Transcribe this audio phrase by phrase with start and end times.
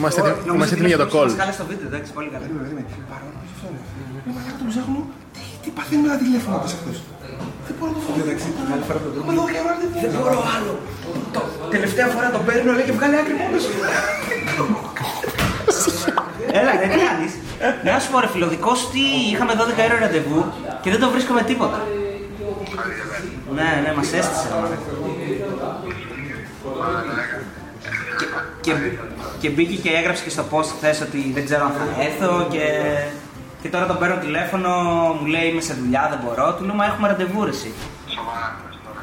[0.00, 1.28] Είμαστε έτοιμοι- είμαστε έτοιμοι για το call.
[1.42, 2.44] Κάλε στο βίντεο, εντάξει, πολύ καλά.
[4.26, 5.00] Ρε μαλάκα τον ψάχνω.
[5.34, 6.96] Τι, τι παθαίνει με τα τηλέφωνα της αυτός.
[7.66, 8.22] Δεν μπορώ να το φοβηθώ.
[8.26, 9.96] Εντάξει, την άλλη φορά που το Έχουμε 12 ώρα ραντεβού.
[10.04, 10.72] Δεν μπορώ άλλο.
[11.34, 11.40] Το,
[11.74, 13.72] τελευταία φορά το παίρνω λέει και βγάλει άκρη μόνος σου.
[16.60, 17.32] Έλα, δεν τι κάνεις;
[17.86, 20.40] Να σου πω ρε φιλοδικός σου τι είχαμε 12 ώρα ραντεβού
[20.82, 21.78] και δεν το βρίσκω με τίποτα.
[23.58, 24.44] Ναι, ναι, μας έστησε.
[24.52, 24.88] ρε μαλάκα.
[28.64, 28.72] Και,
[29.40, 32.64] και μπήκε και έγραψε και στο post χθες ότι δεν ξέρω αν θα έρθω και,
[33.62, 34.70] και τώρα τον παίρνω τηλέφωνο,
[35.20, 36.54] μου λέει είμαι σε δουλειά, δεν μπορώ.
[36.54, 37.72] Του λέω μα έχουμε ραντεβού ρε εσύ.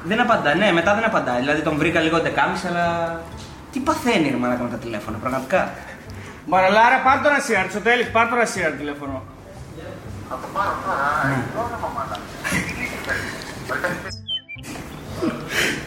[0.04, 1.40] Δεν απαντά, ναι, μετά δεν απαντάει.
[1.40, 2.22] Δηλαδή τον βρήκα λίγο 11.30
[2.70, 3.20] αλλά.
[3.72, 5.72] Τι παθαίνει ρε μαλάκα με τα τηλέφωνα, πραγματικά.
[6.45, 9.23] Μαραλάρα, πάρ' τον Ασίαρ, στο τέλος, πάρ' τον Ασίαρ τηλέφωνο.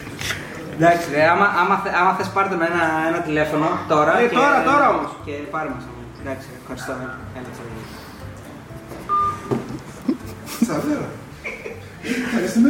[0.81, 4.19] Εντάξει, ρε, άμα, άμα, θε- άμα θες πάρτε με ένα, ένα τηλέφωνο τώρα.
[4.19, 5.09] Ε, τώρα, τώρα όμως.
[5.25, 5.83] Και πάρε μας.
[6.21, 6.91] Εντάξει, ευχαριστώ.
[7.37, 7.65] Έλα, τσαου.
[10.61, 11.07] Ξαβέρα.
[12.25, 12.69] Ευχαριστούμε.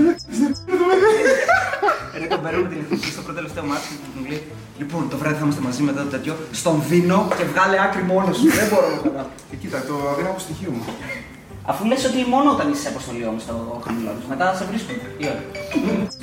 [2.20, 4.42] Ρε, τον παίρνουμε την ευθύνη στο πρώτο τελευταίο μάτι και μου λέει
[4.82, 8.36] Λοιπόν, το βράδυ θα είμαστε μαζί μετά το τέτοιο στον βίνο και βγάλε άκρη μόνος
[8.38, 8.48] σου.
[8.60, 9.30] δεν μπορώ να καταλάβω.
[9.54, 10.84] Ε, Κοίτα, το αδύναμο στοιχείο μου.
[11.66, 14.96] Αφού λες ότι μόνο όταν είσαι σε αποστολή όμως το χαμηλό τους, μετά σε βρίσκουν.
[15.18, 15.44] Τι ώρα.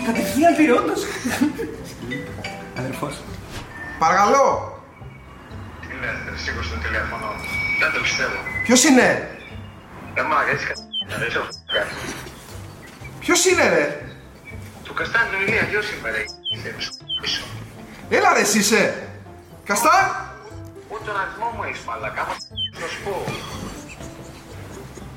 [0.07, 1.03] Κατευθείαν πυρόντος.
[2.79, 3.15] Αδερφός.
[3.99, 4.47] Παρακαλώ.
[5.81, 7.27] Τι λέτε, σήκωσε το τηλέφωνο.
[7.81, 8.39] Δεν το πιστεύω.
[8.65, 9.29] Ποιος είναι;
[10.15, 10.75] Ε, μα, έτσι κα...
[11.19, 11.45] Δεν ξέρω
[11.77, 11.95] κάτι.
[13.21, 13.85] Ποιος είναι ρε;
[14.85, 16.75] Του Καστάνι του Ηλία, γιος είμαι, ρε; Είσαι
[17.21, 17.43] πίσω.
[18.09, 19.09] Έλα ρε εσύ είσαι.
[19.65, 20.05] Καστάν.
[20.91, 22.35] Ούτε τον αριθμό μου έχεις μαλακά, μα
[22.81, 23.15] θα σου πω.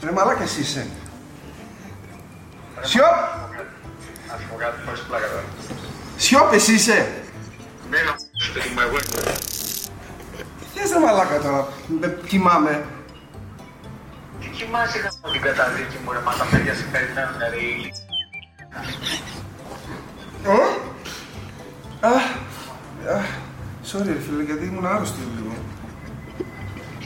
[0.04, 0.88] Ρε μαλάκα εσύ είσαι.
[2.82, 3.06] Σιωπ.
[4.28, 5.44] Να σου πω κάτι, χωρίς πλάκα τώρα.
[6.18, 7.12] Σιωπ εσύ είσαι.
[7.90, 8.98] Μην να στο σπίτι μου εγώ.
[10.74, 11.68] Τι θες ρε μαλάκα τώρα.
[12.00, 12.86] Με κοιμάμαι.
[14.40, 17.92] Τι κοιμάσαι γάμο την καταδίκη μου, ρε, μα τα παιδιά σε περιμένουν, ρε, ηλί.
[20.46, 22.24] Ε; Αχ.
[23.16, 23.26] Αχ.
[23.92, 25.54] Sorry ρε φίλε γιατί ήμουν άρρωστος λίγο.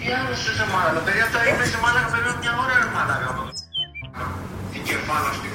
[0.06, 3.30] Τι άλλο σου σε μάλακα, παιδιά τα είπε σε μάλακα περίπου μια ώρα, ρε, μάλακα.
[4.72, 5.52] Τι κεφάλα στην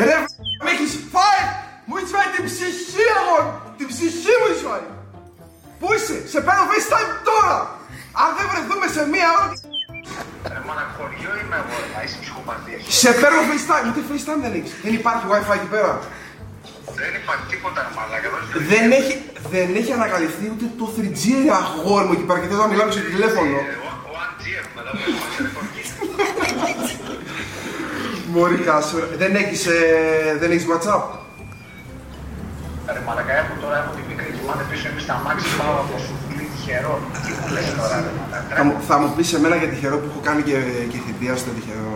[0.00, 0.16] Ε, Ρε
[0.64, 1.42] με έχεις φάει.
[1.86, 3.38] Μου έχεις φάει την ψυχή μου.
[3.78, 4.86] Την ψυχή μου έχεις φάει.
[5.80, 6.16] Πού είσαι.
[6.32, 7.56] Σε παίρνω FaceTime τώρα.
[8.22, 9.48] Αν δεν βρεθούμε σε μία ώρα.
[10.52, 12.80] Ρε, μάνα, χωριό είμαι εγώ, ρε, μα είσαι ψυχοπαθής.
[13.02, 13.84] Σε παίρνω FaceTime.
[13.90, 14.72] Ούτε FaceTime δεν έχεις.
[14.84, 15.92] Δεν υπάρχει WiFi εκεί πέρα.
[17.00, 18.28] Δεν υπάρχει τίποτα, ρε, μαλάκα.
[18.34, 19.14] δεν- Δεν έχει,
[19.54, 22.90] δεν έχει ανακαλυφθεί ούτε το 3G ρε αγόρι μου εκεί πέρα και δεν θα μιλάμε
[22.96, 23.56] στο τηλέφωνο.
[24.88, 25.14] Ε, ο-
[25.52, 27.02] Ο 1G έχουμε εδώ πέρα, μας ρεκορκίζει.
[28.32, 28.96] Μωρή κάσου.
[29.02, 29.06] ρε.
[29.22, 29.78] Δεν έχεις, ε,
[30.40, 31.04] δεν έχεις WhatsApp;
[32.94, 36.14] Ρε μαλακα, έχω τώρα, έχω τη μικρή κοιμάται πίσω, είμαι στα μάξι, πάω από σου
[36.26, 36.94] φίλη τυχερό.
[37.24, 38.54] Τι μου λες τώρα, ρε μαλακα.
[38.58, 40.56] Θα μου, θα μου πεις εμένα για τυχερό που έχω κάνει και,
[40.92, 41.94] και θητεία στο τυχερό.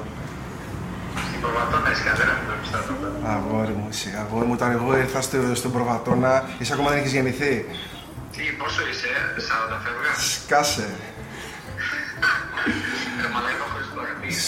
[1.28, 3.16] Στην προβατώνα εσύ δεν έχουμε πιστά εδώ πέρα.
[3.34, 7.12] Αγόρι μου, εσύ, αγόρι μου, όταν εγώ ήρθα στο, στον Προβατώνα, εσύ ακόμα δεν έχεις
[7.16, 7.52] γεννηθεί.
[8.34, 9.10] Τι, πόσο είσαι,
[9.48, 10.88] 40 φεύγα; Σκάσε.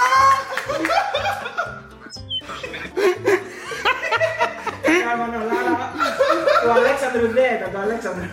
[6.63, 8.27] Το Αλέξανδρου δεν ήταν, το Αλέξανδρου.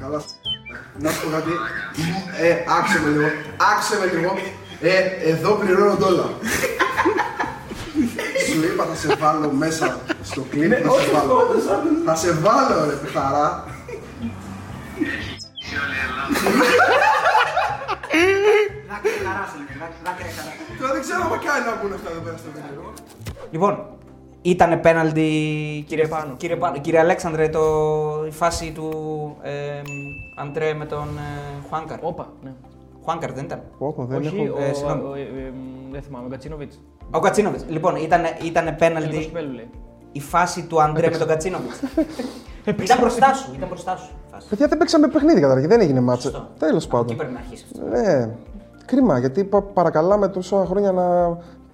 [0.00, 0.22] Καλά.
[0.98, 1.50] Να σου πω κάτι.
[2.40, 3.28] Ε, άκουσε με λίγο.
[3.70, 4.38] Άκουσε με λίγο.
[4.80, 6.28] Ε, εδώ πληρώνω ντόλα.
[8.48, 11.62] Σου είπα θα σε βάλω μέσα στο κλίπ, θα σε βάλω.
[12.04, 13.64] Θα σε βάλω ρε παιχαρά.
[15.74, 17.34] Είσαι όλη η Ελλάδα.
[18.90, 19.74] Δάκρυα χαρά σου είναι,
[20.06, 20.50] δάκρυα χαρά.
[20.80, 22.92] Τώρα δεν ξέρω αν κάνει να ακούνε αυτά εδώ πέρα στο βίντεο.
[23.50, 23.72] Λοιπόν,
[24.42, 25.28] ήταν πέναλτι,
[25.88, 26.34] κύριε Πάνο.
[26.36, 26.78] Κύριε, Πάνο.
[26.80, 27.62] κύριε Αλέξανδρε, το,
[28.26, 28.88] η φάση του
[29.42, 29.52] ε,
[30.42, 31.98] Αντρέ με τον ε, Χουάνκαρ.
[32.02, 32.52] Όπα, ναι.
[33.04, 33.62] Χουάνκαρ δεν ήταν.
[33.78, 34.56] Όχι, δεν Όχι, έχω.
[34.58, 35.02] ο, ε, συγγνώμη.
[35.08, 35.52] ο- ε, ε,
[35.92, 36.80] δεν θυμάμαι, ο Κατσίνοβιτς.
[37.10, 37.64] Ο Κατσίνοβιτς.
[37.68, 39.70] Λοιπόν, ήταν, ήταν Τελικός πέναλτι κυπέλου, λέει.
[40.12, 41.28] η φάση του Αντρέ με τον
[42.64, 42.84] Κατσίνοβιτ.
[42.84, 44.10] ήταν μπροστά σου, ήταν μπροστά σου.
[44.26, 44.48] η φάση.
[44.48, 46.20] Παιδιά δεν παίξαμε παιχνίδι καταρχήν, δεν έγινε μάτσα.
[46.30, 46.48] Σωστό.
[46.58, 47.16] Τέλος Εκεί πάντων.
[47.16, 47.88] πρέπει να αρχίσει αυτό.
[47.88, 48.30] Ναι.
[48.84, 51.04] Κρίμα, γιατί πα- παρακαλάμε τόσα χρόνια να.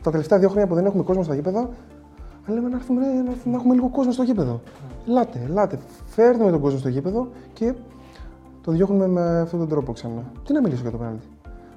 [0.02, 1.68] τα τελευταία δύο χρόνια που δεν έχουμε κόσμο στα γήπεδα.
[2.46, 4.60] Αλλά λέμε να έρθουμε ρε, να, έρθουμε, να έχουμε λίγο κόσμο στο γήπεδο.
[5.08, 5.78] Ελάτε, ελάτε.
[6.06, 7.74] Φέρνουμε τον κόσμο στο γήπεδο και
[8.62, 10.22] το διώχνουμε με αυτόν τον τρόπο ξανά.
[10.44, 11.26] Τι να μιλήσω για το πέναλτι;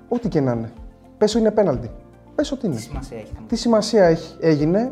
[0.10, 0.72] Ό,τι και να είναι.
[1.18, 1.92] Πες είναι πέναλτι.
[2.36, 2.76] Πες ότι είναι.
[2.76, 3.32] Τι σημασία έχει.
[3.34, 4.92] θα μου Τι σημασία έχει, έγινε,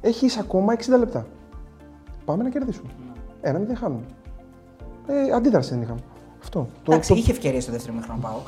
[0.00, 1.26] έχεις ακόμα 60 λεπτά.
[2.24, 2.88] Πάμε να κερδίσουμε.
[3.46, 4.02] Ένα μηδέν χάνουμε.
[5.06, 6.00] Ε, αντίδραση δεν είχαμε.
[6.42, 6.66] Αυτό.
[6.88, 8.46] Εντάξει, είχε ευκαιρία στο δεύτερο μήχρονο Πάοκ.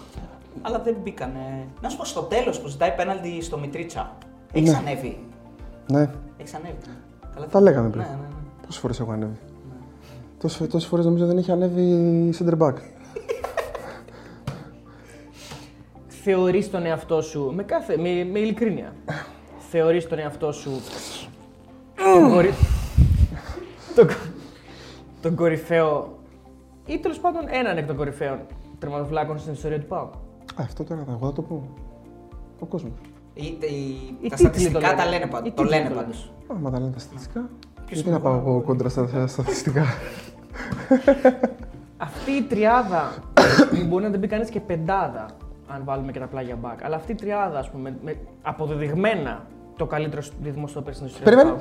[0.63, 1.67] Αλλά δεν μπήκανε.
[1.81, 4.17] Να σου πω στο τέλος που ζητάει πέναλτι στο Μητρίτσα.
[4.53, 4.77] Έχεις Ναι.
[4.77, 5.19] ανέβει.
[5.93, 6.77] Ναι, Έχεις ανέβει.
[7.35, 8.03] Καλά, τα λέγαμε πριν.
[8.03, 8.27] Ναι, ναι, ναι.
[8.67, 9.37] Πόσε φορές έχω ανέβει.
[10.41, 12.75] Τόσες, τόσες φορές νομίζω δεν έχει ανέβει center back.
[16.25, 18.93] Θεωρείς τον εαυτό σου, με, κάθε, με, με ειλικρίνεια,
[19.71, 20.71] θεωρείς τον εαυτό σου
[21.97, 22.51] τον, κορυ...
[25.29, 26.19] τον, κο- τον κορυφαίο
[26.87, 28.39] ή τέλος πάντων έναν εκ των κορυφαίων
[28.79, 30.13] τερματοφυλάκων στην ιστορία του ΠΑΟΚ.
[30.15, 30.19] Α,
[30.63, 31.69] αυτό τώρα θα- εγώ θα το πω.
[32.61, 32.93] Ο κόσμος.
[33.35, 33.57] Οι- οι-
[34.21, 35.11] Οι Τα τίτλοι στατιστικά το τα λένε.
[35.11, 35.53] λένε Οι πάντως.
[35.55, 36.01] Το τίτλοι λένε το λένε.
[36.07, 36.33] πάντως.
[36.51, 37.49] Άμα τα λένε τα στατιστικά.
[37.91, 39.85] Γιατί να πάω εγώ κόντρα στα στα στατιστικά;
[41.97, 43.13] Αυτή η τριάδα
[43.89, 45.27] μπορεί να την πει κανείς και πεντάδα,
[45.69, 46.85] αν βάλουμε και τα πλάγια μπακ.
[46.85, 49.47] Αλλά αυτή η τριάδα, ας πούμε, με, αποδεδειγμένα
[49.77, 51.61] το καλύτερο δίδυμο στο στην ιστορία Περίμενε.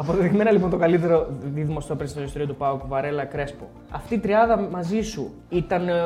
[0.00, 3.68] Αποδεδειγμένα λοιπόν το καλύτερο δίδυμο στο στην ιστορία του ΠΑΟΚ, Βαρέλα Κρέσπο.
[3.90, 6.02] Αυτή η τριάδα μαζί σου ήταν ε,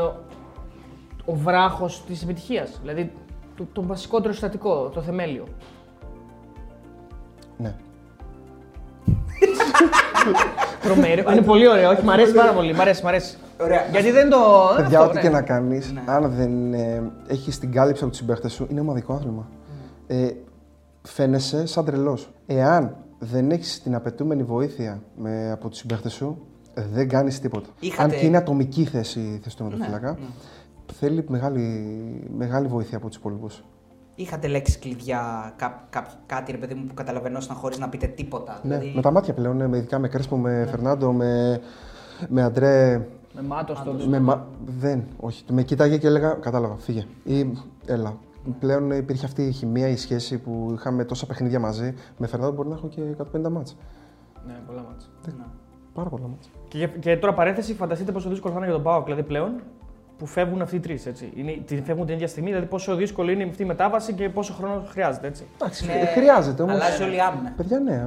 [1.24, 2.78] ο βράχος της επιτυχίας.
[2.80, 3.12] Δηλαδή
[3.56, 5.44] το, το βασικότερο συστατικό, το θεμέλιο.
[7.56, 7.74] Ναι.
[10.82, 11.32] Τρομερό.
[11.32, 12.74] Είναι πολύ ωραίο, όχι, μ' αρέσει πάρα πολύ.
[12.74, 13.36] Μ' αρέσει, μ' αρέσει.
[13.60, 13.86] Ωραία.
[13.90, 14.38] Γιατί δεν το.
[14.76, 15.20] Παιδιά, αυτό, ό,τι ναι.
[15.22, 19.12] και να κάνεις, αν δεν ε, έχεις την κάλυψη από τους συμπαίχτες σου, είναι ομαδικό
[19.12, 19.48] άθλημα.
[20.06, 20.28] Ε,
[21.02, 22.28] φαίνεσαι σαν τρελός.
[22.46, 26.38] Εάν δεν έχεις την απαιτούμενη βοήθεια με, από τους συμπαίχτες σου,
[26.74, 27.68] ε, δεν κάνεις τίποτα.
[27.80, 30.18] Είχατε- Ναι, Αν και είναι ατομική θέση η θέση του τερματοφύλακα,
[30.92, 31.62] θέλει μεγάλη,
[32.36, 33.64] μεγάλη βοήθεια από τους υπόλοιπους.
[34.16, 38.60] Είχατε λέξει κλειδιά, κά, κά- κάτι ρε παιδί μου που καταλαβαίνόσταν χωρίς να πείτε τίποτα.
[38.62, 41.60] Ναι, δηλαδή, με τα μάτια πλέον, ναι, με, ειδικά με Κρέσπο, με Φερνάντο, με,
[42.28, 43.06] με Αντρέ.
[43.34, 44.06] Με μάτος τότε.
[44.06, 44.46] Με, μα...
[44.78, 45.44] Δεν, όχι.
[45.52, 47.06] Με κοίταγε και έλεγα, κατάλαβα, φύγε.
[47.24, 47.52] Ή
[47.86, 48.16] έλα.
[48.58, 51.94] Πλέον υπήρχε αυτή η χημεία, η σχέση που είχαμε τόσα παιχνίδια μαζί.
[52.18, 53.00] Με Φερνάντο μπορεί να έχω και
[53.46, 53.76] 150 μάτς.
[54.46, 55.08] Ναι, πολλά μάτσα.
[55.94, 56.50] Πάρα πολλά μάτς.
[56.68, 59.52] Και, και τώρα παρένθεση, φανταστείτε πόσο δύσκολο θα είναι για τον Πάοκ δηλαδή πλέον
[60.18, 61.02] που φεύγουν αυτοί οι τρεις.
[61.84, 65.26] Φεύγουν την ίδια στιγμή, δηλαδή πόσο δύσκολη είναι αυτή η μετάβαση και πόσο χρόνο χρειάζεται.
[65.26, 65.44] Έτσι.
[65.60, 66.72] Εντάξει, Ναι, χρειάζεται όμω.
[66.72, 67.52] Αλλάζει όλη η άμυνα.
[67.56, 68.04] Παιδιά, ναι.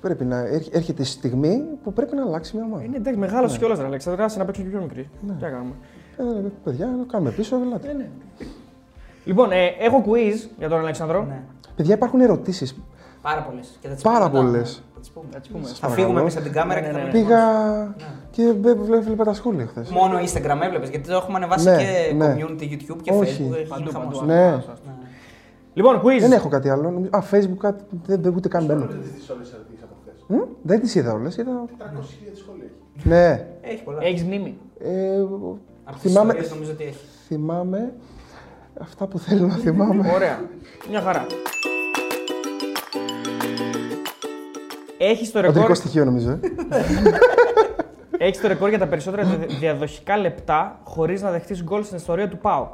[0.00, 2.82] Πρέπει να έρχ- έρχεται η στιγμή που πρέπει να αλλάξει μια ομάδα.
[2.84, 5.02] Είναι εντάξει, μεγάλο κιόλας, ρε Αλέξανδρα, άσε να παίξει και πιο μικρή.
[5.20, 5.72] Τι να κάνουμε;
[6.16, 7.92] Ε, παιδιά, να κάνουμε πίσω, ελάτε.
[7.92, 8.08] Ναι,
[9.28, 11.22] Λοιπόν, ε, έχω quiz για τον Αλέξανδρο.
[11.24, 11.40] Ναι.
[11.76, 12.76] Παιδιά, υπάρχουν ερωτήσεις.
[13.22, 13.78] Πάρα πολλές.
[14.02, 14.82] Πάρα πολλές.
[14.94, 15.26] Θα τις πούμε.
[15.32, 15.66] Θα τις πούμε.
[15.80, 17.10] Θα φύγουμε εμείς από την κάμερα Ναι, και θα ναι, ναι.
[17.10, 17.22] πούμε.
[17.22, 17.94] Πήγα
[18.30, 19.88] και βέ- βλέ- βλέπα τα σχόλια χθες.
[19.90, 22.36] Μόνο Instagram έβλεπες, γιατί το έχουμε ανεβάσει Ναι, και ναι.
[22.38, 23.48] community YouTube και Όχι.
[23.50, 23.56] Facebook.
[23.56, 24.14] έχει Παντού, χαμός.
[24.18, 24.26] παντού.
[24.26, 24.62] Ναι.
[25.74, 26.20] Λοιπόν, quiz.
[26.20, 26.82] Δεν έχω κάτι άλλο.
[26.82, 27.84] Νομίζω- Α, Facebook κάτι.
[28.06, 28.86] Δεν, δεν ούτε καν μπαίνω.
[30.26, 31.36] Μμ, Δεν τις είδα όλες.
[31.36, 31.64] Είδα...
[33.02, 33.46] Ναι.
[33.60, 33.98] Έχει πολλά.
[34.04, 34.58] Έχεις μνήμη.
[34.80, 35.20] Ε,
[35.84, 36.12] Από τις
[37.26, 37.92] θυμάμαι,
[38.80, 40.10] αυτά που θέλω να θυμάμαι.
[40.14, 40.40] Ωραία.
[40.90, 41.26] Μια χαρά.
[44.98, 46.30] Έχεις το Αντρικό ρεκόρ, στοιχείο νομίζω.
[46.30, 46.38] ε.
[48.26, 52.28] έχεις το ρεκόρ για τα περισσότερα δια- διαδοχικά λεπτά χωρίς να δεχτείς γκολ στην ιστορία
[52.28, 52.68] του ΠΑΟΚ.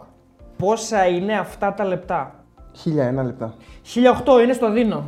[0.56, 2.44] Πόσα είναι αυτά τα λεπτά;
[2.84, 3.54] 1001 λεπτά.
[3.94, 5.04] 1008 είναι στο Δίνο.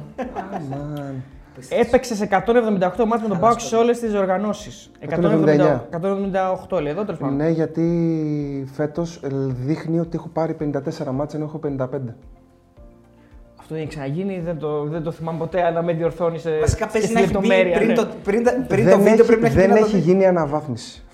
[0.53, 1.23] Αμάν.
[1.69, 4.91] Έπαιξε 178 μάτς με τον ΠΑΟΚ σε όλες τις οργανώσεις.
[5.09, 5.81] 179.
[6.69, 7.37] 178 λέει εδώ τέλος πάντων.
[7.37, 9.21] Ναι, γιατί φέτος
[9.65, 12.15] δείχνει ότι έχω πάρει 54 μάτια ενώ έχω 55.
[13.61, 16.85] Αυτό δεν έχει ξαναγίνει, δεν το, δεν το θυμάμαι ποτέ, αλλά με διορθώνεις σε, Βασικά
[16.87, 17.77] σε παίζει να έχει μπει λεπτομέρεια.
[17.77, 17.95] πριν ναι.
[17.95, 19.85] το, πριν, τα- πριν δεν το βίντεο έχει, πρέπει να έχει δεν μπει να το
[19.87, 20.03] έχει δει.
[20.11, 21.06] γίνει αναβάθμιση αυτό.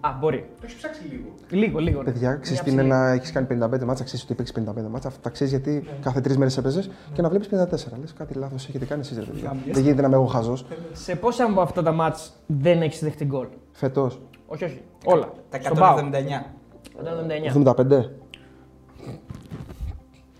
[0.00, 0.38] Α, μπορεί.
[0.56, 1.34] Το έχεις ψάξει λίγο.
[1.50, 2.02] Λίγο, λίγο.
[2.02, 2.12] ναι.
[2.12, 2.94] Παιδιά, ξέρεις Μια τι είναι ψηλή.
[3.04, 5.08] να έχεις κάνει 55 μάτσα, ξέρεις ότι έπαιξε 55 μάτσα.
[5.08, 6.82] Αυτά ξέρεις γιατί κάθε τρεις μέρες έπαιζε
[7.12, 7.98] και να βλέπεις 54.
[8.00, 9.56] Λες κάτι λάθος έχετε κάνει εσείς, ρε παιδιά.
[9.72, 10.66] Δεν γίνεται να είμαι εγώ χαζός.
[10.92, 14.10] Σε πόσα από αυτά τα μάτς δεν έχεις δεχτεί γκολ; Φετό.
[14.46, 14.82] Όχι, όχι.
[15.04, 15.32] Όλα.
[15.50, 15.98] Τα Στον ΠΑΟΚ.
[15.98, 16.54] 179.
[16.96, 17.46] 179.
[17.46, 18.10] 75.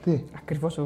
[0.04, 0.82] Τι; Ακριβώς 75.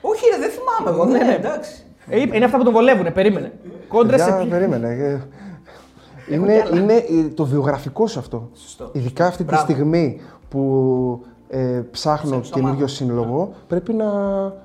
[0.00, 1.04] Όχι, ρε, δεν θυμάμαι εγώ.
[1.04, 1.82] Ναι, ναι, εντάξει.
[2.08, 3.52] Ε, είπε- είναι αυτά που τον βολεύουνε, περίμενε.
[3.88, 4.24] Κόντρα σε.
[4.24, 5.22] Παιδιά, ποιοι- περίμενε.
[6.30, 8.48] Ε, Είναι, είναι ε, το βιογραφικό σου αυτό.
[8.54, 8.90] Σωστό.
[8.92, 9.62] Ειδικά αυτή τη Μπράβο.
[9.62, 11.58] στιγμή που ε,
[11.90, 12.88] ψάχνω Ψάχνεις καινούριο ομάδα.
[12.88, 14.06] σύλλογο, πρέπει να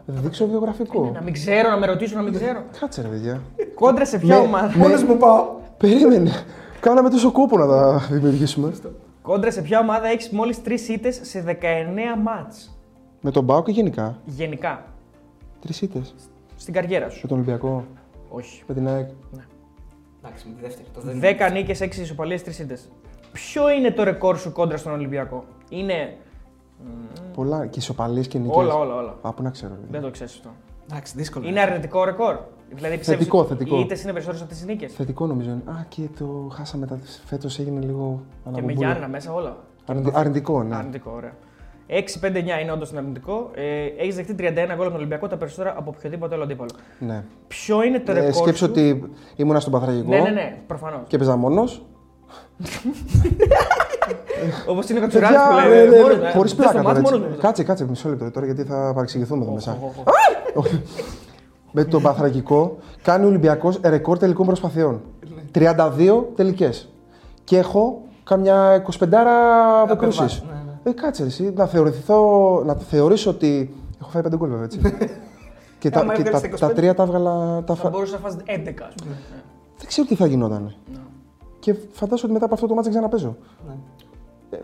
[0.05, 1.11] δείξω βιογραφικό.
[1.13, 2.63] Να μην ξέρω, να με ρωτήσω, να μην ξέρω.
[2.79, 3.41] Κάτσε ρε παιδιά.
[3.75, 4.67] Κόντρα σε ποια Με- ομάδα.
[4.67, 5.45] με- Μόνος μου πάω.
[5.77, 6.31] Περίμενε.
[6.79, 8.71] Κάναμε τόσο κόπο να τα δημιουργήσουμε.
[9.21, 12.79] Κόντρα σε ποια ομάδα έχεις μόλις 3 ήττες σε 19 μάτς.
[13.21, 14.83] Με τον Μπάουκ και γενικά; Γενικά.
[15.61, 16.15] Τρεις ήττες.
[16.55, 17.19] Στην καριέρα σου.
[17.23, 17.83] Με τον Ολυμπιακό;
[18.29, 18.63] Όχι.
[18.67, 19.09] Με την ΑΕΚ;
[20.29, 20.87] Εντάξει, με τη δεύτερη.
[20.93, 21.19] Το δεν
[21.49, 22.77] 10 νίκες, 6 ισοπαλίες, 3 ήττε.
[23.31, 26.17] Ποιο είναι το ρεκόρ σου κόντρα στον Ολυμπιακό; Είναι.
[27.33, 27.65] Πολλά.
[27.65, 28.55] Και ισοπαλίες και νίκες.
[28.55, 29.15] Όλα, όλα, όλα.
[29.21, 29.73] Α, πού να ξέρω.
[29.91, 30.49] Δεν το ξέρεις αυτό.
[30.91, 31.47] Εντάξει, δύσκολο.
[31.47, 32.37] Είναι αρνητικό ρεκόρ;
[32.69, 33.77] Δηλαδή πιστεύεις Θετικό, ότι θετικό.
[33.77, 35.61] Οι ήττε είναι περισσότερε από τις νίκες; Θετικό νομίζω είναι.
[35.65, 36.99] Α, και το χάσαμε τα.
[37.25, 38.21] Φέτος έγινε λίγο.
[38.43, 38.77] Και με αναμπομπούλα.
[38.87, 39.57] Γιάννενα μέσα όλα.
[39.85, 40.75] Αρνητι- Αρνητικό, ναι.
[40.75, 41.33] Αρνητικό, ωραία.
[41.89, 43.49] 6-5-9 είναι όντως αρνητικό.
[43.55, 46.69] Ε, έχεις δεχτεί 31 γκολ από τον Ολυμπιακό, τα περισσότερα από οποιοδήποτε άλλο αντίπαλο.
[46.99, 47.23] ναι.
[47.47, 48.33] Ποιο είναι το Ε, ρεκόρ.
[48.33, 48.69] σκέψου σου...
[48.69, 49.03] ότι
[49.35, 51.01] ήμουνα στον Παθραγικό Ναι, ναι, ναι, προφανώς.
[51.07, 51.85] και έπαιζα μόνος.
[54.67, 55.87] Όπως είναι ο Κατσουράκη που λέει.
[55.89, 56.93] ναι, μόνος μου, Χωρίς ε, πλάκα στο τώρα.
[56.93, 57.13] μάτι έτσι.
[57.13, 57.37] μόνος μου.
[57.41, 59.77] Κάτσε, κάτσε μισό λεπτό τώρα γιατί θα παρεξηγηθούμε εδώ μέσα.
[59.83, 60.05] Οχ, οχ,
[60.53, 60.67] οχ.
[61.71, 65.01] με τον Παθρακικό κάνει ο Ολυμπιακός ρεκόρ τελικών προσπαθειών.
[65.55, 66.89] 32 τελικές.
[67.43, 69.05] Και έχω καμιά 25
[69.83, 70.43] αποκρούσεις.
[70.83, 73.73] Βάση, ναι, Ε, κάτσε ρε, εσύ, να θεωρηθώ, να θεωρήσω ότι.
[74.01, 74.79] Έχω φάει 5 γκολ βέβαια έτσι.
[75.79, 77.63] και τα, Άμα και έβγαλες τα, τα τα 25, τρία τα έβγαλα.
[77.63, 77.89] Τα Θα φα...
[77.89, 78.37] μπορούσες να φας 11,
[78.87, 79.09] ας πούμε.
[79.09, 79.41] Ναι.
[79.77, 80.75] Δεν ξέρω τι θα γινόταν.
[81.59, 83.37] Και φαντάζομαι ότι μετά από αυτό το μάτς δεν ξαναπέζω.
[84.49, 84.57] Ε,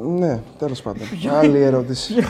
[0.00, 1.02] ναι, τέλος πάντων.
[1.38, 2.14] Άλλη ερώτηση.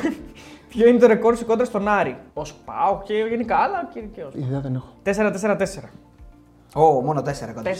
[0.69, 4.29] Ποιο είναι το ρεκόρ σου κόντρα στον Άρη; Ω πάω και γενικά, αλλά και δικαίω.
[4.35, 4.89] Ιδέα δεν έχω.
[5.05, 5.89] 4-4-4.
[6.75, 7.71] Ω, μόνο τέσσερα κοντά.
[7.71, 7.75] 4-4-4.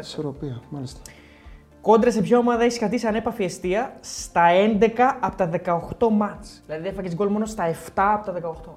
[0.00, 1.00] Ισορροπία, μάλιστα.
[1.86, 4.42] Κόντρα σε ποια ομάδα έχεις κρατήσει ανέπαφη αιστεία στα
[4.80, 4.88] 11
[5.20, 5.50] από τα
[5.98, 8.70] 18 μάτς; Δηλαδή έφαγες γκολ μόνο στα 7 από τα 18.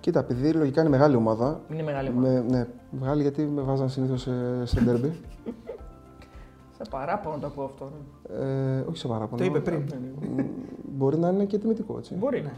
[0.00, 1.60] Κοίτα, επειδή λογικά είναι μεγάλη ομάδα.
[1.72, 2.28] Είναι μεγάλη ομάδα.
[2.28, 2.66] Με, ναι,
[3.00, 5.12] μεγάλη γιατί με βάζαν συνήθως σε, σε ντέρμπι.
[6.76, 7.84] Σε παράπονο το ακούω αυτό.
[7.84, 8.44] ναι.
[8.78, 9.36] Ε, όχι σε παράπονο.
[9.36, 9.82] Το είπε πριν.
[10.36, 10.40] Μ,
[10.82, 12.14] Μπορεί να είναι και τιμητικό έτσι.
[12.14, 12.40] Μπορεί.
[12.42, 12.52] Ναι.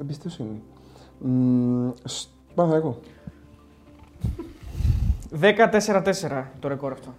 [0.00, 0.62] Εμπιστοσύνη.
[1.18, 2.98] Μ, σ- Παναθηναϊκό.
[5.40, 7.14] 10-4-4 το ρεκόρ αυτό.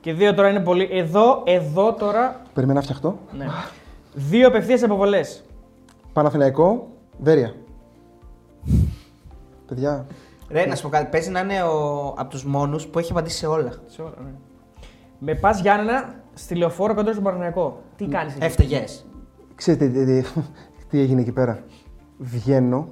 [0.00, 0.88] Και δύο τώρα είναι πολύ.
[0.92, 2.40] Εδώ, εδώ τώρα.
[2.54, 3.18] Περιμένω να φτιαχτώ.
[3.36, 3.46] Ναι.
[4.14, 5.44] Δύο απευθείας αποβολές.
[6.12, 6.88] Παναθηναϊκό,
[7.18, 7.54] Βέρεια.
[9.66, 10.06] Παιδιά,
[10.50, 11.10] Ρε, να σου πω κάτι.
[11.10, 12.06] Παίζει να είναι ο...
[12.16, 13.72] από τους μόνους που έχει απαντήσει σε όλα.
[13.86, 14.30] Σε όλα, ναι.
[15.18, 17.82] Με πας Γιάννενα στη λεωφόρο κοντά στον Παναγιακό.
[17.96, 19.06] Τι κάνεις εκεί; Έφταιγες.
[19.54, 20.28] ξέρετε τι, τι-
[20.88, 21.62] τι έγινε εκεί πέρα.
[22.18, 22.88] Βγαίνω,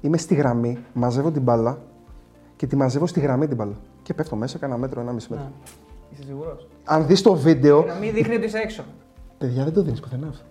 [0.00, 1.78] είμαι στη γραμμή, μαζεύω την μπάλα
[2.56, 3.74] και τη μαζεύω στη γραμμή την μπάλα.
[4.02, 5.46] Και πέφτω μέσα, κάνα μέτρο, ένα μισή μέτρο.
[6.12, 8.82] Είσαι σίγουρος; Αν δεις το βίντεο, Να μην δείχνει ότι είσαι έξω.
[9.38, 10.42] παιδιά δεν το δίνεις πουθενά αυτό.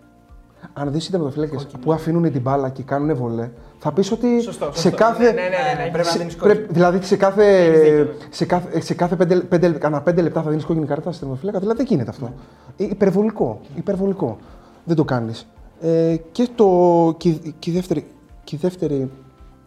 [0.73, 3.49] Αν δεις τερματοφύλακε που αφήνουν την μπάλα και κάνουν βολέ,
[3.79, 4.79] θα πεις ότι Σωστό, σωστό.
[4.79, 5.23] σε κάθε.
[5.23, 6.73] Ναι, ναι, ναι, ναι, πρέπει να σε- δίνεις πρέπει- κόκκινη.
[6.73, 8.09] δηλαδή σε κάθε, Έχεις δίκιο, ναι.
[8.29, 11.59] σε κάθε, σε κάθε πέντε, πέντε, κανένα πέντε λεπτά θα δίνεις κόκκινη κάρτα στην τερματοφύλακα.
[11.59, 12.33] Δηλαδή δεν γίνεται αυτό.
[12.77, 13.59] Ε, Υπερβολικό.
[13.75, 14.37] Υπερβολικό.
[14.83, 15.47] Δεν το κάνεις.
[15.81, 18.07] Ε, και, το, και, και η δεύτερη,
[18.43, 19.11] και η δεύτερη,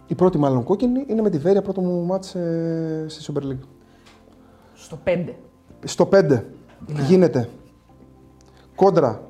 [0.06, 3.64] η πρώτη μάλλον κόκκινη είναι με τη Βέρεια πρώτο μου μάτς ε, στη Super League.
[4.74, 5.24] Στο 5.
[5.84, 6.40] Στο 5
[6.86, 7.48] γίνεται
[8.74, 9.20] κόντρα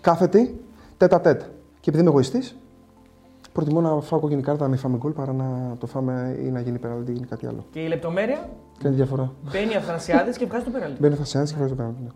[0.00, 0.60] κάθετη,
[0.96, 1.40] τέτα τέτ.
[1.80, 2.56] Και επειδή είμαι εγωιστής,
[3.52, 6.60] προτιμώ να φάω κόκκινη κάρτα να μην φάμε γκολ παρά να το φάμε ή να
[6.60, 7.64] γίνει πέναλτι ή γίνει κάτι άλλο.
[7.70, 8.48] Και η λεπτομέρεια;
[8.82, 9.32] Κάνει διαφορά.
[9.52, 10.96] μπαίνει ο Αθανασιάδης και βγάζει το πέναλτι.
[11.00, 12.02] Μπαίνει θα σεάνσει και βγάζει το πέναλτι.
[12.02, 12.08] ναι.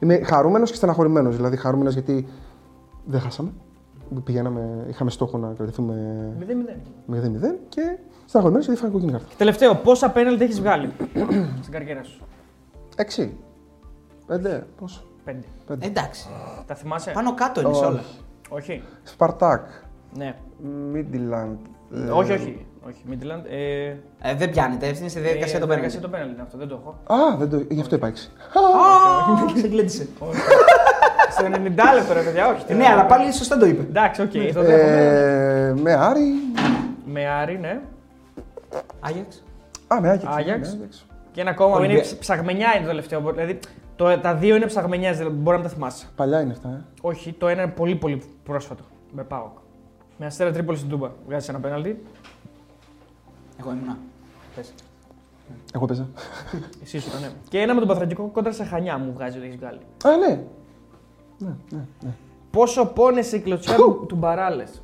[0.00, 1.36] Είμαι χαρούμενος και στεναχωρημένος.
[1.36, 2.26] Δηλαδή, χαρούμενος γιατί
[3.04, 3.50] δεν χάσαμε.
[4.24, 5.94] Πηγαίναμε, είχαμε στόχο να κρατηθούμε
[6.40, 7.12] 0-0.
[7.14, 9.26] 0-0 και στεναχωρημένο γιατί φάμε κόκκινη κάρτα.
[9.36, 10.92] Τελευταίο, πόσα πέναλτι έχεις βγάλει
[11.62, 12.22] στην καριέρα σου;
[13.16, 13.28] 6.
[14.28, 14.60] 5.
[14.80, 15.02] Πόσο.
[15.26, 15.32] 5.
[15.78, 16.28] Εντάξει.
[16.66, 18.02] Τα θυμάσαι; Πάνω κάτω είναι σε όλα.
[18.48, 18.82] Όχι.
[19.02, 19.66] Σπαρτάκ.
[20.16, 20.34] Ναι.
[20.92, 21.58] Μίντιλαντ.
[21.94, 22.66] ε, όχι, όχι.
[22.88, 23.02] Όχι.
[23.06, 23.44] Μίτλαντ.
[23.48, 23.86] Ε,
[24.20, 26.00] Ε, δεν πιάνετε, αυτή είναι στη διαδικασία ε, των διαδικασία πέναλτι.
[26.00, 27.20] των πέναλτι είναι αυτό, δεν το έχω.
[27.22, 29.52] Α, δεν το, γι' αυτό είπα 6.
[29.54, 30.08] Ξεκλέντησε.
[31.30, 31.50] Στο 90
[31.94, 32.74] λεπτό ρε παιδιά, όχι.
[32.74, 33.82] Ναι, αλλά πάλι σωστά το είπε.
[33.82, 35.72] Εντάξει, οκ, το δέχομαι.
[35.76, 36.32] Ε, με Άρη.
[37.04, 37.80] Με Άρη, ναι.
[39.00, 39.44] Άγιαξ.
[39.94, 40.36] Α, με Άγιαξ.
[40.36, 40.68] Άγιαξ.
[40.68, 41.06] ναι, Άγιαξ.
[41.32, 43.20] Και ένα ακόμα, Ολυμπια- είναι ψ- ψαγμενιά είναι το τελευταίο.
[43.32, 43.58] Δηλαδή,
[43.96, 46.06] το, τα δύο είναι ψαγμενιάς, δηλαδή μπορεί να τα θυμάσαι.
[46.16, 46.68] Παλιά είναι αυτά.
[46.68, 46.84] Ε.
[47.00, 48.82] Όχι, το ένα είναι πολύ πολύ πρόσφατο.
[49.12, 49.56] Με ΠΑΟΚ.
[50.16, 51.10] Με Αστέρα Τρίπολης στην Τούμπα.
[51.26, 52.02] Βγάζει ένα πέναλτι.
[53.60, 53.98] Εγώ ήμουνα.
[54.54, 54.72] Πες.
[55.74, 56.08] Εγώ παίζα.
[56.82, 57.28] Εσύ σου ήταν, ναι.
[57.48, 59.78] Και ένα με τον Πανθρακικό κόντρα σε Χανιά μου βγάζει ότι έχεις βγάλει.
[60.04, 60.40] Α, ναι.
[61.38, 62.14] Ναι, ναι, ναι.
[62.50, 64.82] Πόσο πόνεσαι η κλωτσιά του, του Μπαράλες.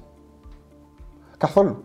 [1.37, 1.83] Καθόλου.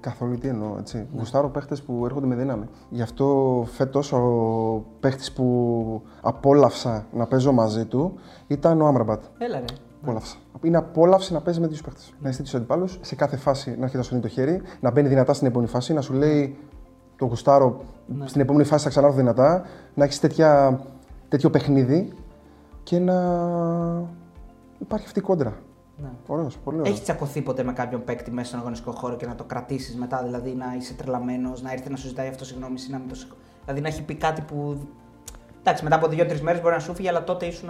[0.00, 1.06] Καθόλου τι εννοώ, έτσι.
[1.16, 2.64] Γουστάρω παίχτες που έρχονται με δύναμη.
[2.90, 8.14] Γι' αυτό φέτος ο παίχτης που απόλαυσα να παίζω μαζί του
[8.46, 9.24] ήταν ο Άμραμπατ.
[9.38, 9.64] Έλα ρε.
[10.02, 10.36] Απόλαυσα.
[10.62, 12.12] Είναι απόλαυση να παίζεις με του παίχτες.
[12.20, 14.90] Να είστε του αντιπάλου, σε κάθε φάση να έρχεται να σου δίνει το χέρι, να
[14.90, 16.56] μπαίνει δυνατά στην επόμενη φάση, να σου λέει
[17.16, 17.80] το γουστάρω
[18.24, 19.62] στην επόμενη φάση θα ξανάρθω δυνατά,
[19.94, 20.20] να έχεις
[21.28, 22.12] τέτοιο παιχνίδι
[22.84, 23.14] και να
[24.80, 25.56] υπάρχει αυτή η κόντρα.
[26.02, 26.08] Ναι.
[26.26, 26.94] Ωραίος, πολύ ωραίος.
[26.94, 30.22] Έχεις τσακωθεί ποτέ με κάποιον παίκτη μέσα στον αγωνιστικό χώρο και να το κρατήσεις μετά,
[30.22, 33.14] δηλαδή να είσαι τρελαμένος, να έρθει να σου ζητάει αυτό συγγνώμη ή να μην το
[33.14, 34.76] συγχω- Δηλαδή να έχει πει κάτι που.
[35.60, 37.68] Εντάξει, μετά από δύο-τρεις μέρες μπορεί να σου φύγει, αλλά τότε ήσουν.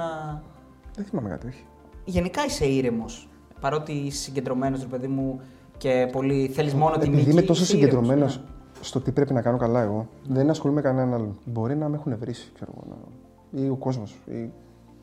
[0.94, 1.64] Δεν θυμάμαι κάτι, όχι.
[2.04, 3.28] Γενικά είσαι ήρεμος.
[3.60, 5.40] Παρότι είσαι συγκεντρωμένος, ρε παιδί μου,
[5.76, 7.20] και πολύ θέλεις μόνο την νίκη.
[7.20, 8.44] Επειδή είμαι τόσο είσαι ήρεμος, συγκεντρωμένος ναι.
[8.80, 11.38] στο τι πρέπει να κάνω καλά εγώ, δεν ασχολούμαι με κανέναν άλλον.
[11.44, 13.60] Μπορεί να με έχουν βρήσει, ξέρω εγώ, να...
[13.64, 14.16] ή ο κόσμος.
[14.26, 14.50] Ή...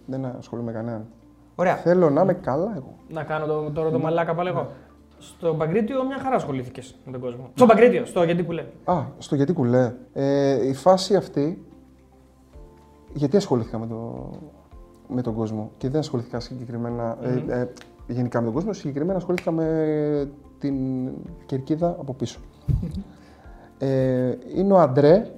[0.05, 1.05] Δεν ασχολούμαι με κανέναν.
[1.55, 1.75] Ωραία.
[1.75, 2.96] Θέλω να είμαι καλά εγώ.
[3.10, 4.72] Να κάνω το, τώρα το μαλάκα πάλι εγώ.
[5.17, 7.50] Στο Παγκρίτιο μια χαρά ασχολήθηκες με τον κόσμο.
[7.53, 8.67] Στο Παγκρίτιο, στο γιατί που λέει.
[8.84, 9.93] Α, στο γιατί κουλέ.
[10.13, 11.65] Ε, η φάση αυτή.
[13.13, 14.29] Γιατί ασχολήθηκα με, το,
[15.08, 17.17] με τον κόσμο και δεν ασχολήθηκα συγκεκριμένα.
[17.22, 17.67] Ε, ε,
[18.08, 20.29] γενικά με τον κόσμο, συγκεκριμένα ασχολήθηκα με
[20.60, 20.75] την
[21.46, 22.39] κερκίδα από πίσω.
[23.77, 25.31] ε, είναι ο αντρε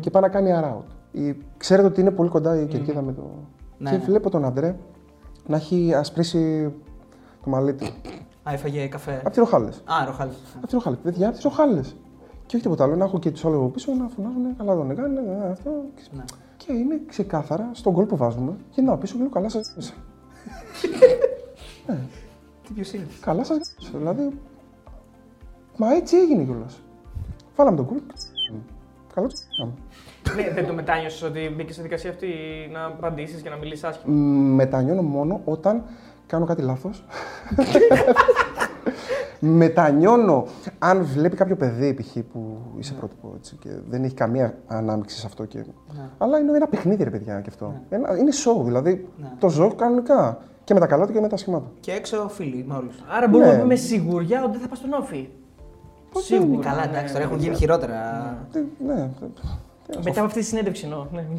[0.00, 0.84] και πάει να κάνει around.
[1.12, 3.22] Η, ξέρετε ότι είναι πολύ κοντά η κερκίδα με το.
[3.78, 4.04] Ναι, και ναι.
[4.04, 4.76] βλέπω τον Αντρέ
[5.46, 6.72] να έχει ασπρίσει
[7.44, 7.84] το μαλλί του.
[8.48, 9.20] Α, έφαγε καφέ.
[9.24, 9.82] Από τι ροχάλες.
[9.84, 10.32] Α, ροχάλη.
[10.56, 10.98] Από τι ροχάλες.
[11.02, 11.96] Παιδιά, από τις ροχάλες.
[12.46, 12.96] Και όχι τίποτα άλλο.
[12.96, 14.56] Να έχω και τους άλλους από πίσω να φωνάζουν.
[14.56, 15.70] Καλά τον έκανε, ναι, αυτό.
[16.16, 16.24] Ναι.
[16.56, 18.56] Και είναι ξεκάθαρα στον γκολ που βάζουμε.
[18.70, 19.74] Γυρνάω πίσω και λέω καλά σας.
[22.66, 23.74] Τι ποιος είναι; καλά σας.
[23.96, 24.38] Δηλαδή.
[25.76, 26.80] Μα έτσι έγινε κιόλας.
[27.56, 28.00] Βάλαμε τον γκολ.
[29.14, 29.40] Καλό τους.
[30.36, 32.26] Ναι, δεν το μετάνιωσες ότι μπήκες στη δικασία αυτή
[32.72, 34.14] να απαντήσεις και να μιλήσεις άσχημα.
[34.54, 35.82] Μετανιώνω μόνο όταν
[36.26, 37.04] κάνω κάτι λάθος.
[39.40, 40.46] Μετανιώνω
[40.78, 42.16] αν βλέπει κάποιο παιδί π.χ.
[42.32, 45.44] που είσαι πρότυπο έτσι, και δεν έχει καμία ανάμειξη σε αυτό.
[45.44, 45.64] Και...
[46.18, 47.74] Αλλά είναι ένα παιχνίδι, ρε παιδιά, και αυτό.
[47.88, 50.38] Ένα, είναι show, δηλαδή το ζω κανονικά.
[50.64, 51.70] Και με τα καλά του και με τα άσχημά του.
[51.80, 52.96] Και έξω φίλοι με όλους.
[53.16, 53.56] Άρα μπορούμε Ναι.
[53.56, 55.28] να πούμε σιγουριά ότι δεν θα πας στον όφη.
[56.14, 56.68] Σίγουρα.
[56.68, 57.94] Καλά, εντάξει, τώρα έχουν γίνει χειρότερα.
[58.52, 59.08] Τι- Ναι,
[59.94, 61.06] Μετά από αυτή τη συνέντευξη εννοώ.
[61.12, 61.26] ναι.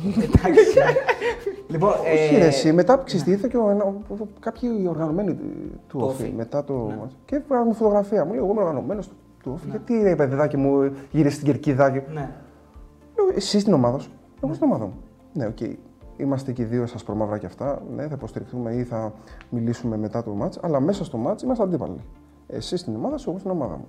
[1.68, 5.80] Λοιπόν, Όχι, ε, ρε, εσύ, μετά ξεστήθηκα και ο, ένα- ο- ο- κάποιοι οργανωμένοι του-
[5.88, 6.24] του Όφη.
[6.24, 6.92] Όφη μετά το.
[7.26, 8.26] Και βγάλαμε φωτογραφία.
[8.26, 9.70] Μου λέει: Εγώ είμαι οργανωμένος του, του Όφη.
[9.70, 11.92] Γιατί ρε παιδάκι μου γύρισε στην κερκίδα.
[11.92, 12.02] Και...
[12.14, 12.30] ναι.
[13.18, 14.12] Λέω, Εσύ στην ομάδα σου.
[14.44, 14.94] Εγώ στην ομάδα μου.
[15.34, 15.58] Ναι, οκ.
[16.18, 17.82] Είμαστε και οι δύο ασπρόμαυρα και αυτά.
[17.96, 19.14] Ναι, θα υποστηριχθούμε ή θα
[19.50, 22.00] μιλήσουμε μετά το ματς, Αλλά μέσα στο ματς είμαστε αντίπαλοι.
[22.48, 23.88] Εσύ στην ομάδα σου, εγώ στην ομάδα μου.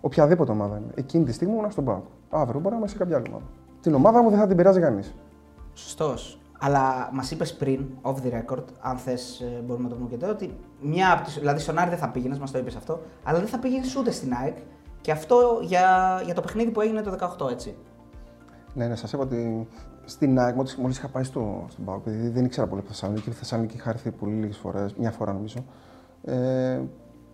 [0.00, 0.92] Οποιαδήποτε ομάδα είναι.
[0.94, 2.00] Εκείνη τη στιγμή ήμουν στον ΠΑΟΚ.
[2.30, 3.44] Αύριο μπορεί να είμαι σε κάποια άλλη ομάδα.
[3.86, 5.14] Την ομάδα μου δεν θα την πειράζει κανείς.
[5.74, 6.40] Σωστός.
[6.58, 10.32] Αλλά μας είπες πριν, off the record, αν θες, μπορούμε να το πούμε και τώρα,
[10.32, 13.38] ότι μια από τις, Δηλαδή, στον Άρη δεν θα πήγαινες, μας το είπες αυτό, αλλά
[13.38, 14.56] δεν θα πήγαινες ούτε στην ΑΕΚ.
[15.00, 17.76] Και αυτό για, για το παιχνίδι που έγινε το 18, έτσι.
[18.74, 19.68] Ναι, ναι, σας είπα ότι
[20.04, 23.32] στην ΑΕΚ, μόλις είχα πάει στο, στον ΠΑΟΚ, επειδή δεν ήξερα πολύ από Θεσσαλονίκη, η
[23.32, 25.64] Θεσσαλονίκη είχα έρθει πολύ λίγες φορές, μια φορά νομίζω.
[26.24, 26.80] Ε,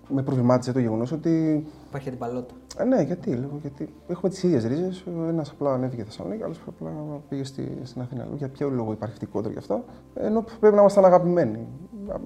[0.09, 1.65] με προβλημάτισε το γεγονός ότι.
[1.89, 2.55] Υπάρχει αντιπαλότητα.
[2.79, 5.05] Ε, ναι, γιατί, λέω, γιατί έχουμε τις ίδιες ρίζες.
[5.29, 6.91] Ένας απλά ανέβηκε Θεσσαλονίκη, άλλος απλά
[7.29, 8.25] πήγε στη, στην Αθήνα.
[8.25, 11.67] Λέω, για ποιο λόγο υπάρχει αυτή η κόντρα γι' αυτό; Ενώ πρέπει να ήμασταν αγαπημένοι.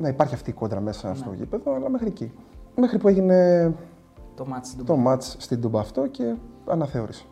[0.00, 2.32] Να υπάρχει αυτή η κόντρα μέσα στο γήπεδο, αλλά μέχρι εκεί.
[2.76, 3.72] Μέχρι που έγινε
[4.34, 6.34] Το μάτι στην το μάτς στην Τούμπα αυτό και
[6.66, 7.24] αναθεώρησα.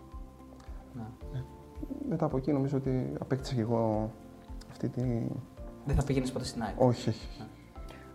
[0.94, 1.02] Ναι.
[1.32, 1.42] Ναι.
[2.08, 4.10] Μετά από εκεί νομίζω ότι απέκτησα και εγώ
[4.70, 5.02] αυτή τη...
[5.86, 6.74] Δεν θα πήγαινες ποτέ στην ΑΕΚ.
[6.80, 7.28] Όχι, όχι.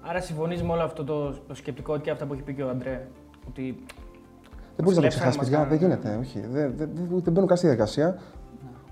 [0.01, 2.69] Άρα συμφωνείς με όλο αυτό το, το σκεπτικό και αυτά που έχει πει και ο
[2.69, 3.07] Αντρέ.
[3.47, 3.83] Ότι
[4.75, 5.65] Δεν μπορείς να το κλέψανε, ξεχάσεις, μας παιδιά.
[5.65, 5.99] Δεν κάνανε.
[6.01, 6.17] γίνεται.
[6.19, 6.39] Όχι.
[6.39, 8.19] Δεν, δεν, δεν, δεν μπαίνω καν στη διαδικασία.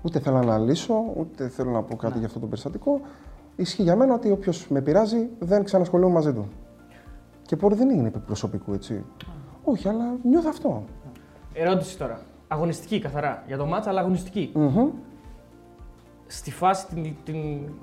[0.02, 3.00] Ούτε θέλω να αναλύσω, ούτε θέλω να πω κάτι για αυτό το περιστατικό.
[3.56, 6.48] Ισχύει για μένα ότι όποιος με πειράζει δεν ξανασχολούμαι μαζί του.
[7.42, 9.04] Και μπορεί δεν είναι επί προσωπικού, έτσι.
[9.64, 10.84] Όχι, αλλά νιώθω αυτό.
[11.52, 12.20] ερώτηση τώρα.
[12.48, 14.50] Αγωνιστική καθαρά για το μάτσα, αλλά αγωνιστική.
[14.54, 14.88] Μμμ.
[16.26, 17.36] Στη φάση την, την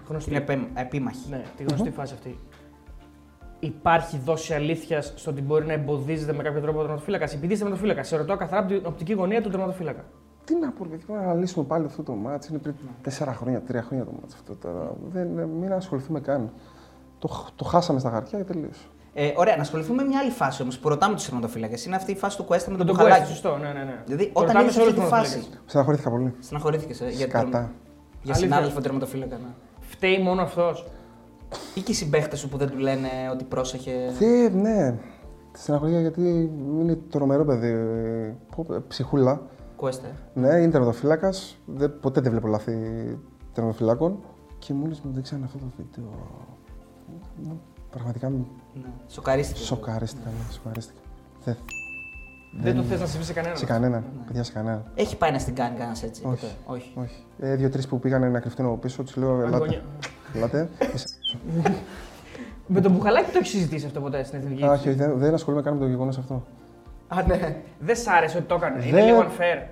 [0.08, 0.30] γνωστή.
[0.30, 1.30] Είναι επέ- επίμαχη.
[1.30, 2.40] Ναι, τη γνωστή φάση αυτή.
[3.66, 7.62] Υπάρχει δόση αλήθειας στο ότι μπορεί να εμποδίζεται με κάποιο τρόπο ο τερματοφύλακας; Επειδή είσαι
[7.62, 10.04] τερματοφύλακας, σε ρωτάω καθαρά από την οπτική γωνία του τερματοφύλακα.
[10.46, 12.48] Τι να πω, γιατί να αναλύσουμε πάλι αυτό το μάτς.
[12.48, 14.92] Είναι πριν τέσσερα χρόνια, τρία χρόνια το μάτς αυτό τώρα.
[15.12, 15.28] Δεν,
[15.60, 16.52] μην ασχοληθούμε καν.
[17.20, 18.86] Το, χ- το χάσαμε στα χαρτιά και τελείωσε.
[19.14, 21.86] Ε, ωραία, να ασχοληθούμε με μια άλλη φάση όμως που ρωτάμε τους τερματοφύλακες.
[21.86, 23.22] Είναι αυτή η φάση του Κουέστα με τον Τον Μπουχαλάκη.
[23.26, 23.84] Κουέστα, σωστό, ναι, ναι.
[23.84, 24.02] ναι.
[24.06, 25.30] Δηλαδή, Το όταν ρωτάμε είδε σε αυτή όλους τη τους φάση.
[25.32, 25.70] τερματοφύλακες.
[25.70, 26.34] Στεναχωρήθηκα πολύ.
[26.40, 27.44] Στεναχωρήθηκες ε, για, Κατά.
[27.44, 27.60] τερμα-
[28.22, 28.36] για Αλήθεια.
[28.36, 29.36] συνάδελφο τερματοφύλακα.
[29.36, 29.50] Ναι.
[29.80, 30.86] Φταίει μόνο αυτός.
[31.76, 33.92] Ή και οι συμπαίχτες σου που δεν του λένε ότι πρόσεχε.
[34.20, 34.98] Τι, ναι.
[35.54, 37.68] Στεναχωρήθηκα γιατί είναι τρομερό παιδί.
[37.68, 39.42] ε, πω, ε, Ψυχούλα.
[39.76, 40.08] Κουέστα.
[40.08, 40.40] ε.
[40.40, 41.58] Ναι, είναι τερματοφύλακας.
[42.02, 42.74] Ποτέ δεν βλέπω λάθη
[43.54, 44.20] τερματοφυλάκων.
[44.60, 46.12] Και μόλις μου δείξαν αυτό το βίντεο.
[47.44, 47.54] ναι,
[47.92, 48.38] Πραγματικά με
[48.74, 48.82] Ναι.
[49.08, 49.60] Σοκαρίστηκε.
[49.60, 50.30] σοκαρίστηκα.
[50.30, 51.00] ναι, σοκαρίστηκα.
[51.44, 51.56] Δεν,
[52.62, 53.58] Δεν το θες να συμβεί σε κανέναν.
[53.58, 54.04] σε κανέναν.
[54.28, 54.92] Παιδιά, σε κανέναν.
[54.96, 56.22] Έχει πάει να στην κάνει κανένας έτσι.
[56.26, 56.36] Όχι.
[56.42, 56.54] ποτέ.
[56.66, 56.92] Όχι.
[56.96, 57.24] Όχι.
[57.40, 59.84] Ε, Δύο-τρει που πήγαν να κρυφτούν από πίσω, τους λέω: Ελάτε.
[60.40, 60.50] Γωνιά.
[60.54, 60.70] Ελάτε.
[60.94, 61.38] Εσείς-
[62.68, 64.64] Με τον Μπουχαλάκη το έχεις συζητήσει αυτό ποτέ στην εθνική.
[64.66, 66.44] Α, Όχι, όχι, δεν, δεν ασχολούμαι καν με το γεγονός αυτό.
[67.08, 67.58] Α, ναι.
[67.80, 68.86] Δεν σ' άρεσε ότι το έκανε.
[68.86, 69.68] Είναι Δεν- λίγο unfair.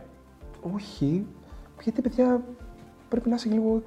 [0.76, 1.26] Όχι.
[1.84, 2.42] Γιατί, παιδιά,
[3.10, 3.82] πρέπει να είσαι και λίγο.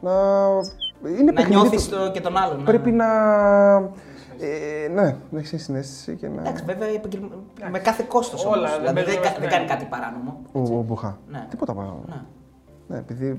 [0.00, 0.12] Να.
[1.08, 2.56] Είναι Να παιχνίδι νιώθεις που- και τον άλλον.
[2.58, 2.96] ναι, Πρέπει ναι.
[2.96, 3.74] να.
[4.40, 6.40] Ε, ναι, να έχεις συνέστηση και να.
[6.40, 7.28] Εντάξει, βέβαια επαγγελμα-
[7.70, 8.70] με κάθε κόστος Όλα, όμως.
[8.70, 9.54] δεν Δηλαδή δεν, παίζουμε, κα- δεν ναι.
[9.56, 10.40] κάνει κάτι παράνομο.
[10.52, 11.18] Ο, ο Μπουχά.
[11.30, 11.46] Ναι.
[11.50, 11.94] Τίποτα παρά.
[12.08, 12.14] Ναι.
[12.88, 13.36] Ναι, επειδή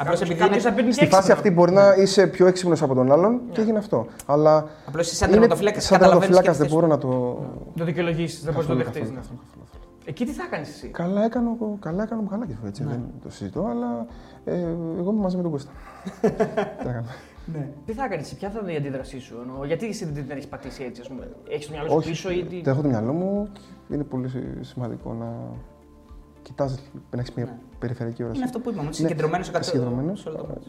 [0.00, 0.72] Απλώς επειδή Κάποιος είναι.
[0.74, 3.78] θα πει στη φάση αυτή μπορεί να είσαι πιο έξυπνος από τον άλλον και έγινε
[3.78, 4.06] αυτό.
[4.26, 4.68] Αλλά.
[4.86, 6.36] Απλώς εσύ σαν είναι- τερματοφύλακας σαν καταλαβαίνεις.
[6.36, 7.38] τερματοφύλακας δεν μπορώ να το.
[7.64, 9.18] Δεν το δικαιολογήσεις, δεν μπορείς να το Καθόλου, δεχτείς.
[9.18, 9.84] καθόλου, καθόλου, καθόλου.
[10.04, 12.90] Εκεί τι θα κάνεις εσύ; Καλά έκανε ο, καλά έκανε ο Μπουχαλάκης, έτσι, Ναι.
[12.90, 14.06] δεν το συζητώ, αλλά
[14.44, 14.52] ε,
[14.98, 15.70] εγώ είμαι μαζί με τον Κώστα.
[16.82, 17.04] Τι έκανα.
[17.86, 19.36] Τι θα κάνεις εσύ, ποια θα είναι η αντίδρασή σου.
[19.46, 22.08] Εννοώ, γιατί εσύ δεν την έχεις πατήσει έτσι, ας πούμε; Έχεις το μυαλό σου Όχι,
[22.08, 23.48] πίσω ή τι; το έχω το μυαλό μου.
[23.92, 24.28] Είναι πολύ
[24.60, 25.26] σημαντικό να
[26.42, 26.76] κοιτάζει,
[27.10, 27.58] να έχεις μια Ναι.
[27.78, 28.36] περιφερειακή όραση.
[28.36, 30.20] Είναι αυτό που είπαμε, ότι Ναι, συγκεντρωμένος σε κάτι συγκεντρωμένος.
[30.20, 30.66] σε όλο το μάτι.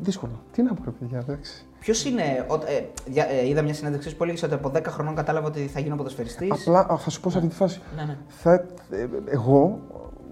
[0.00, 0.32] Δύσκολο.
[0.52, 1.64] Τι να πω, ρε παιδιά, εντάξει.
[1.80, 2.22] Ποιος είναι.
[2.48, 5.60] ο- ε, δια- ε, είδα μια συνέντευξη που έλεγε ότι από 10 χρονών κατάλαβα ότι
[5.66, 6.50] θα γίνω ποδοσφαιριστής.
[6.66, 7.80] Απλά α, θα σου πω σε αυτή τη φάση.
[7.96, 8.16] Ναι, ναι.
[8.28, 8.52] Θα,
[8.90, 9.78] ε, εγώ,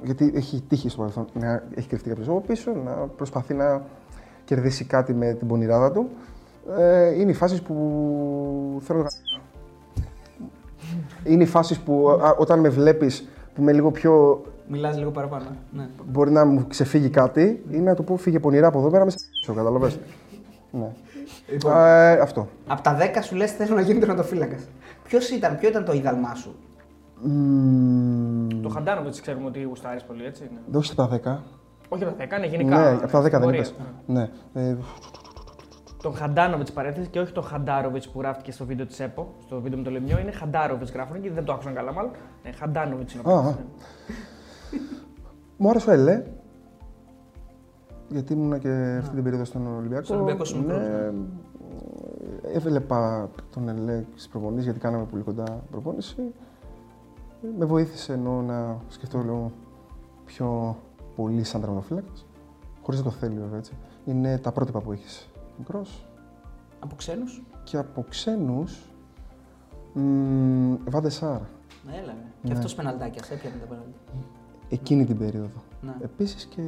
[0.02, 3.82] γιατί έχει τύχει στο παρελθόν να έχει κρυφτεί κάποιος από πίσω, να προσπαθεί να
[4.44, 6.08] κερδίσει κάτι με την πονηράδα του.
[6.78, 7.74] Ε, είναι οι φάσεις που
[8.84, 9.08] θέλω να.
[11.30, 14.42] Είναι οι φάσεις που α, όταν με βλέπεις που είμαι λίγο πιο.
[14.68, 15.44] Μιλάς λίγο παραπάνω.
[15.72, 15.88] Ναι.
[16.07, 19.14] μπορεί να μου ξεφύγει κάτι ή να του πω φύγε πονηρά από εδώ πέρα μες
[19.44, 19.98] σε καταλαβες.
[20.70, 20.92] ναι.
[21.74, 22.48] Ε, αυτό.
[22.66, 24.62] Από τα 10 σου λες θέλω να γίνει τερματοφύλακας.
[25.05, 26.55] Ποιος ήταν, ποιο ήταν το ιδαλμά σου;
[27.22, 30.42] Μμμ, Το Χαντάνοβιτ ξέρουμε ότι γουστάρεις πολύ, έτσι.
[30.42, 30.59] Ναι.
[30.66, 31.42] δεν όχι από τα 10.
[31.88, 32.79] Όχι από τα 10, είναι γενικά.
[32.79, 33.59] Ναι, από τα 10 δεν κατηγορία.
[33.61, 33.74] είπες.
[34.07, 34.29] Ναι.
[34.55, 34.77] Ε,
[36.03, 39.79] Τον Χαντάνοβιτ παρέθεση και όχι τον Χαντάροβιτς που γράφτηκε στο βίντεο της ΕΠΟ, στο βίντεο
[39.79, 40.18] με το Λεμιό.
[40.18, 42.11] Είναι Χαντάροβιτς γράφουν και δεν το άκουσαν καλά, μάλλον.
[42.44, 43.57] Ναι, Χαντάνοβιτ είναι ο
[45.64, 46.22] Μου άρεσε ο Ελέ.
[48.09, 50.05] Γιατί ήμουν και αυτή την περίοδο στον Ολυμπιακό.
[50.05, 51.12] Στον Ολυμπιακό σου μικρός, ναι.
[52.42, 56.33] Έβλεπα τον Ελέ στις προπονήσεις γιατί κάναμε πολύ κοντά προπόνηση.
[57.59, 59.53] Με βοήθησε ενώ να σκεφτώ λίγο
[60.24, 60.77] πιο
[61.16, 62.12] πολύ σαν τερματοφύλακα.
[62.83, 63.72] Χωρίς να το θέλει βέβαια έτσι.
[64.05, 66.09] Είναι τα πρότυπα που έχεις μικρός.
[66.81, 68.90] Από ξένους; Και από ξένους.
[70.88, 71.40] Βάντε Σάρ.
[71.87, 72.12] Ναι, έλα.
[72.12, 72.48] ναι.
[72.48, 74.00] Και αυτός πεναλτάκια, έπιανε τα πεναλτάκια.
[74.68, 75.62] Εκείνη την περίοδο.
[75.81, 75.92] Ναι.
[76.03, 76.62] Επίσης και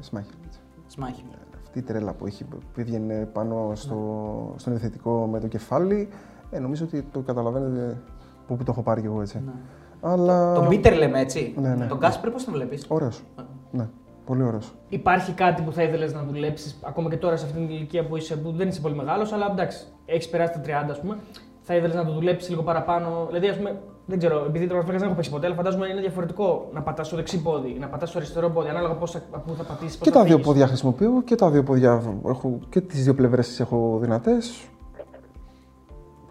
[0.00, 0.34] Σμάχελ.
[0.46, 0.58] έτσι.
[0.86, 1.24] Σμάχη.
[1.62, 6.08] Αυτή η τρέλα που έχει, που έβγαινε πάνω στο, στον επιθετικό με το κεφάλι,
[6.50, 8.02] ε, νομίζω ότι το καταλαβαίνετε
[8.46, 9.42] που, που το έχω πάρει κι εγώ έτσι.
[9.46, 9.52] Ναι.
[10.00, 10.54] Αλλά.
[10.54, 11.54] Τον Πίτερ λέμε έτσι.
[11.60, 11.86] Ναι, ναι.
[11.86, 13.22] Τον Κάσπερ πώς τον βλέπεις; Ωραίος.
[13.70, 13.88] Ναι,
[14.24, 14.74] πολύ ωραίος.
[14.88, 18.16] Υπάρχει κάτι που θα ήθελες να δουλέψεις ακόμα και τώρα σε αυτήν την ηλικία που
[18.16, 21.18] είσαι, που δεν είσαι πολύ μεγάλος, αλλά εντάξει, έχεις περάσει τα 30 ας πούμε.
[21.60, 23.26] Θα ήθελες να το δουλέψεις λίγο παραπάνω.
[23.26, 26.68] Δηλαδή, ας πούμε, δεν ξέρω, επειδή τώρα δεν έχω παίξει ποτέ, αλλά φαντάζομαι είναι διαφορετικό
[26.72, 29.62] να πατάς στο δεξί πόδι, να πατάς στο αριστερό πόδι, ανάλογα πώς θα, πού θα
[29.64, 29.96] πατήσεις.
[29.96, 33.60] Και τα δύο πόδια χρησιμοποιώ και τα δύο πόδια έχω, και τις δύο πλευρές τις
[33.60, 34.66] έχω δυνατές.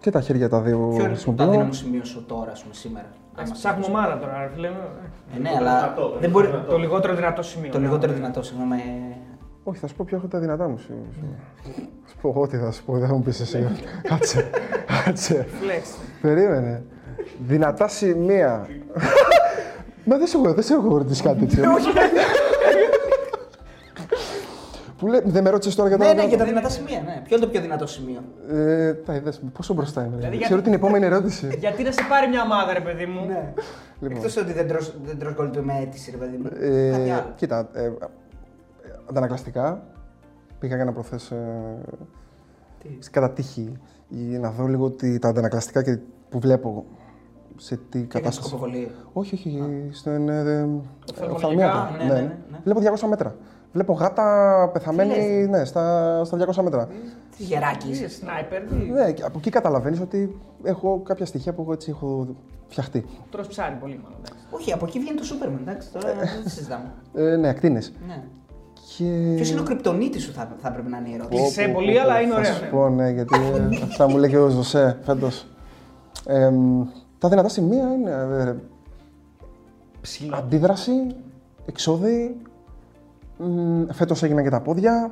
[0.00, 1.44] Και τα χέρια τα δύο Ποιο είναι το χρησιμοποιώ.
[1.44, 3.94] αδύναμο σημείο σου τώρα, ας πούμε, σήμερα; Αν μας Ψάχνουμε πεις.
[3.94, 4.66] ομάδα τώρα, ρε φίλε.
[5.34, 6.48] Ε, ναι, αλλά δεν μπορεί.
[6.68, 7.70] Το λιγότερο δυνατό σημείο.
[7.70, 7.84] Το ναι.
[7.84, 8.80] λιγότερο δυνατό, συγγνώμη.
[9.64, 10.78] Όχι, θα σου πω ποια έχω τα δυνατά μου.
[10.78, 11.36] σου- σου-
[12.04, 13.66] Θα σου πω εγώ τι θα σου πω, δεν θα μου πεις εσύ.
[14.08, 14.50] Κάτσε,
[15.04, 15.46] κάτσε.
[15.62, 15.98] Flex.
[16.22, 16.82] Περίμενε.
[17.46, 18.68] Δυνατά σημεία.
[20.04, 21.60] Μα δεν σε έχω, δεν σε έχω ρωτήσει κάτι έτσι.
[24.98, 26.04] Που λέει, δεν με ρώτησες τώρα για τα.
[26.06, 27.02] Ναι, ναι, για τα δυνατά σημεία.
[27.04, 27.22] Ναι.
[27.24, 30.16] Ποιο είναι το πιο δυνατό σημείο; Ε, τα είδες, πόσο μπροστά είμαι.
[30.16, 31.48] Δηλαδή, Ξέρω την επόμενη ερώτηση.
[31.60, 33.52] Γιατί να σε πάρει μια ομάδα, ρε παιδί μου; Ναι.
[34.00, 34.16] Λοιπόν.
[34.16, 36.50] Εκτός ότι δεν τρως, δεν τρως κολλητό με αίτηση, ρε παιδί μου.
[36.60, 37.32] Ε, Κάτι άλλο.
[37.36, 37.90] κοίτα, ε,
[39.10, 39.82] αντανακλαστικά
[40.58, 41.36] πήγα για να προθέσω
[42.82, 43.72] Τι; κατά τύχη
[44.08, 46.84] για να δω λίγο τι, τα αντανακλαστικά και που βλέπω
[47.58, 48.48] σε τι Και έκανες κατάσταση.
[48.48, 48.90] σκοποβολή.
[49.12, 50.64] Όχι, όχι, στον ε, δε-
[51.10, 51.96] Οφθαλμολογικά, οφθαλμίατρο.
[51.98, 52.58] ναι, ναι, ναι, ναι.
[52.64, 53.34] Βλέπω 200 μέτρα.
[53.72, 56.86] Βλέπω γάτα πεθαμένη λες; ναι, στα, στα 200 μέτρα.
[57.36, 58.04] Τι γεράκι είσαι.
[58.04, 61.90] Είσαι σνάιπερ, τι; Ναι, και από εκεί καταλαβαίνεις ότι έχω κάποια στοιχεία που εγώ έτσι
[61.90, 62.26] έχω
[62.68, 63.04] φτιαχτεί.
[63.30, 64.18] Τρως ψάρι πολύ, μάλλον.
[64.24, 64.44] εντάξει.
[64.50, 66.92] Όχι, από εκεί βγαίνει το Σούπερμαν, εντάξει, τώρα δεν συζητάμε.
[67.14, 67.92] Ε, ναι, ακτίνες.
[68.06, 68.22] Ναι.
[68.96, 69.32] Και...
[69.36, 72.20] Ποιος είναι ο κρυπτονίτης σου, θα, θα πρέπει να είναι η ερώτηση; Κλεισέ πολύ, αλλά
[72.20, 72.52] είναι Θα ωραία.
[72.52, 72.68] σου ναι.
[72.70, 75.46] πω, ναι, γιατί ε, αυτά μου λέει και ο Ζωσέ φέτος.
[77.18, 78.56] Τα δυνατά σημεία είναι ε,
[80.30, 80.92] αντίδραση,
[81.66, 82.36] εξόδη.
[83.38, 85.10] Φέτο φέτος έγιναν και τα πόδια,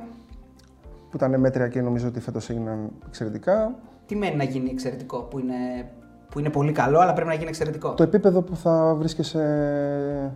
[1.09, 3.75] που ήταν μέτρια και νομίζω ότι φέτος έγιναν εξαιρετικά.
[4.05, 5.89] Τι μένει να γίνει εξαιρετικό, που είναι,
[6.29, 10.31] που είναι πολύ καλό, αλλά πρέπει να γίνει εξαιρετικό; Το επίπεδο που θα βρίσκεσαι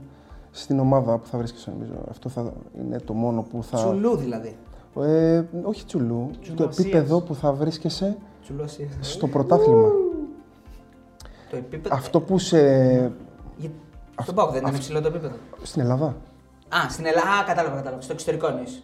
[0.51, 1.93] στην ομάδα που θα βρίσκεσαι, νομίζω.
[2.09, 3.77] Αυτό θα είναι το μόνο που θα...
[3.77, 4.55] Τσουλού δηλαδή.
[4.99, 6.79] Ε, όχι τσουλού, το Τσουλουασίας.
[6.79, 8.93] επίπεδο που θα βρίσκεσαι Τσουλού ασίας.
[8.99, 9.89] στο πρωτάθλημα.
[11.51, 11.95] Το επίπεδο.
[11.95, 12.59] Αυτό που σε...
[13.57, 13.69] Για...
[14.21, 15.35] Στον Πάοκ δεν ήταν υψηλό το επίπεδο.
[15.61, 16.05] στην Ελλάδα.
[16.69, 17.29] Α, στην Ελλάδα.
[17.29, 18.01] Α, κατάλαβα, κατάλαβα.
[18.01, 18.83] Στο εξωτερικό εννοείς.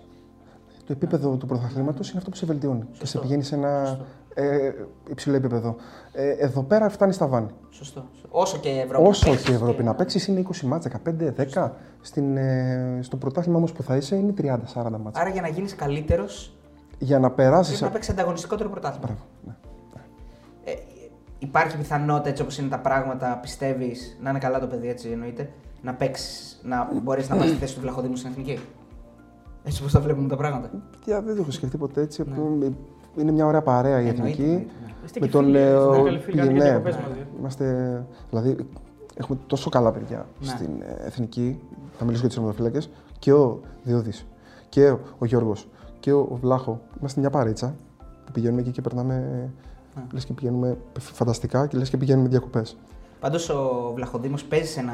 [0.85, 4.05] Το επίπεδο του πρωταθλήματος είναι αυτό που σε βελτιώνει και σε πηγαίνει σε ένα Σωστό.
[4.33, 4.73] ε,
[5.09, 5.75] υψηλό επίπεδο.
[6.13, 7.47] Ε, εδώ πέρα φτάνει στα βάνη.
[7.69, 8.05] Σωστό.
[8.29, 9.07] Όσο και Ευρώπη.
[9.07, 11.71] Όσο να και η παίξεις Ευρώπη να παίξει είναι 20 μάτσα, 15, 10.
[12.01, 15.21] Στην, ε, στο πρωτάθλημα όμως που θα είσαι είναι 30-40 μάτσα.
[15.21, 16.53] Άρα για να γίνεις καλύτερος
[16.99, 17.67] Για να περάσεις.
[17.73, 19.05] πρέπει να παίξεις ανταγωνιστικότερο πρωτάθλημα.
[19.05, 19.21] Μπράβο.
[19.45, 19.53] Ναι.
[21.39, 25.09] Ε, υπάρχει πιθανότητα έτσι όπως είναι τα πράγματα, πιστεύεις να είναι καλά το παιδί έτσι
[25.09, 25.49] εννοείται,
[25.81, 28.59] να παίξεις, να μπορέσει να πάει στη θέση του Βλαχοδήμου στην εθνική;
[29.63, 30.69] Έτσι όπως τα βλέπουμε τα πράγματα.
[31.05, 32.21] Για, δεν το έχω σκεφτεί ποτέ έτσι.
[32.21, 32.71] απλό-
[33.17, 34.09] Είναι μια ωραία παρέα η Ναι.
[34.09, 34.43] Εννοείται, εθνική.
[34.51, 34.93] εννοείται, ναι.
[35.05, 37.25] Είστε Με και τον φίλοι, είστε ε, καλοί φίλοι, κάνετε και ναι, διακοπές μαζί.
[37.39, 38.05] Είμαστε.
[38.29, 38.55] Δηλαδή,
[39.15, 40.47] έχουμε τόσο καλά παιδιά Ναι.
[40.47, 41.59] στην ε, εθνική.
[41.97, 42.87] Θα μιλήσω για τους τερματοφύλακε.
[43.19, 44.11] Και ο Διώδη.
[44.69, 45.69] Και ο, ο Γιώργος.
[45.99, 46.81] Και ο, ο Βλάχο.
[46.99, 47.75] Είμαστε μια παρέτσα
[48.25, 49.49] που πηγαίνουμε εκεί και περνάμε.
[49.97, 50.03] Ναι.
[50.13, 52.77] Λες και πηγαίνουμε φανταστικά και λες και πηγαίνουμε διακοπές.
[53.19, 54.93] Πάντως ο Βλαχοδήμος παίζει σε ένα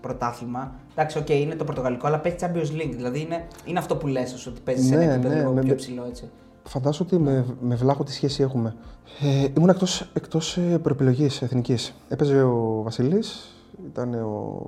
[0.00, 0.72] πρωτάθλημα.
[0.92, 2.92] Εντάξει, οκ, είναι το πορτογαλικό, αλλά παίζει Champions League.
[2.94, 5.60] Δηλαδή είναι, είναι αυτό που λες, ότι παίζεις σε Ναι, ένα επίπεδο ναι, λίγο με-
[5.60, 6.30] πιο με- ψηλό έτσι.
[6.64, 8.74] Φαντάσου ότι με, με Βλάχο τι σχέση έχουμε.
[9.20, 11.94] Ε, ήμουν εκτός, εκτός ε, προεπιλογής εθνικής.
[12.08, 13.54] Έπαιζε ο Βασιλής,
[13.86, 14.62] ήταν ο,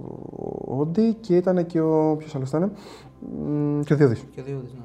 [0.66, 2.16] ο Όντι και ήταν και ο...
[2.18, 2.72] ποιος άλλος ήταν,
[3.46, 4.24] Μ, και ο Διούδης.
[4.34, 4.80] Και ο Διούδης, ναι.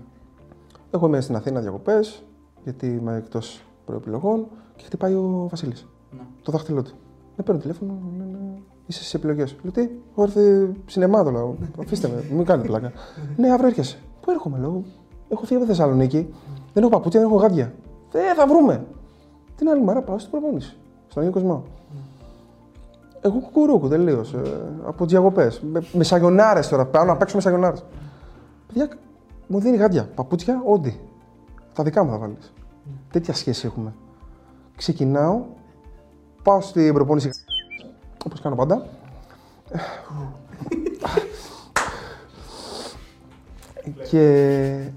[0.91, 2.23] Εγώ είμαι στην Αθήνα διακοπές,
[2.63, 4.47] γιατί είμαι εκτός προεπιλογών
[4.81, 5.87] και χτυπάει ο Βασίλης.
[6.11, 6.21] ναι.
[6.41, 6.91] Το δάχτυλό του.
[7.37, 8.37] Με παίρνουν τηλέφωνο, μου λένε
[8.85, 9.55] είσαι στι επιλογές.
[9.61, 11.55] Λέω τι, έχω έρθει σινεμά το λέω.
[11.79, 12.91] Αφήστε με, μην κάνει πλάκα.
[13.37, 13.97] ναι, αύριο έρχεσαι.
[14.21, 14.83] Πού έρχομαι, λέω.
[15.29, 16.33] Έχω φύγει από τη Θεσσαλονίκη,
[16.73, 17.73] δεν έχω παπούτσια, δεν έχω γάντια.
[18.11, 18.85] Ε, θα βρούμε.
[19.55, 21.63] Την άλλη μέρα πάω στην προπόνηση, στον Αγίο Κοσμό.
[23.21, 24.33] Εγώ κουκουρούκου τελείως.
[24.33, 24.39] Ε,
[24.85, 25.61] από διακοπές.
[25.71, 26.85] Με, με σαγιονάρες τώρα.
[26.85, 27.83] Πάω να παίξω με σαγιονάρες.
[28.67, 28.89] Παιδιά,
[29.47, 30.95] μου δίνει γάντια, παπούτσια, ό,τι.
[31.73, 32.53] Τα δικά μου θα βάλεις.
[33.11, 33.93] Τέτοια σχέση έχουμε.
[34.81, 35.41] Ξεκινάω,
[36.43, 37.29] πάω στην προπόνηση
[38.25, 38.85] όπως κάνω πάντα.
[44.09, 44.89] και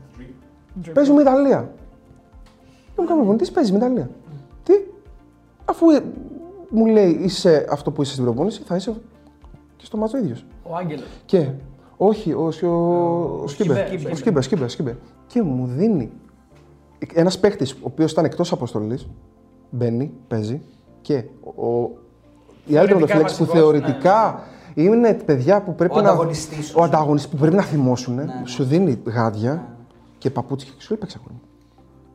[0.92, 1.58] παίζουμε Ιταλία.
[1.58, 4.10] Δεν μου κάνει προπονητής, παίζει με Ιταλία.
[4.62, 4.72] Τι,
[5.64, 6.04] αφού ε,
[6.70, 8.94] μου λέει είσαι αυτό που είσαι στην προπόνηση, θα είσαι
[9.76, 10.44] και στο μάτσο ίδιος.
[10.62, 11.06] Ο Άγγελος.
[11.24, 11.50] Και
[11.96, 12.68] όχι, ο, ο,
[13.42, 13.86] ο, Σκίμπε.
[13.86, 14.10] Σκίμπε.
[14.10, 14.96] Ο Σκίμπε, Σκίμπε, Σκίμπε.
[15.26, 16.10] Και μου δίνει
[17.14, 19.06] ένας παίκτης ο οποίος ήταν εκτός αποστολής,
[19.74, 20.60] μπαίνει, παίζει
[21.00, 21.14] και
[21.56, 21.90] ο,
[22.66, 24.40] οι άλλοι Θεωρητικά τερματοφύλακε που βασικός, θεωρητικά
[24.74, 26.08] είναι παιδιά που πρέπει Ο να.
[26.08, 26.74] ανταγωνιστής σου.
[26.78, 28.24] Ο ανταγωνιστής που πρέπει να θυμώσουν, ναι.
[28.44, 29.66] σου δίνει γάντια
[30.18, 31.38] και παπούτσια και σου λέει παίξε ακόμα.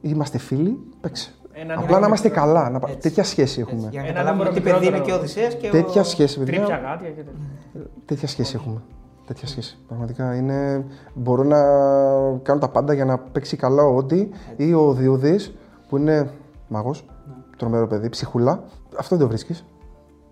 [0.01, 1.33] Είμαστε φίλοι, παίξε.
[1.51, 2.53] Ένα Απλά νούμερο να είμαστε μικρότερο.
[2.55, 2.69] καλά.
[2.69, 2.79] Να...
[2.79, 3.87] πα- Τέτοια σχέση έχουμε.
[3.91, 5.05] Για να Ένα καταλάβουμε νούμερο τι παιδί είναι μικρότερο.
[5.05, 6.03] και ο Οδυσσέας και Τέτοια ο...
[6.03, 6.53] σχέση, παιδιά.
[6.57, 7.89] Τρίπια γάτια και τέτοια.
[8.05, 8.81] Τέτοια σχέση έχουμε.
[9.27, 9.77] Τέτοια σχέση.
[9.87, 10.85] Πραγματικά είναι.
[11.13, 11.57] Μπορώ να
[12.41, 15.53] κάνω τα πάντα για να παίξει καλά ο Όντι ή ο Διούδης
[15.89, 16.29] που είναι
[16.67, 16.95] μάγο.
[17.59, 18.63] Τρομερό παιδί, ψυχουλά.
[18.97, 19.65] Αυτό δεν το βρίσκεις.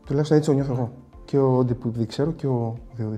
[0.06, 0.92] Τουλάχιστον έτσι το νιώθω εγώ.
[1.26, 3.18] Και ο Όντι που δεν ξέρω και ο Διούδη.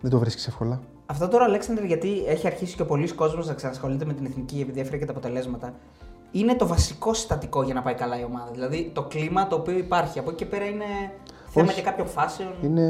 [0.00, 0.80] Δεν το βρίσκεις εύκολα.
[1.06, 4.80] Αυτό τώρα, Αλέξανδρε, γιατί έχει αρχίσει και πολλοί κόσμος να ξανασχολείται με την εθνική επειδή
[4.80, 5.72] έφερε και τα αποτελέσματα.
[6.32, 8.50] Είναι το βασικό συστατικό για να πάει καλά η ομάδα.
[8.52, 10.18] Δηλαδή το κλίμα το οποίο υπάρχει.
[10.18, 10.84] Από εκεί και πέρα είναι
[11.46, 11.74] θέμα Όχι.
[11.74, 12.48] και κάποιων φάσεων.
[12.62, 12.86] Είναι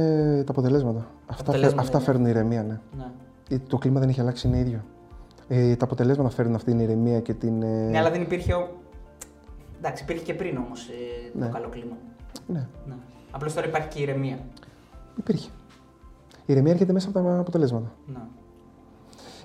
[0.47, 0.99] τα αποτελέσματα.
[0.99, 2.07] Αυτά, φε- αποτελέσματα αυτά είναι.
[2.07, 2.81] φέρνουν ηρεμία, ναι.
[2.97, 3.05] Ναι.
[3.49, 4.81] Ε, Το κλίμα δεν έχει αλλάξει, είναι ίδιο.
[5.49, 7.63] Ε, τα αποτελέσματα φέρνουν αυτή την ηρεμία και την.
[7.63, 8.53] ε, Ναι, αλλά δεν υπήρχε.
[8.55, 8.69] Ο...
[9.85, 10.89] Εντάξει, υπήρχε και πριν όμως
[11.35, 11.47] Ναι.
[11.47, 11.97] το καλό κλίμα.
[12.47, 12.95] ναι, Ναι.
[13.31, 14.39] Απλώς τώρα υπάρχει και η ηρεμία.
[15.17, 15.51] υπήρχε.
[16.47, 17.93] Η ηρεμία έρχεται μέσα από τα αποτελέσματα.
[18.07, 18.19] Ναι.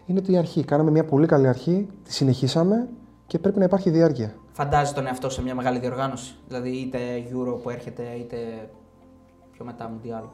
[0.06, 0.64] Είναι η αρχή.
[0.64, 2.88] Κάναμε μια πολύ καλή αρχή, τη συνεχίσαμε
[3.28, 4.34] και πρέπει να υπάρχει διάρκεια.
[4.52, 6.98] Φαντάζει τον εαυτό σε μια μεγάλη διοργάνωση; Δηλαδή είτε
[7.32, 8.38] Euro που έρχεται είτε
[9.52, 10.28] πιο μετά Mundial.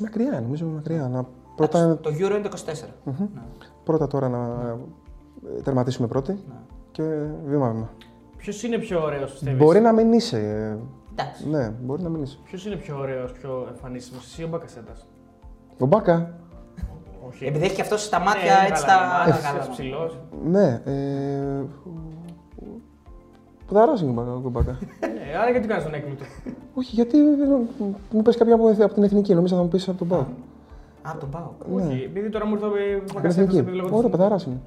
[0.00, 1.08] Μακριά, νομίζω μακριά.
[1.08, 2.88] Να Εντάξει, πρώτα, Το Euro είναι το 24.
[3.04, 3.28] Ναι.
[3.84, 4.38] πρώτα τώρα να
[5.58, 6.54] ε, τερματίσουμε πρώτοι Ναι.
[6.92, 7.02] και
[7.46, 7.90] βήμα-βήμα.
[8.40, 9.56] Ποιος είναι πιο ωραίος, πιστεύει.
[9.56, 10.36] Μπορεί να μην είσαι.
[10.38, 10.78] ε,
[11.12, 11.48] Εντάξει.
[11.48, 12.38] Ναι, μπορεί να μην είσαι.
[12.44, 14.92] Ποιος είναι πιο ωραίος, πιο εμφανίσιμος, εσύ ή ο Μπακασέτα.
[15.78, 16.34] Ο Μπάκα,
[17.28, 17.44] Όχι.
[17.44, 19.06] Επειδή έχει και αυτός στα μάτια Ναι, έτσι καλά, τα.
[19.18, 19.68] μάτια, τα καλά.
[19.70, 20.18] ψηλός.
[20.44, 20.80] ναι.
[20.84, 21.64] Ε,
[23.66, 24.32] Ποδαράς είναι ο Μπάκα.
[24.32, 24.78] ο Μπάκα.
[25.00, 26.24] Ναι, άρα γιατί κάνεις τον έκπληκτο;
[26.74, 27.24] Όχι, γιατί ε,
[28.10, 30.24] μου πες κάποια από, από την εθνική, νομίζω θα μου πεις από τον Πάο.
[31.02, 31.50] Α, τον πάω.
[31.74, 33.58] Όχι, επειδή τώρα μου ήρθε ο Από την Μπακασέτα εθνική.
[33.58, 34.16] επειδή λόγω Ωραία, του.
[34.16, 34.60] παιδαράς είναι.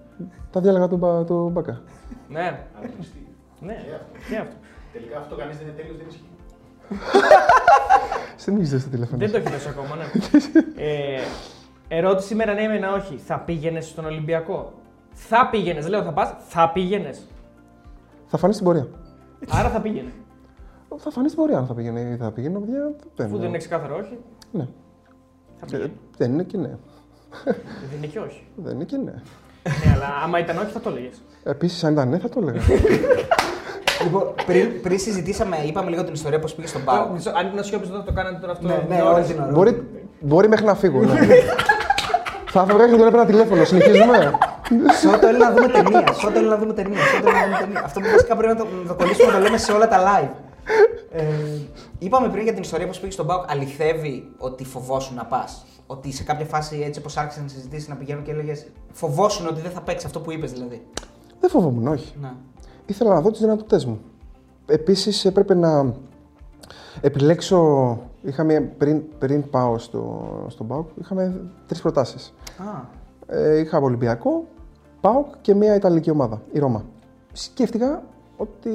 [0.52, 1.82] Τα διάλεγα του Μπα- του Μπάκα.
[2.30, 2.60] Ναι.
[3.66, 3.78] Ναι,
[4.30, 4.56] και αυτό.
[4.94, 6.30] Τελικά αυτό κανείς δεν είναι τέλειος, δεν ισχύει.
[8.46, 9.18] Δεν έχεις δώσει το τηλέφωνο.
[9.18, 10.04] Δεν το έχει δώσει ακόμα, ναι.
[10.86, 11.22] ε,
[11.88, 13.18] ερώτηση με ένα ναι ή με ένα όχι.
[13.18, 14.74] Θα πήγαινες στον Ολυμπιακό;
[15.14, 17.28] Θα πήγαινες, δεν λέω θα πας, θα πήγαινες.
[18.28, 18.88] Θα φανείς στην πορεία.
[19.50, 20.12] Άρα θα πήγαινε.
[20.98, 22.60] Θα φανείς στην πορεία αν θα πηγαίνει ή θα πηγαίνει.
[22.60, 24.18] Παιδιά, δεν, Αφού δεν είναι ξεκάθαρο όχι,
[24.52, 24.68] Ναι.
[25.60, 25.92] θα Ε, πήγαινε.
[26.18, 26.78] δεν είναι και ναι.
[27.44, 28.48] Δεν είναι και όχι.
[28.56, 29.14] Δεν είναι και ναι.
[29.64, 31.10] Ναι, αλλά άμα ήταν όχι θα το έλεγε.
[31.44, 32.62] Επίσης, αν ήταν ναι, θα το έλεγα.
[34.04, 37.08] Λοιπόν, πριν, πριν συζητήσαμε, είπαμε λίγο την ιστορία πώς πήγε στον Πάο.
[37.38, 38.68] Αν ήταν σιώπης δεν θα το κάνατε τώρα αυτό.
[38.68, 39.14] Ναι, ναι, την ώρα.
[39.14, 39.52] όλη την ώρα.
[39.52, 39.84] μπορεί,
[40.20, 41.00] μπορεί μέχρι να φύγω.
[41.00, 41.16] Ναι.
[42.46, 43.64] θα έφευγα και τον έπαιρνα τηλέφωνο.
[43.66, 44.40] Συνεχίζουμε.
[45.02, 46.14] Σώτο, έλα να δούμε ταινία.
[46.14, 46.98] Σώτο, έλα να δούμε ταινία.
[46.98, 47.82] Σώτο, έλα να δούμε ταινία.
[47.84, 50.00] Αυτό που βασικά πρέπει να το, να το κολλήσουμε να το λέμε σε όλα τα
[50.08, 50.34] live.
[51.12, 51.24] Ε,
[52.00, 53.46] είπαμε πριν για την ιστορία πώς πήγε στον Πάο.
[53.48, 57.96] Αληθεύει ότι φοβόσουν να πας; Ότι σε κάποια φάση έτσι όπως άρχισαν να συζητήσει να
[57.96, 60.88] πηγαίνουν και έλεγες Φοβόσουν ότι δεν θα παίξεις αυτό που είπες δηλαδή.
[61.40, 62.16] δεν φοβόμουν, όχι.
[62.22, 62.32] Ναι.
[62.86, 64.00] Ήθελα να δω τις δυνατότητές μου.
[64.66, 65.94] Επίσης, έπρεπε να
[67.02, 68.00] επιλέξω.
[68.22, 72.34] Είχα μια, πριν, πριν πάω στο, στον ΠΑΟΚ, είχαμε τρεις προτάσεις.
[72.58, 74.46] Α, Ε, είχα Ολυμπιακό,
[75.02, 76.86] ΠΑΟΚ και μια Ιταλική ομάδα, η Ρώμα.
[77.34, 78.04] Σκέφτηκα
[78.38, 78.70] ότι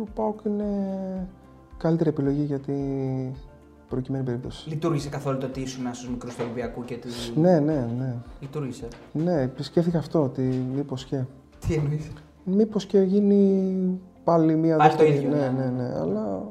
[0.00, 0.64] ο ΠΑΟΚ είναι
[1.78, 3.34] καλύτερη επιλογή για την
[3.92, 4.68] προκειμένη περίπτωση.
[4.68, 7.08] λειτουργήσε καθόλου το ότι ήσουν στους μικρούς του Ολυμπιακού και του.
[7.40, 8.14] Ναι, ναι, ναι.
[8.40, 8.88] Λειτουργήσε.
[9.12, 10.42] Ναι, σκέφτηκα αυτό, ότι
[10.74, 11.20] μήπως και...
[11.66, 12.10] Τι εννοείς;
[12.44, 15.64] Μήπως και γίνει πάλι μια Πάλι το δεύτερη- ίδιο, Ναι, ναι.
[15.64, 16.42] ναι, ναι, αλλά...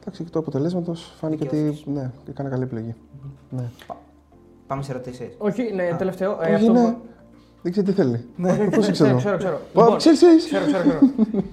[0.00, 1.94] Εντάξει, εκ του αποτελέσματος φάνηκε ότι Δικαιώθηκες.
[1.94, 2.94] ναι, έκανα καλή επιλογή.
[3.50, 3.62] Ναι.
[4.66, 5.28] Πάμε σε ερωτήσεις.
[5.38, 6.30] Όχι, ναι, τελευταίο.
[6.42, 6.82] ε, Όχι, αυτό ναι.
[6.90, 6.96] που-
[7.62, 8.24] Δεν ξέρω τι θέλει.
[8.44, 9.16] Όχι, Πώς ξέρω, ξέρω.
[9.16, 9.60] ξέρω, ξέρω.
[9.72, 10.44] Πω, Λοιπόν, ξέρεις, ξέρεις.
[10.44, 11.00] Ξέρω, ξέρω, ξέρω.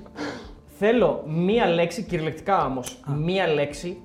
[0.82, 3.02] Θέλω μία λέξη, κυριολεκτικά όμως.
[3.26, 3.98] Μία λέξη.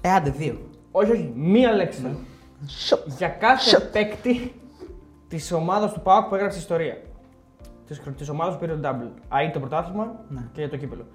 [0.00, 0.58] Ε, άντε, δύο.
[0.90, 2.16] Όχι, όχι, μία λέξη θέλω.
[2.88, 2.98] Shut.
[3.18, 4.54] Για κάθε παίκτη
[5.28, 6.96] της ομάδας του ΠΑΟΚ που έγραψε ιστορία.
[8.16, 9.10] Της ομάδας που πήρε το double.
[9.28, 10.40] Α, το πρωτάθλημα Ναι.
[10.52, 11.06] και το κύπελο.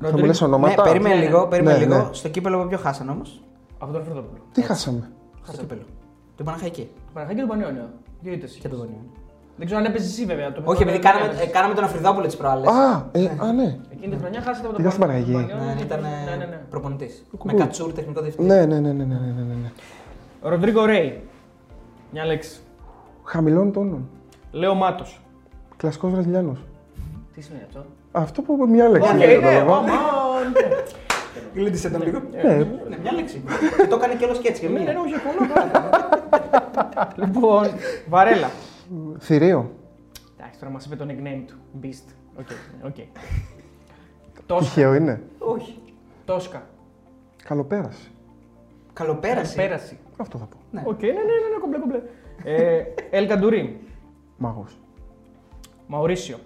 [0.00, 0.82] Θα μου λες Ναι, ονόματα.
[0.82, 1.26] περίμενε Ναι, ναι.
[1.26, 1.96] λίγο, περίμενε Ναι, λίγο.
[1.96, 2.08] ναι.
[2.12, 3.40] Στο κύπελο ποιο χάσαν όμως;
[3.78, 4.40] Από τον Αλφρεδόπουλο.
[4.52, 5.10] Τι χάσαμε;
[5.42, 5.82] Στο κύπελο.
[6.36, 6.82] Την Παναχαϊκή.
[7.06, 7.88] Το Παναγιώτη και τον Πανιόνιο.
[8.20, 8.52] Δύο ήττες.
[8.52, 9.00] Και τον Γονιό.
[9.56, 10.52] Δεν ξέρω αν έπαιζε εσύ βέβαια.
[10.52, 11.46] Το Όχι, επειδή δεν κάναμε, έπαιζες.
[11.46, 12.68] ε, κάναμε τον Αφριδόπουλο τις προάλλες.
[12.68, 13.78] Α, ε, α, ναι.
[13.98, 15.32] Εκείνη τη χρονιά χάσατε από τον Πήγα στην Πανιόνιο.
[15.32, 15.48] Παναγία.
[15.48, 16.60] Τον Πανιόνιο, Ναι, ήταν Ναι, ναι, ναι.
[16.70, 17.24] προπονητής.
[17.32, 17.56] Με Κουκού.
[17.56, 18.48] κατσούρ τεχνικό διευθυντή.
[18.48, 19.70] Ναι, ναι, ναι, ναι, ναι, ναι, ναι, ναι.
[20.42, 21.20] Ροντρίγκο Ρέι.
[22.12, 22.58] Μια λέξη.
[23.24, 24.08] Χαμηλών τόνων.
[24.50, 25.20] Λέο Μάτος.
[25.76, 26.58] Κλασικός Βραζιλιάνος.
[27.34, 29.10] Τι σημαίνει αυτό; Αυτό που είπε μια λέξη.
[29.10, 29.76] Οκ, δεν ναι, κατάλαβα.
[29.76, 29.92] αμάν.
[31.54, 32.20] Γλίτησε τον λίγο.
[32.42, 32.54] Ναι,
[32.88, 33.42] Ναι, μια λέξη.
[33.80, 34.60] Και το έκανε και όλο και έτσι.
[34.60, 34.92] και Ναι, μία.
[34.92, 36.08] ναι, όχι, πολλά πράγματα.
[37.16, 37.66] Λοιπόν,
[38.08, 38.50] Βαρέλα.
[39.18, 39.70] θηρίο.
[40.38, 41.54] Εντάξει, τώρα μας είπε το nickname του.
[41.82, 42.12] Beast.
[42.38, 42.46] OK,
[42.84, 42.96] OK.
[44.48, 44.64] Τόσκα.
[44.64, 45.22] Τυχαίο είναι.
[45.38, 45.80] Όχι.
[46.24, 46.62] Τόσκα.
[47.44, 48.10] Καλοπέραση.
[48.92, 49.56] Καλοπέραση.
[49.56, 49.98] Πέραση.
[50.16, 50.56] Αυτό θα πω.
[50.70, 50.82] Ναι.
[50.86, 52.00] Οκ, ναι, ναι, ναι, ναι, κομπλέ, κομπλέ.
[52.44, 53.68] Ε, Ελ Καντουρί.
[54.36, 54.64] Μάγο.
[55.86, 56.38] Μαουρίσιο.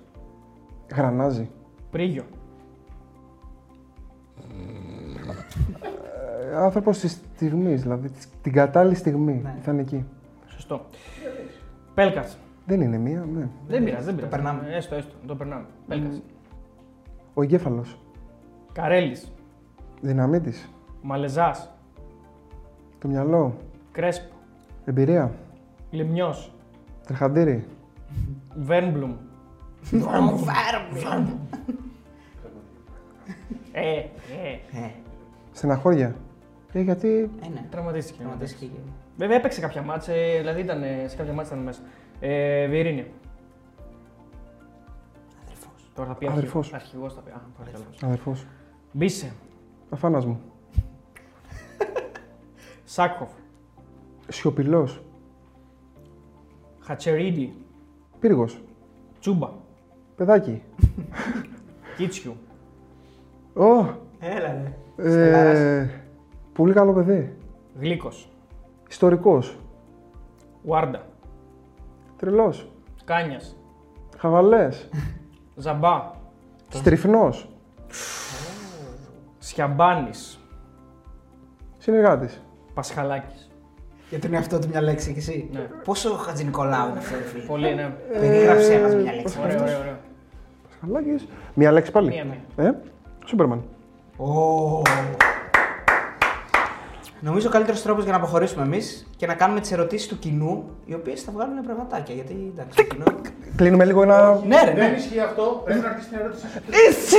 [0.94, 1.50] Γρανάζι.
[1.90, 2.22] Πρίγιο.
[6.56, 9.40] Άνθρωπος της στιγμής, δηλαδή της- την κατάλληλη στιγμή.
[9.42, 9.54] Ναι.
[9.62, 10.04] Θα είναι εκεί.
[10.46, 10.86] Σωστό.
[11.94, 12.38] Πέλκας.
[12.66, 13.48] Δεν είναι μία, ναι.
[13.68, 14.30] Δεν πειράζει, δεν πειράζει.
[14.32, 14.68] περνάμε.
[14.70, 15.14] Ε, Έστω, έστω.
[15.26, 15.64] Το περνάμε.
[15.88, 16.22] Πέλκας.
[17.34, 17.98] Ο εγκέφαλος.
[18.72, 19.32] Καρέλης.
[20.00, 20.70] Δυναμίτης.
[21.02, 21.70] Μαλεζάς.
[22.98, 23.56] Το μυαλό.
[23.92, 24.34] Κρέσπο.
[24.84, 25.32] Εμπειρία.
[25.90, 26.34] Λιμιό.
[27.06, 27.64] Τρεχαντήρι.
[28.54, 29.12] Βέρμπλουμ.
[33.72, 34.04] Ε, ε.
[34.72, 34.90] Ε,
[35.52, 36.14] Στεναχώρια.
[36.72, 37.30] Ε, γιατί.
[37.44, 37.66] ε, ναι.
[37.70, 38.18] Τραυματίστηκε.
[38.18, 38.76] Τραυματίστηκε.
[39.16, 41.80] Βέβαια έπαιξε κάποια μάτσα, ε, δηλαδή ήταν, ε, σε κάποια μάτσα ήταν μέσα.
[42.20, 43.06] Ε, Βιερίνια.
[45.92, 45.94] Αδερφός.
[45.94, 46.72] Τώρα θα πει Αδερφός.
[46.72, 47.14] αρχηγός.
[47.14, 47.31] θα πει.
[47.31, 47.85] Α, πολύ καλό.
[48.02, 48.46] Αδερφός.
[48.92, 49.33] Μπίσε.
[49.90, 50.40] Αφάνας μου.
[52.85, 53.31] Σάκχοφ.
[54.28, 55.02] Σιωπηλός.
[56.81, 57.55] Χατσερίδη.
[58.18, 58.62] Πύργος.
[59.20, 59.50] Τσούμπα.
[60.16, 60.62] Παιδάκι.
[61.96, 62.37] Κίτσιου.
[63.55, 63.85] Ω!
[64.18, 64.76] Έλα, ρε.
[64.96, 65.90] Ε,
[66.52, 67.37] πολύ καλό παιδί.
[67.81, 68.09] Γλίκο.
[68.88, 69.57] Ιστορικός.
[70.62, 71.07] Βάρντα.
[72.16, 72.68] Τρελός.
[73.05, 73.57] Κάνιας.
[74.16, 74.88] Χαβαλές.
[75.56, 76.10] Ζαμπά.
[76.68, 77.48] Στριφνός.
[79.38, 80.10] Σιαμπάνη.
[81.78, 82.42] Συνεργάτης.
[82.74, 83.50] Πασχαλάκης.
[84.10, 85.48] Για τον εαυτό του μια λέξη κι εσύ.
[85.52, 85.60] Ναι.
[85.84, 87.94] Πόσο Χατζη Νικολάου είναι αυτό, ρε φίλε; Πολύ, ναι.
[88.12, 89.38] Περιγράψε μα μια λέξη.
[89.42, 89.96] Ωραίο, ωραίο, ωραίο.
[90.80, 91.28] Χαλάκι.
[91.54, 92.08] Μία λέξη πάλι.
[92.56, 92.72] Μία, Ε,
[93.24, 93.62] Σούπερμαν.
[94.16, 94.82] Ω.
[97.24, 100.64] Νομίζω ο καλύτερος τρόπος για να αποχωρήσουμε εμείς και να κάνουμε τις ερωτήσεις του κοινού,
[100.85, 102.14] οι οποίες θα βγάλουν πραγματάκια.
[102.14, 103.04] Γιατί εντάξει, το κοινό.
[103.56, 104.40] Κλείνουμε λίγο ένα.
[104.46, 104.96] ναι, ρε, Δεν ναι.
[104.96, 105.62] ισχύει αυτό.
[105.64, 106.58] Πρέπει να αρχίσει την ερώτηση σου.
[106.88, 107.16] Εσύ!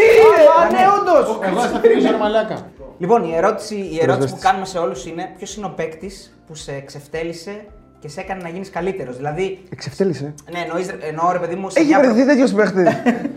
[0.61, 1.39] Α, ναι, όντως!
[1.43, 2.57] Εγώ θα φύγει ένα μαλάκα.
[2.97, 4.41] Λοιπόν, η ερώτηση, η ερώτηση που Προσδέστης.
[4.43, 7.65] κάνουμε σε όλους είναι ποιος είναι ο παίκτης που σε εξευτέλισε
[7.99, 10.33] και σε έκανε να γίνεις καλύτερος; Δηλαδή, Εξευτέλισε.
[10.51, 12.87] ναι, εννοείς, εννοώ ρε παιδί μου σε Έχει μια, βρεθεί τέτοιος παίχτης.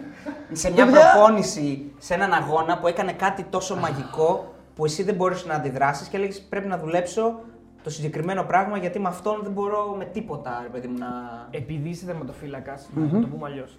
[0.61, 1.01] σε μια Παιδιά.
[1.13, 6.09] προπόνηση, σε έναν αγώνα που έκανε κάτι τόσο μαγικό που εσύ δεν μπορείς να αντιδράσεις
[6.09, 7.41] και έλεγες πρέπει να δουλέψω
[7.83, 11.07] το συγκεκριμένο πράγμα γιατί με αυτόν δεν μπορώ με τίποτα ρε παιδί μου να...
[11.51, 13.79] Επειδή είσαι τερματοφύλακα, να το πούμε αλλιώς.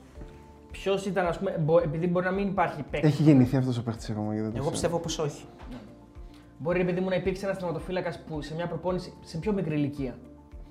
[0.71, 3.07] Ποιος ήταν, ας πούμε, μπο- επειδή μπορεί να μην υπάρχει παίκτη.
[3.07, 4.71] Έχει γεννηθεί αυτός ο παίχτη ακόμα και δεν το Εγώ ξέρω.
[4.71, 5.45] πιστεύω πως όχι.
[6.57, 10.15] Μπορεί, επειδή μου να υπήρξε ένας τερματοφύλακα που σε μια προπόνηση σε πιο μικρή ηλικία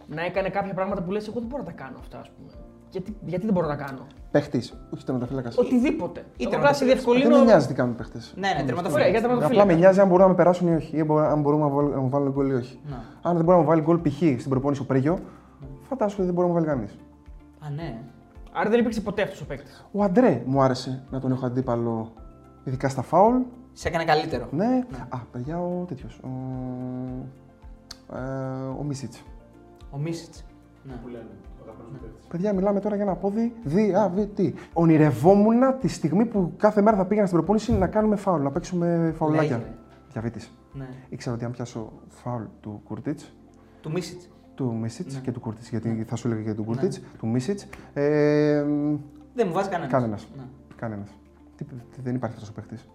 [0.07, 2.51] να έκανε κάποια πράγματα που λες: Εγώ δεν μπορώ να τα κάνω αυτά, ας πούμε.
[2.97, 5.57] Γιατί, γιατί δεν μπορώ να τα κάνω; Παίχτης, όχι τερματοφύλακας.
[5.59, 6.21] Οτιδήποτε.
[6.37, 6.79] Ή Εγώ απλά σε τερματοφύλακας.
[6.79, 7.39] Δεν διευκολύνω.
[7.39, 8.35] με νοιάζει τι κάνουν οι παίχτες.
[8.37, 9.07] Ναι, ναι, Ωραία, για τερματοφύλακα.
[9.07, 9.75] Απλά με τερματοφύλακα.
[9.75, 10.97] νοιάζει αν μπορούν να με περάσουν ή όχι.
[10.97, 12.81] Ή μπο- αν μπορούν να βάλουν- να μου βάλουν γκολ ή όχι.
[12.89, 12.95] Ναι.
[13.23, 14.17] Αν δεν μπορεί να μου βάλει γκολ π.χ.
[14.17, 15.19] στην προπόνηση ο Πρέγιο,
[15.83, 16.97] φαντάσου ότι δεν μπορεί να μου βάλει κανείς.
[17.67, 17.99] Α, ναι.
[18.53, 19.87] Άρα δεν υπήρξε ποτέ αυτός ο παίκτης.
[19.93, 22.13] Ο Αντρέ μου άρεσε να τον έχω αντίπαλο,
[22.65, 23.37] ειδικά στα φάουλ.
[23.73, 24.47] Σε έκανε καλύτερο.
[24.51, 24.83] Ναι.
[25.09, 26.21] Α, παιδιά, ο τέτοιος.
[26.25, 26.29] Ο,
[28.17, 28.21] ε,
[28.81, 29.23] ο Μίσιτς.
[29.91, 30.45] Ο Μίσιτς.
[30.85, 30.95] Ναι.
[32.29, 34.53] Παιδιά, μιλάμε τώρα για ένα πόδι δι, α, β, τι.
[34.73, 39.13] Ονειρευόμουν τη στιγμή που κάθε μέρα θα πήγαινα στην προπόνηση να κάνουμε φάουλ, να παίξουμε
[39.17, 39.57] φαουλάκια.
[39.57, 39.69] Λέγε.
[40.13, 40.51] Διαβήτης.
[40.73, 40.87] Ναι.
[41.09, 43.21] Ήξερα ότι αν πιάσω φάουλ του Κουρτίτ,
[43.81, 44.29] Του Μίσιτς.
[44.55, 45.21] του Μίσιτς Ναι.
[45.21, 47.67] και του Κουρτίτς, γιατί θα σου έλεγα και του Κουρτίτς, του Μίσιτς.
[47.93, 48.63] Ε,
[49.35, 49.93] Δεν μου βάζει κανένας.
[49.93, 50.29] Κανένας.
[50.37, 50.43] Ναι.
[50.77, 51.09] Κανένας.
[52.03, 52.89] Δεν υπάρχει αυτός ο παίχτης.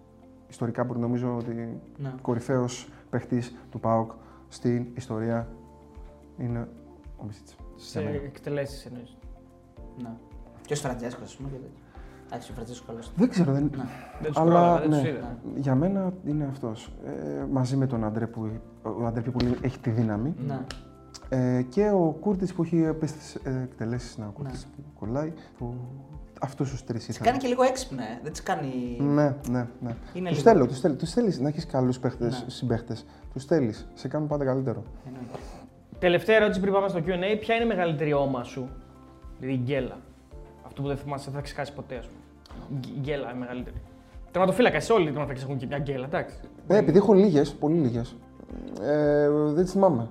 [0.48, 2.12] Ιστορικά μπορεί νομίζω ότι Ναι.
[2.22, 4.10] κορυφαίος παίχτης του ΠΑΟΚ
[4.48, 5.48] στην ιστορία
[6.38, 6.68] είναι
[7.16, 7.56] ο Μίσιτς.
[7.90, 9.16] Σε εκτελέσεις εννοείς.
[10.02, 10.10] Ναι.
[10.66, 11.48] Και ο Φραντζέσκο, ας πούμε.
[11.48, 11.70] και τέτοιο.
[12.26, 12.98] Εντάξει, ο Φραντζέσκο καλό.
[13.16, 13.62] Δεν ξέρω, δεν...
[13.62, 13.84] Ναι.
[14.20, 15.38] Δεν τους Αλλά πρόλαβα, δεν ναι, τους είδα.
[15.56, 16.92] για μένα είναι αυτός.
[17.06, 18.50] Ε, μαζί με τον Αντρέ που,
[18.82, 20.34] ο Αντρέ που έχει τη δύναμη.
[20.46, 20.60] Ναι.
[21.28, 23.18] Ε, και ο Κούρτης που έχει απέστει
[23.62, 24.18] εκτελέσεις.
[24.18, 24.70] Να, ο Κούρτης Ναι.
[24.76, 25.32] που κολλάει.
[25.58, 25.74] Που...
[26.40, 27.26] Αυτούς τους τρεις Τι ήθελα.
[27.30, 28.20] κάνει και λίγο έξυπνα, ε.
[28.22, 28.96] δεν τι κάνει.
[29.00, 29.94] Ναι, ναι, ναι.
[30.14, 30.94] Είναι Τους λίγο- θέλω, τους θέλω.
[30.94, 32.50] Τους θέλεις να έχεις καλούς παίχτες, Ναι.
[32.50, 33.04] συμπαίχτες.
[33.32, 33.88] Τους θέλεις.
[33.94, 34.82] Σε κάνουν πάντα καλύτερο.
[35.06, 35.38] Εννοείται.
[36.02, 37.36] Τελευταία ερώτηση πριν πάμε στο QA.
[37.40, 38.68] Ποια είναι η μεγαλύτερη όμα σου,
[39.40, 39.96] δηλαδή η γκέλα.
[40.66, 42.20] Αυτό που δεν θυμάσαι, δεν θα ξεχάσει ποτέ, ας πούμε.
[42.80, 43.76] Γκ- Γκέλα η μεγαλύτερη.
[44.30, 46.36] Τερματοφύλακα, σε όλοι οι τερματοφύλακες έχουν και μια γκέλα, εντάξει.
[46.66, 48.16] Ε, επειδή έχω λίγες, πολύ λίγες.
[48.82, 50.08] Ε, δεν τις θυμάμαι.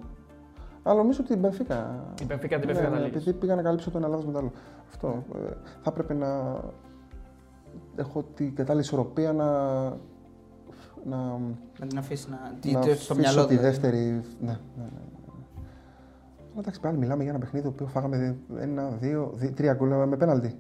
[0.84, 2.04] Αλλά νομίζω ότι την Μπενφίκα.
[2.22, 3.40] Η Μπενφίκα την Ναι, Μπενφίκα ναι, τα επειδή λίγες.
[3.40, 4.52] πήγα να καλύψω το ένα λάθο με το άλλο.
[4.90, 5.24] Αυτό.
[5.36, 5.40] Ε,
[5.82, 6.60] θα έπρεπε να
[7.96, 9.46] έχω την κατάλληλη ισορροπία να.
[11.06, 11.18] να,
[11.80, 12.54] Να την αφήσεις να.
[12.60, 13.62] τι- να τι- στο αφήσω μυαλό τη του.
[13.62, 14.00] δεύτερη.
[14.40, 14.90] Ναι, ναι, ναι.
[16.54, 16.58] Ναι.
[16.58, 20.08] Αλλά εντάξει, πάλι μιλάμε για ένα παιχνίδι το οποίο φάγαμε ένα, δύο, δι- τρία γκολ
[20.08, 20.56] με πέναλτι.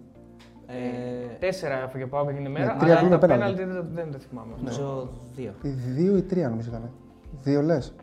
[0.67, 3.55] Ε, Τέσσερα έφαγε πάω εκείνη την μέρα, τρία αλλά γκολ τα με πέναλτι.
[3.55, 4.53] πέναλτι δεν, δεν, δεν θυμάμαι.
[4.57, 5.53] νομίζω δύο.
[5.61, 6.91] Οι Δύο ή τρία νομίζω ήταν.
[7.41, 7.93] Δύο λες.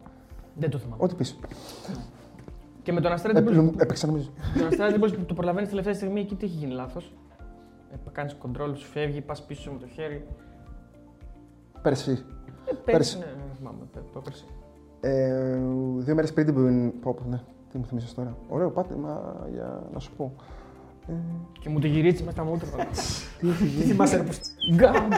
[0.55, 1.03] Δεν το θυμάμαι.
[1.03, 1.39] Ό,τι πεις.
[2.82, 4.30] Και με τον Αστέρα την Πόλη- Έπαιξα νομίζω.
[4.59, 7.14] τον Αστέρα την Πόλη που το προλαβαίνεις τελευταία στιγμή, εκεί τι έχει γίνει λάθος.
[7.93, 10.26] Ε, Κάνεις κοντρόλ, σου φεύγει, πας πίσω με το χέρι.
[11.82, 12.11] Πέρσι.
[12.11, 12.16] Ε,
[12.64, 12.82] Πέρσι.
[12.84, 13.18] πέρσι.
[13.18, 13.78] Ναι, ναι, δεν θυμάμαι.
[13.93, 14.45] πέ- πέρσι.
[15.01, 15.59] Ε,
[15.99, 17.01] δύο μέρες πριν την.
[17.01, 17.41] Πω, πω, ναι,
[17.72, 18.36] τι μου θυμίσες τώρα.
[18.48, 20.32] Ωραίο πάτημα για να σου πω.
[21.08, 21.12] Ε,
[21.60, 22.68] Και μου το γυρίσει με στα μούτρα.
[23.38, 24.40] τι έχει γίνει; Θυμάσαι ρε, πως-
[24.74, 25.12] Γκάμπ.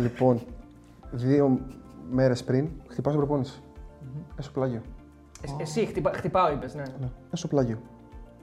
[0.00, 0.40] λοιπόν,
[1.10, 1.58] δύο
[2.10, 3.60] μέρες πριν χτυπάω στην προπόνηση.
[4.38, 4.80] Έσω πλάγιο.
[5.58, 6.82] Ε, Εσύ χτυπά, χτυπάω, είπες, ναι.
[7.00, 7.78] Ναι, έσω πλάγιο.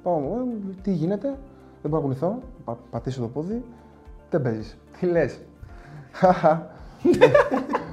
[0.04, 1.28] Πάω, ε, τι γίνεται,
[1.82, 3.64] δεν μπορώ να κουνηθώ, πα, πατήσω το πόδι,
[4.30, 4.78] δεν παίζεις.
[5.00, 5.40] Τι λες;
[6.12, 6.70] Χαχα.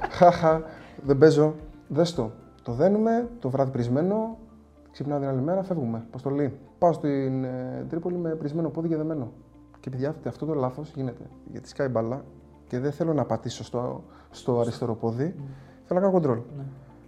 [0.09, 0.63] Χαχα.
[1.07, 1.55] Δεν παίζω.
[1.87, 2.31] Δες το.
[2.65, 4.37] Το δένουμε, το βράδυ πρισμένο,
[4.91, 6.03] ξυπνάω την άλλη μέρα, φεύγουμε.
[6.07, 6.59] Αποστολή.
[6.77, 9.31] Πάω στην ε, Τρίπολη με πρισμένο πόδι και δεμένο.
[9.79, 11.23] Και παιδιά, αυτό- αυτό το λάθος γίνεται.
[11.51, 12.23] Γιατί σκάει μπάλα
[12.67, 15.35] και δεν θέλω να πατήσω στο, στο αριστερό πόδι.
[15.85, 16.39] Θέλω να κάνω κοντρόλ.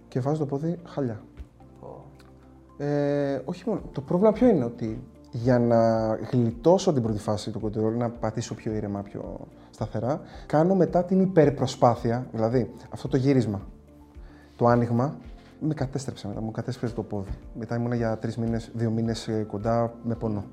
[0.08, 1.20] Και βάζω το πόδι χαλιά.
[2.76, 3.80] Ε, όχι μόνο.
[3.92, 8.54] Το πρόβλημα ποιο είναι ότι για να γλιτώσω την πρώτη φάση του κοντρόλ, να πατήσω
[8.54, 9.38] πιο ήρεμα, πιο
[9.70, 13.60] σταθερά, κάνω μετά την υπερπροσπάθεια, δηλαδή αυτό το γύρισμα,
[14.56, 15.16] το άνοιγμα,
[15.60, 17.30] με κατέστρεψε μετά, μου κατέστρεψε το πόδι.
[17.58, 20.44] Μετά ήμουνα για τρεις μήνες, δύο μήνες κοντά με πόνο.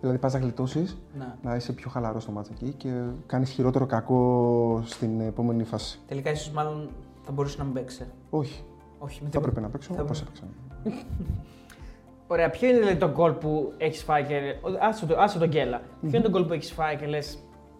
[0.00, 1.34] Δηλαδή πας να γλιτώσεις, Ναι.
[1.42, 5.98] να είσαι πιο χαλαρός στο μάτσο εκεί και κάνεις χειρότερο κακό στην επόμενη φάση.
[6.06, 6.88] Τελικά ίσως μάλλον
[7.22, 8.06] θα μπορούσε να μην παίξει.
[8.30, 8.64] Όχι.
[8.98, 9.38] Όχι, με Θα τίποτα.
[9.38, 10.38] έπρεπε να παίξω, Θα όπως έπρεπε.
[10.84, 11.04] έπαιξα.
[12.26, 14.40] Ωραία, ποιο είναι δηλαδή, το γκολ που έχεις φάει και.
[14.80, 15.80] Άσε το, άσε τον γκέλα.
[16.00, 17.38] Ποιο είναι το γκολ που έχεις φάει και λες,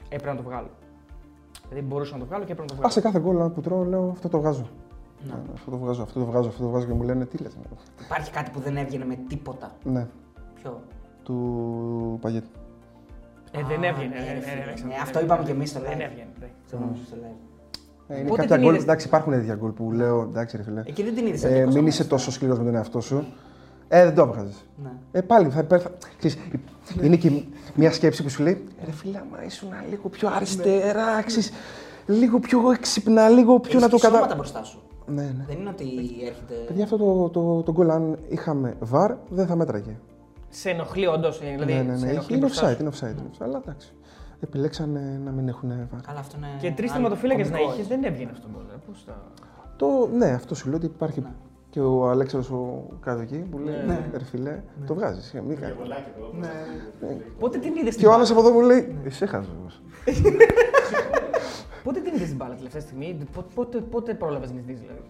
[0.08, 0.68] έπρεπε να το βγάλω.
[1.68, 2.92] Δηλαδή μπορούσα να το βγάλω και έπρεπε να το Α, βγάλω.
[2.92, 4.66] σε κάθε γκολ που τρώω, λέω αυτό το βγάζω.
[5.26, 5.32] Ναι.
[5.32, 7.52] Ναι, αυτό το βγάζω, αυτό το βγάζω, αυτό το βγάζω και μου λένε τι λες.
[8.04, 9.72] Υπάρχει κάτι που δεν έβγαινε με τίποτα.
[9.84, 10.06] Ναι,
[10.54, 10.80] Ποιο;
[11.22, 12.48] του Παγέτη.
[13.50, 14.14] Ε, δεν Α, έβγαινε.
[14.14, 14.54] ναι, ναι, ρε ναι, φίλε.
[14.54, 16.00] ναι, Ναι, ναι, αυτό ναι, είπαμε ναι, και εμείς στο Δεν live.
[16.00, 16.28] έβγαινε.
[16.40, 16.46] ναι.
[16.66, 17.36] Στο νομίζω στο live.
[18.08, 20.62] Ε, είναι Πότε κάποια την γκολ, είδες; εντάξει, υπάρχουν τέτοια γκολ που λέω εντάξει, ρε
[20.62, 20.82] φίλε.
[20.86, 21.44] Εκεί δεν την είδες.
[21.44, 23.24] Ε, μην είσαι τόσο σκληρός με τον εαυτό σου.
[23.88, 24.52] Ε, δεν το έβγαζε.
[24.82, 24.90] Ναι.
[25.12, 25.80] Ε, πάλι θα υπέρ.
[25.82, 26.38] θα- ξέρεις,
[27.02, 27.42] είναι και
[27.74, 31.50] μια σκέψη που σου λέει ρε φίλε, άμα ήσουν λίγο πιο αριστερά, ξέρεις,
[32.06, 34.18] λίγο πιο έξυπνα, λίγο πιο να το κατα...
[34.20, 34.34] κατα...
[34.34, 34.82] μπροστά σου.
[35.06, 35.44] Ναι, ναι.
[35.46, 35.84] Δεν είναι ότι
[36.26, 36.54] έρχεται.
[36.66, 39.96] Παιδιά, αυτό το, το, το γκολ, αν είχαμε βαρ, δεν θα μέτραγε.
[40.48, 41.38] Σε ενοχλεί όντως.
[41.38, 42.10] Δηλαδή, ναι, ναι, σε ναι.
[42.10, 42.80] ενοχλεί Είναι μπροστά offside, σου.
[42.82, 43.18] είναι offside.
[43.18, 43.92] είναι offside, Αλλά εντάξει.
[44.40, 46.00] Επιλέξανε να μην έχουν βαρ.
[46.00, 46.46] Καλά, αυτό είναι.
[46.60, 47.94] Και τρεις άλλο τερματοφύλακε να κωμικό, είχες, έτσι.
[47.94, 48.62] δεν έβγαινε αυτό το γκολ.
[48.74, 49.22] ε, Πώς τα.
[49.76, 51.32] Το, ναι, αυτό σου λέω ότι υπάρχει Ναι.
[51.70, 53.82] και ο Αλέξανδρος ο κάτω εκεί που λέει Ναι.
[53.92, 55.76] ναι, ρε φιλέ, το βγάζεις, ε, μην κάνεις».
[57.38, 59.82] Πότε την είδες Και ο άλλος από εδώ μου λέει, εσύ χάζος.
[61.84, 65.02] Πότε την είδε την μπάλα τελευταία στιγμή, πότε, πότε, πότε πρόλαβες να τη δεις δηλαδή;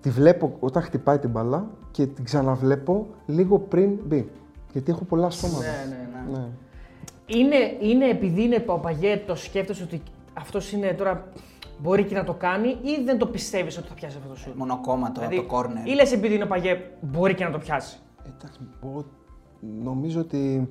[0.00, 4.30] Τη βλέπω όταν χτυπάει την μπαλά και την ξαναβλέπω λίγο πριν μπει.
[4.72, 5.60] Γιατί έχω πολλά στόματα.
[5.60, 6.38] Ναι, ναι, ναι.
[6.38, 6.48] Ναι.
[7.26, 10.02] Είναι, είναι επειδή είναι ο Παγέ, το σκέφτεσαι ότι
[10.34, 11.28] αυτός είναι τώρα.
[11.80, 14.52] Μπορεί και να το κάνει ή δεν το πιστεύεις ότι θα πιάσει αυτό το σου.
[14.56, 15.88] Μονοκόμματο από το corner.
[15.88, 19.04] Ή λες επειδή είναι ο Παγέ, μπορεί και να το πιάσει; Εντάξει, πω,
[19.82, 20.68] νομίζω ότι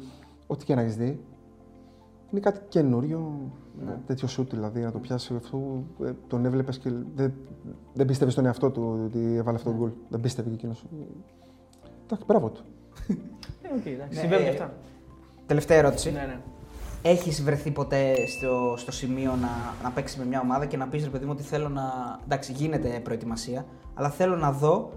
[0.48, 1.20] ό,τι και να έχεις δει
[2.32, 3.52] είναι κάτι καινούριο.
[3.86, 3.98] Ναι.
[4.08, 5.84] Τέτοιο σουτ δηλαδή, να το πιάσει αυτό.
[6.06, 7.34] ε, τον έβλεπες και δεν,
[7.94, 9.90] δεν πίστευε στον εαυτό του ότι έβαλε αυτό το γκολ.
[10.10, 10.86] Δεν πίστευε και εκείνος.
[12.04, 12.62] Εντάξει, μπράβο του.
[13.62, 14.14] Ε, οκ, εντάξει.
[14.14, 14.74] Ναι, Συμβαίνουν ε, και αυτά.
[15.46, 16.12] Τελευταία ερώτηση.
[16.12, 16.40] Ναι, ναι.
[17.02, 19.50] Έχεις βρεθεί ποτέ στο, στο σημείο να,
[19.84, 21.84] να παίξεις με μια ομάδα και να πεις ρε παιδί μου ότι θέλω να.
[22.24, 24.92] Εντάξει, γίνεται προετοιμασία, αλλά θέλω να δω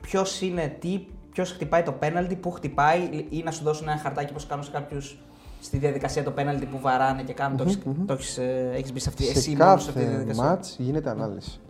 [0.00, 4.30] ποιος είναι τι, ποιος χτυπάει το πέναλτι, πού χτυπάει, ή να σου δώσουν ένα χαρτάκι
[4.30, 5.18] όπως κάνουν σε κάποιους
[5.60, 7.56] στη διαδικασία το πέναλτι που βαράνε και κάνουν.
[7.56, 9.98] Το έχεις- Το έχεις, ε, έχεις μπει σε αυτή, εσύ Σε μόνο σε αυτή τη
[9.98, 10.42] κάθε διαδικασία.
[10.44, 11.60] μάτς γίνεται ανάλυση.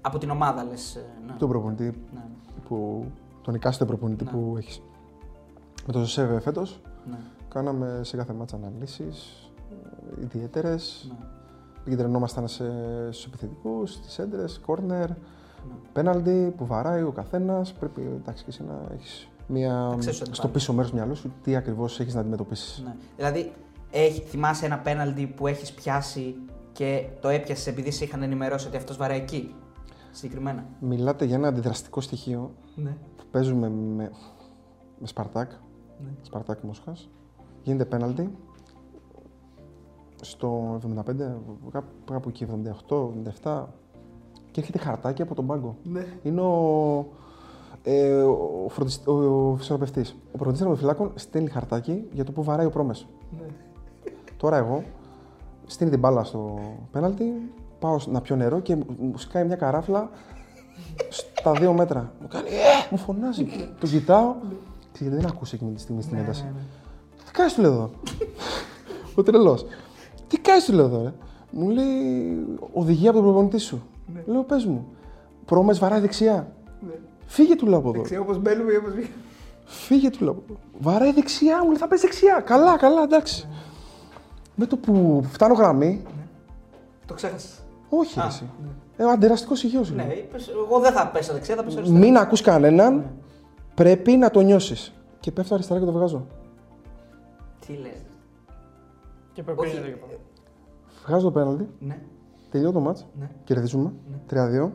[0.00, 0.98] Από την ομάδα λες.
[1.26, 1.32] Ναι.
[1.38, 2.20] Τον προπονητή Ναι,
[2.68, 3.04] που,
[3.42, 4.30] τον εκάστοτε προπονητή Ναι.
[4.30, 4.82] που έχεις.
[5.86, 6.80] Με τον Ζωσέβε φέτος
[7.10, 7.16] ναι,
[7.48, 9.50] κάναμε σε κάθε μάτσα αναλύσεις
[10.22, 11.06] ιδιαίτερες.
[11.08, 11.26] ναι.
[11.80, 12.64] Επικεντρωνόμασταν σε,
[13.10, 15.16] στους επιθετικούς, στις έντρες, κόρνερ, Ναι.
[15.92, 17.72] πέναλτι που βαράει ο καθένας.
[17.72, 20.52] Πρέπει εντάξει, και εσύ να έχεις μια, ξέρεις ότι στο πάλι.
[20.54, 22.82] πίσω μέρος του μυαλού σου τι ακριβώς έχεις να αντιμετωπίσεις.
[22.84, 22.94] Ναι.
[23.16, 23.52] Δηλαδή,
[23.90, 26.34] έχει, θυμάσαι ένα πέναλτι που έχεις πιάσει
[26.72, 29.54] και το έπιασες επειδή σε είχαν ενημερώσει ότι αυτός βαράει εκεί.
[30.10, 32.90] Συγκεκριμένα; Μιλάτε για ένα αντιδραστικό στοιχείο Ναι.
[33.16, 34.10] που παίζουμε με,
[34.98, 35.50] με Σπαρτάκ,
[35.98, 36.10] Ναι.
[36.22, 37.08] Σπαρτάκ Μόσχας.
[37.62, 38.30] Γίνεται πέναλτι.
[40.20, 41.40] στο 75,
[41.70, 43.68] κάπου- κάπου εκεί, 78, 77
[44.50, 45.76] και έρχεται χαρτάκι από τον πάγκο.
[46.22, 47.06] Είναι ο,
[47.88, 50.10] ε, ο, φροντισ- ο, ο φυσιοθεραπευτής.
[50.10, 53.06] Ο προπονητής τερματοφυλάκων στέλνει χαρτάκι για το που βαράει ο πρόμες.
[54.36, 54.84] Τώρα εγώ
[55.66, 56.58] στείνει την μπάλα στο
[56.90, 57.32] πέναλτι,
[57.78, 60.10] πάω να πιω νερό και μου μου σκάει μια καράφλα
[61.08, 62.12] στα δύο μέτρα.
[62.20, 63.46] Μου κάνει, «Ε!» μου φωνάζει.
[63.80, 64.34] το κοιτάω.
[64.92, 66.44] Και γιατί δεν ακούσει εκείνη τη στιγμή στην ένταση.
[67.24, 67.90] Τι κάνεις του λέω εδώ.
[69.14, 69.64] Ο τρελός.
[70.28, 71.12] Τι κάνεις του λέω εδώ, ρε.
[71.50, 73.82] Μου λέει οδηγία από τον προπονητή σου.
[74.26, 74.86] Λέω πες μου.
[75.44, 76.52] Πρόμες βαράει δεξιά.
[77.26, 78.20] Φύγε του λέω από εδώ.
[78.20, 79.12] Όπως μπαίνουμε ή όπως βγαίνουμε.
[79.64, 80.58] Φύγε του λέω από εδώ.
[80.78, 82.40] Βαράει δεξιά, μου λέει θα πες δεξιά.
[82.44, 83.48] Καλά, καλά, εντάξει.
[84.54, 86.02] Με το που φτάνω γραμμή,
[87.06, 87.62] Το ξέχασες.
[87.88, 88.44] όχι ρε εσύ.
[88.96, 90.12] Ε, ο αντεραστικός υγιός Ναι, είναι.
[90.14, 92.00] είπες, εγώ δεν θα πέσω δεξιά, θα πέσω αριστερά.
[92.04, 93.10] Μην ακούς κανέναν,
[93.74, 94.92] πρέπει να το νιώσεις.
[95.20, 96.26] Και πέφτω αριστερά και το βγάζω.
[97.66, 98.02] Τι λες.
[99.32, 99.88] Και προκρίνεται Όχι.
[99.90, 100.12] και πάνω.
[101.06, 101.98] Βγάζω το πέναλτι, Ναι.
[102.50, 103.30] τελειώνει το μάτς, Ναι.
[103.44, 103.92] κερδίζουμε,
[104.26, 104.72] 3-2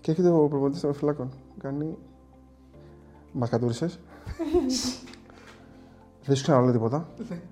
[0.00, 1.30] και έρχεται ο προπονητής των φυλάκων.
[1.62, 1.98] Κάνει...
[3.32, 4.00] Μας κατούρισες.
[6.26, 7.08] Δεν σου ξαναλέω τίποτα.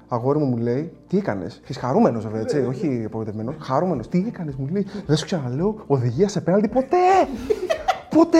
[0.08, 3.54] Αγόρι μου μου λέει, τι έκανες; Και χαρούμενος βέβαια, έτσι, όχι απογοητευμένος.
[3.60, 4.86] Χαρούμενος, τι έκανες, μου λέει.
[5.06, 6.96] Δεν σου ξαναλέω οδηγία σε πέναλτι ποτέ!
[8.16, 8.38] ποτέ!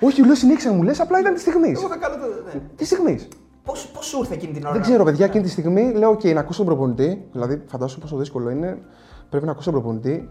[0.00, 1.78] Όχι, λέω συνέχισα να μου λες, απλά ήταν της στιγμής.
[1.78, 2.26] Εγώ θα κάνω το.
[2.54, 2.60] Ναι.
[2.76, 3.28] Της στιγμής.
[3.64, 6.34] Πώ πώς σου ήρθε εκείνη την ώρα; Δεν ξέρω, παιδιά, εκείνη τη στιγμή λέω: OK,
[6.34, 7.28] να ακούσω τον προπονητή.
[7.32, 8.78] Δηλαδή, φαντάσου πόσο δύσκολο είναι.
[9.30, 10.28] Πρέπει να ακούσω τον προπονητή.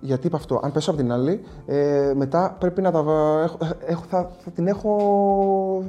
[0.00, 3.02] Γιατί είπα αυτό, αν πέσω από την άλλη, ε, μετά πρέπει να τα.
[3.02, 5.84] βα- Έχω, έχω, θα, θα την έχω.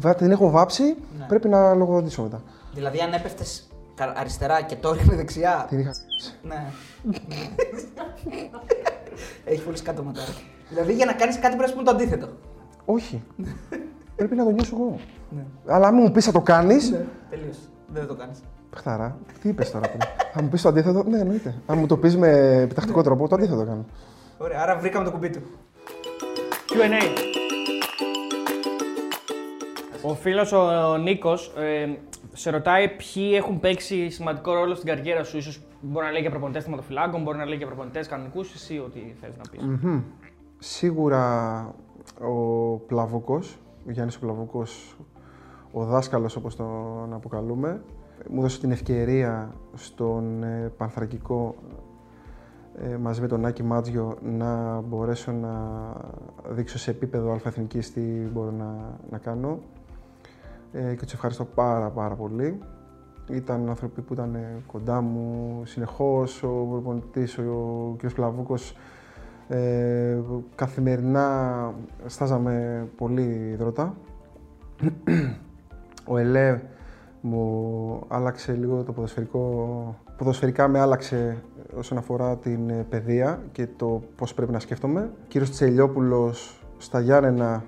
[0.00, 0.96] Θα την έχω βάψει,
[1.28, 2.42] πρέπει να λογοδοτήσω μετά.
[2.74, 3.68] Δηλαδή, αν έπεφτες
[4.14, 5.66] αριστερά και το ρίχνει δεξιά.
[5.68, 5.90] Την είχα.
[6.42, 6.72] Ναι.
[9.44, 10.20] Έχει πολύ κάτω μετά.
[10.68, 12.28] Δηλαδή, για να κάνεις κάτι πρέπει να σου πούνε το αντίθετο.
[12.84, 13.22] Όχι.
[14.16, 14.98] πρέπει να το νιώσω εγώ.
[15.66, 16.94] Αλλά αν μου πεις θα το κάνεις.
[17.30, 17.58] Τελείως.
[17.92, 18.38] Δεν το κάνεις.
[18.70, 20.00] Πεχταρά, τι είπες τώρα πριν;
[20.32, 21.54] θα μου πεις το αντίθετο, ναι, εννοείται.
[21.66, 23.84] Αν μου το πεις με επιτακτικό τρόπο, το αντίθετο κάνω.
[24.38, 25.40] Ωραία, άρα βρήκαμε το κουμπί του.
[26.68, 27.02] Q&A.
[30.02, 31.98] Ο φίλος ο Νίκος ε,
[32.32, 35.36] σε ρωτάει ποιοι έχουν παίξει σημαντικό ρόλο στην καριέρα σου.
[35.36, 39.00] Ίσως μπορεί να λέει για προπονητές θεματοφυλάκων, μπορεί να λέει για προπονητές κανονικούς, εσύ ό,τι
[39.20, 39.60] θες να πεις.
[40.58, 41.74] Σίγουρα
[42.20, 42.32] ο
[42.76, 44.96] Πλαβούκος, ο Γιάννης ο Πλαβούκος,
[45.72, 47.80] ο δάσκαλος όπως τον αποκαλούμε,
[48.30, 51.54] μου έδωσε την ευκαιρία στον ε, Πανθρακικό
[52.82, 55.52] ε, μαζί με τον Άκη Μάτζιο να μπορέσω να
[56.48, 59.60] δείξω σε επίπεδο αλφαεθνικής τι μπορώ να, να κάνω
[60.72, 62.58] ε, και τους ευχαριστώ πάρα πάρα πολύ.
[63.30, 68.12] Ήταν άνθρωποι που ήταν ε, κοντά μου συνεχώς, ο προπονητής, ο, ο κ.
[68.12, 68.76] Πλαβούκος
[69.48, 70.18] ε,
[70.54, 71.74] καθημερινά
[72.06, 73.94] στάζαμε πολύ υδρότα.
[76.10, 76.62] Ο ΕΛΕ
[77.20, 79.96] μου άλλαξε λίγο το ποδοσφαιρικό...
[80.16, 81.42] Ποδοσφαιρικά με άλλαξε
[81.76, 85.00] όσον αφορά την ε, παιδεία και το πώς πρέπει να σκέφτομαι.
[85.00, 87.64] Ο κύριος Τσελιόπουλος στα Γιάννενα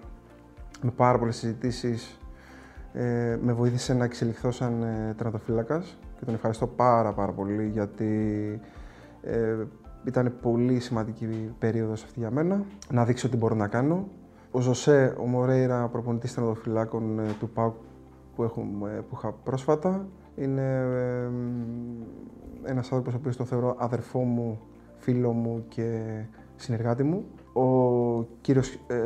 [0.82, 2.20] με πάρα πολλές συζητήσεις
[2.92, 8.60] ε, με βοήθησε να εξελιχθώ σαν ε, τερματοφύλακας και τον ευχαριστώ πάρα πάρα πολύ γιατί
[9.22, 9.56] ε,
[10.04, 14.08] ήταν πολύ σημαντική περίοδος αυτή για μένα, να δείξω τι μπορώ να κάνω.
[14.50, 17.74] Ο Ζωσέ, ο Μορέιρα, προπονητής τερματοφυλάκων ε, του ΠΑΟΚ
[18.40, 20.62] που, έχουμε, που είχα πρόσφατα, είναι
[22.64, 24.60] ε, ένας άνθρωπος ο οποίος τον θεωρώ αδερφό μου,
[24.98, 26.02] φίλο μου και
[26.56, 27.24] συνεργάτη μου.
[27.52, 28.98] Ο κύριος ε,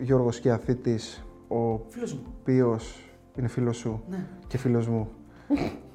[0.00, 2.20] Γιώργος Κιαθήτης, ο Φίλος μου.
[2.40, 4.26] οποίος είναι φίλος σου Ναι.
[4.46, 5.08] και φίλος μου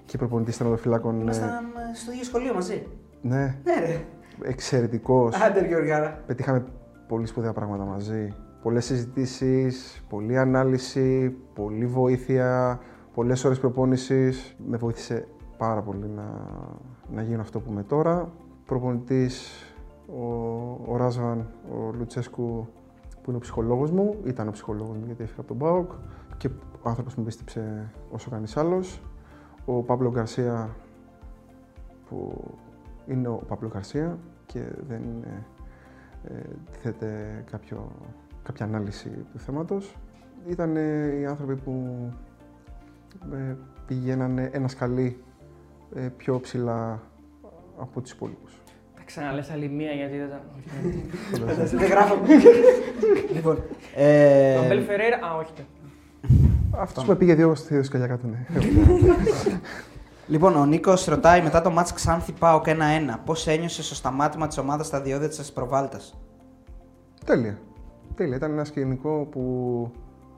[0.05, 1.17] και προπονητής τερματοφυλάκων.
[1.17, 2.87] ε, Ήμασταν ε, στο ίδιο σχολείο μαζί.
[3.21, 4.01] ναι, Ναι, ρε.
[4.43, 5.35] εξαιρετικός.
[5.41, 6.23] Άντερ Γεωργάρα.
[6.27, 6.65] Πετύχαμε
[7.07, 8.33] πολύ σπουδαία πράγματα μαζί.
[8.67, 12.79] Πολλές συζητήσεις, πολλή ανάλυση, πολλή βοήθεια,
[13.13, 14.55] πολλές ώρες προπόνησης.
[14.67, 16.23] Με βοήθησε πάρα πολύ να,
[17.13, 18.31] να γίνω αυτό που είμαι τώρα.
[18.65, 19.65] Προπονητής
[20.07, 20.23] ο,
[20.87, 22.67] ο Ράσβαν, ο Λουτσέσκου,
[23.21, 25.91] που είναι ο ψυχολόγος μου, ήταν ο ψυχολόγος μου γιατί έφυγα από τον ΠΑΟΚ
[26.37, 26.49] και
[26.81, 29.01] ο άνθρωπος που με πίστεψε όσο κανείς άλλος.
[29.65, 30.75] Ο Παύλο Γκαρσία,
[32.09, 32.43] που
[33.07, 35.45] είναι ο Παύλο Γκαρσία και δεν είναι
[36.23, 36.41] ε,
[36.71, 37.91] τίθεται κάποιο,
[38.47, 39.95] κάποια ανάλυση του θέματος.
[40.49, 40.75] Ήταν
[41.19, 41.73] οι άνθρωποι που
[43.33, 43.55] ε,
[43.87, 45.23] πηγαίνανε ένα σκαλί
[45.95, 47.01] ε, πιο ψηλά
[47.77, 48.51] από τους υπόλοιπους.
[48.95, 50.41] Θα ξαναλες άλλη μία γιατί δεν ήταν...
[51.79, 52.15] Δεν γράφω.
[53.35, 53.63] Λοιπόν.
[53.95, 55.51] ε, Το Μπέλ Φεραίρα, α όχι.
[56.71, 58.45] Αυτός που με πήγε δύο στη σκαλιά κάτω, ναι.
[60.27, 62.71] Λοιπόν, ο Νίκος ρωτάει μετά το μάτς Ξάνθη Πάοκ 1-1.
[63.25, 65.99] Πώς ένιωσες στο σταμάτημα της ομάδας στα διόδια της Προβάλτα.
[67.25, 67.57] Τέλεια.
[68.17, 68.35] Τέλεια.
[68.35, 69.41] Ήταν ένας σκηνικό που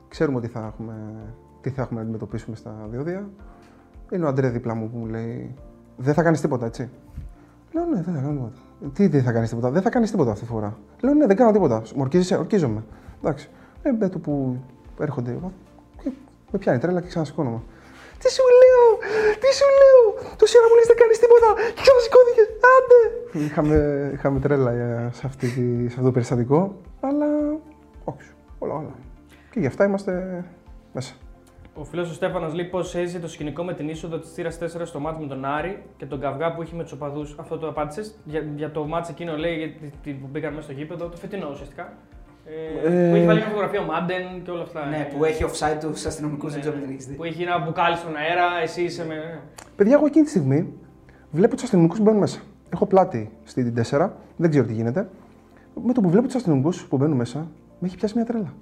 [0.08, 0.94] ξέρουμε ότι θα έχουμε,
[1.60, 3.28] τι θα έχουμε να αντιμετωπίσουμε στα διόδια.
[4.12, 5.54] Είναι ο Αντρέ δίπλα μου που μου λέει
[5.96, 6.88] δεν θα κάνεις τίποτα, έτσι;
[7.72, 8.52] Λέω ναι, δεν θα κάνω τίποτα.
[8.94, 11.36] Τι δεν θα κάνεις τίποτα, δεν θα κάνεις τίποτα αυτή τη φορά; Λέω ναι, δεν
[11.36, 11.76] κάνω τίποτα.
[11.94, 12.84] Μου ορκίζεσαι, ορκίζομαι.
[13.22, 13.48] Εντάξει.
[13.82, 14.62] Ε, με το που
[15.00, 15.38] έρχονται.
[16.02, 16.10] και
[16.52, 17.60] Με πιάνει τρέλα και ξανασηκώνομαι.
[18.18, 18.84] Τι σου λέω,
[19.40, 20.34] τι σου λέω.
[20.36, 22.42] Τόση ώρα μου λες δεν κάνεις τίποτα και ξανασηκώθηκε.
[22.74, 23.00] Άντε.
[23.46, 26.76] Είχαμε, είχαμε τρέλα ε, σε, αυτή, τη- σε αυτό το περιστατικό.
[27.00, 27.26] Αλλά
[28.04, 28.90] όχι, όλα, όλα.
[29.50, 30.44] Και γι' αυτά είμαστε
[30.92, 31.14] μέσα.
[31.74, 34.86] Ο φίλος ο Στέφανος λέει πώς έζησε το σκηνικό με την είσοδο της θύρας 4
[34.86, 37.36] στο μάτι με τον Άρη και τον καυγά που είχε με τους οπαδούς.
[37.38, 38.18] Αυτό το απάντησες.
[38.24, 41.48] Για, για το μάτι εκείνο λέει γιατί τι- που μπήκαν μέσα στο γήπεδο, το φετινό
[41.52, 41.92] ουσιαστικά.
[42.44, 44.86] Ε, Ε, που έχει βάλει μια φωτογραφία ο Μάντεν και όλα αυτά.
[44.86, 47.14] Ναι, Ε, που έχει offside τους αστυνομικούς, ναι, δεν ξέρω αν την έχεις δει.
[47.14, 49.14] Που έχει ένα μπουκάλι στον αέρα, εσύ είσαι με.
[49.14, 49.40] ναι.
[49.76, 50.72] Παιδιά, εγώ εκείνη τη στιγμή
[51.30, 52.40] βλέπω τους αστυνομικούς που μπαίνουν μέσα.
[52.72, 55.08] Έχω πλάτη στην 4, δεν ξέρω τι γίνεται.
[55.84, 57.46] Με το που βλέπω τους αστυνομικούς που μπαίνουν μέσα,
[57.80, 58.52] με έχει πιάσει μια τρέλα.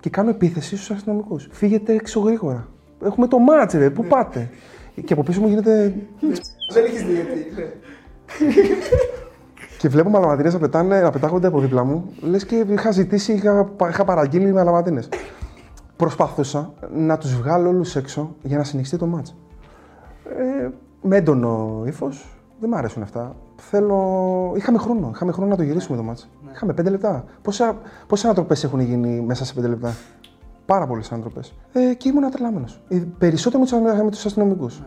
[0.00, 1.48] Και κάνω επίθεση στους αστυνομικούς.
[1.50, 2.68] Φύγετε έξω γρήγορα.
[3.04, 4.50] Έχουμε το μάτς, ρε, πού πάτε;
[5.04, 5.94] Και από πίσω μου γίνεται.
[6.72, 7.46] Δεν έχεις δει γιατί.
[7.56, 7.64] ναι.
[9.78, 12.12] Και βλέπω μαλαματίνε να, πετάνε, να πετάγονται από δίπλα μου.
[12.20, 15.02] Λες και είχα ζητήσει, είχα, πα- είχα παραγγείλει μαλαματίνε.
[15.96, 19.36] Προσπαθούσα να τους βγάλω όλους έξω για να συνεχιστεί το μάτς.
[20.38, 20.68] Ε,
[21.02, 22.36] με έντονο ύφος.
[22.60, 23.36] Δεν μ' αρέσουν αυτά.
[23.70, 24.52] Θέλω...
[24.56, 25.10] Είχαμε χρόνο.
[25.14, 26.28] Είχαμε χρόνο να το γυρίσουμε το μάτς.
[26.52, 27.24] Είχαμε πέντε λεπτά.
[27.42, 29.94] Πόσα, πόσες ανατροπές έχουν γίνει μέσα σε πέντε λεπτά;
[30.66, 31.54] Πάρα πολλές ανατροπές.
[31.72, 32.80] Ε, και ήμουν ατρελάμενος.
[33.18, 34.82] Περισσότερο με τους με τους αστυνομικούς.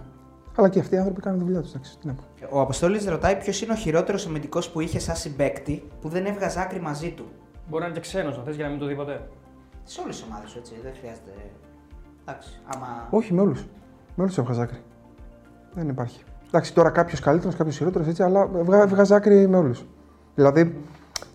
[0.56, 1.72] Αλλά και αυτοί οι άνθρωποι κάνουν τη δουλειά τους.
[1.72, 2.24] Τι να πω.
[2.50, 6.62] Ο Αποστόλης ρωτάει ποιος είναι ο χειρότερος αμυντικός που είχε σαν συμπέκτη που δεν έβγαζε
[6.62, 7.26] άκρη μαζί του.
[7.70, 9.28] Μπορεί να είναι και ξένος να θες για να μην το δει ποτέ.
[9.84, 11.32] Σε όλες τις ομάδες σου έτσι, δεν χρειάζεται.
[12.22, 13.08] Εντάξει, άμα.
[13.10, 13.66] Όχι, με όλους.
[14.16, 14.82] Με όλους έβγαζα άκρη.
[15.74, 16.24] Δεν υπάρχει.
[16.48, 19.86] Εντάξει, τώρα κάποιος καλύτερος, κάποιος χειρότερος έτσι, αλλά έβγα- έβγαζα άκρη με όλους.
[20.36, 20.76] Δηλαδή,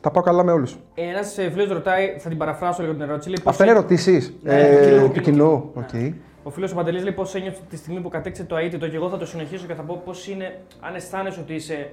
[0.00, 0.76] τα πάω καλά με όλους.
[0.94, 3.28] Ένας φίλος ρωτάει, θα την παραφράσω λίγο την ερώτηση.
[3.28, 5.22] Λέει, πώς Αυτά είναι έ- ερωτήσεις Ναι, του κοινού, του του κοινού.
[5.22, 5.70] κοινού.
[5.74, 6.14] Οκ.
[6.42, 9.08] Ο φίλος ο Παντελής λέει πώς ένιωσε τη στιγμή που κατέκτησε το αήττητο και εγώ
[9.08, 11.90] θα το συνεχίσω και θα πω πώς είναι, αν αισθάνεσαι ότι είσαι,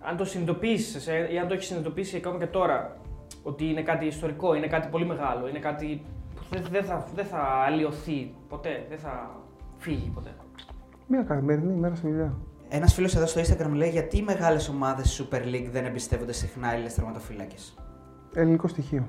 [0.00, 0.98] αν το συνειδητοποιήσει
[1.32, 2.96] ή αν το έχεις συνειδητοποιήσει ακόμα και τώρα,
[3.42, 6.02] ότι είναι κάτι ιστορικό, είναι κάτι πολύ μεγάλο, είναι κάτι
[6.34, 9.30] που δεν, δεν θα, δεν θα αλλοιωθεί ποτέ, δεν θα
[9.78, 10.30] φύγει ποτέ.
[11.12, 12.34] Μία καθημερινή ημέρα στη δουλειά.
[12.68, 16.72] Ένας φίλος εδώ στο Instagram λέει γιατί οι μεγάλες ομάδες Super League δεν εμπιστεύονται συχνά
[16.72, 17.56] Έλληνες τερματοφύλακε.
[18.34, 19.08] Ελληνικό στοιχείο.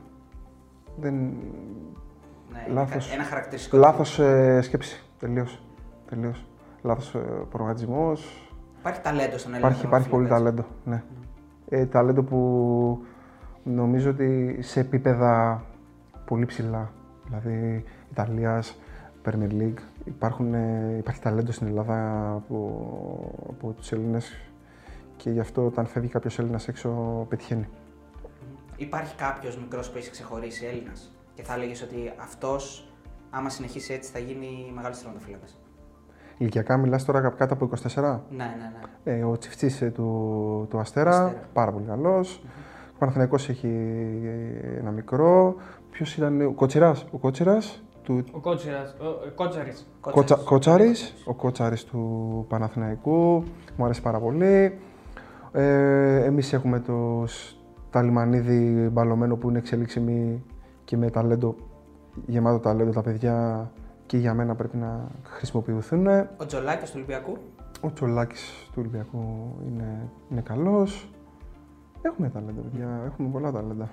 [1.00, 1.14] Δεν...
[1.14, 3.06] Ναι, Λάθος.
[3.06, 3.78] είναι Ένα χαρακτηριστικό.
[3.78, 5.04] Λάθος ε, σκέψη.
[5.20, 5.64] Τελείως.
[6.10, 6.46] Τελείως.
[6.82, 8.52] Λάθος ε, προγραμματισμός.
[8.80, 9.70] Υπάρχει ταλέντο στον Έλληνα.
[9.70, 11.04] Υπάρχει, υπάρχει πολύ τερματοφύλακα, ταλέντο.
[11.70, 11.80] Ναι.
[11.80, 13.06] Ε, ταλέντο που
[13.64, 15.64] νομίζω ότι σε επίπεδα
[16.26, 16.92] πολύ ψηλά.
[17.26, 18.80] Δηλαδή Ιταλίας,
[19.26, 19.80] Premier League.
[20.04, 22.56] Υπάρχουν, ε, υπάρχει ταλέντο στην Ελλάδα από,
[23.50, 24.32] από τους Έλληνες
[25.18, 26.90] και γι' αυτό όταν φεύγει κάποιος Έλληνας έξω
[27.30, 27.68] πετυχαίνει.
[28.78, 32.94] Υπάρχει κάποιος μικρός που έχει ξεχωρίσει Έλληνας και θα έλεγες ότι αυτός,
[33.30, 35.46] άμα συνεχίσει έτσι, θα γίνει μεγάλος τερματοφύλακα.
[36.38, 38.20] Ηλικιακά μιλάς τώρα κάτω από 24.
[38.30, 38.72] Ναι, ναι,
[39.04, 39.18] ναι.
[39.18, 41.48] Ε, ο Τσιφτής ε, του, του Αστέρα, Αστέρα.
[41.54, 42.44] πάρα πολύ καλός.
[42.94, 43.68] Ο Παναθηναϊκός έχει
[44.68, 45.56] ε, ένα μικρό.
[45.92, 49.88] Ποιος ήταν, ο Κότσιρας, ο Κότσιρας του Ο Κότσιρας, ο, ε, Κότσαρης.
[50.00, 53.44] Κότσα, Κότσαρης, ο Κότσαρης του Παναθηναϊκού,
[53.76, 54.80] μου αρέσει πάρα πολύ.
[55.52, 57.28] Ε, εμείς έχουμε το
[57.90, 60.44] Ταλιμανίδη μπαλωμένο που είναι εξελίξιμη
[60.86, 61.56] και με ταλέντο,
[62.26, 63.70] γεμάτο ταλέντο τα παιδιά
[64.06, 66.08] και για μένα πρέπει να χρησιμοποιηθούν.
[66.38, 67.38] Ο Τζολάκης του Ολυμπιακού.
[67.82, 69.20] Ο Τσολάκης του Ολυμπιακού
[69.68, 71.10] είναι, είναι καλός.
[72.02, 73.02] Έχουμε ταλέντα, παιδιά.
[73.06, 73.90] Έχουμε πολλά ταλέντα.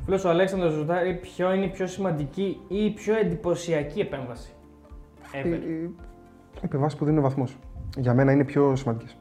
[0.00, 4.52] Ο φίλος ο Αλέξανδρος ρωτάει ποιο είναι η πιο σημαντική ή η πιο εντυπωσιακή επέμβαση.
[5.32, 5.46] Οι, Ever.
[5.46, 5.94] οι, οι
[6.60, 7.56] επιβάσεις που δίνουν βαθμούς.
[7.96, 9.16] Για μένα είναι οι πιο σημαντικές.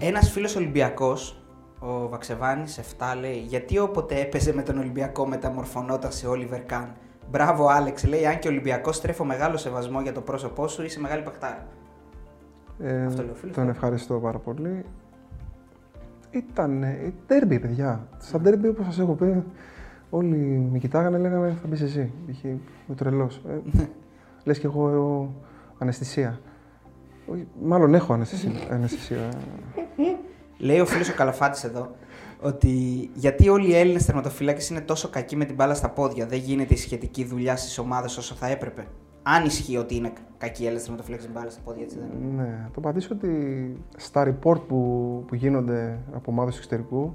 [0.00, 1.42] Ένας φίλος Ολυμπιακός,
[1.78, 6.88] ο Βαξεβάνης 7, λέει: Γιατί όποτε έπαιζε με τον Ολυμπιακό μεταμορφωνόταν σε Όλιβερ Καν.
[7.30, 11.22] Μπράβο, Άλεξ, λέει: Αν και Ολυμπιακός τρέφω μεγάλο σεβασμό για το πρόσωπό σου, είσαι μεγάλη
[11.22, 11.66] παχτάρα.
[12.78, 13.54] Ε, Αυτό λέει ο φίλος.
[13.56, 14.84] τον ευχαριστώ πάρα πολύ.
[16.30, 18.08] Ήταν ε, τέρμπι, παιδιά.
[18.18, 19.44] Στα τέρμπι, όπως σας έχω πει,
[20.14, 22.12] όλοι με κοιτάγανε, λέγανε θα μπεις εσύ.
[22.26, 22.56] Είχε
[22.90, 23.42] ο τρελός.
[23.48, 23.88] Ε,
[24.44, 25.28] λες κι εγώ ε,
[25.78, 26.40] αναισθησία.
[27.26, 28.50] Όχι, Μάλλον έχω αναισθησία.
[28.70, 29.28] αναισθησία.
[30.58, 31.90] Λέει ο φίλος ο Καλαφάτης εδώ
[32.40, 32.68] ότι
[33.14, 36.26] γιατί όλοι οι Έλληνες τερματοφύλακες είναι τόσο κακοί με την μπάλα στα πόδια.
[36.26, 38.86] Δεν γίνεται η σχετική δουλειά στις ομάδες όσο θα έπρεπε.
[39.22, 42.08] Αν ισχύει ότι είναι κακοί οι Έλληνες τερματοφύλακες με την μπάλα στα πόδια, έτσι δεν
[42.18, 42.42] είναι.
[42.42, 43.30] Ναι, θα το απαντήσω ότι
[43.96, 47.14] στα report που, που γίνονται από ομάδες εξωτερικού,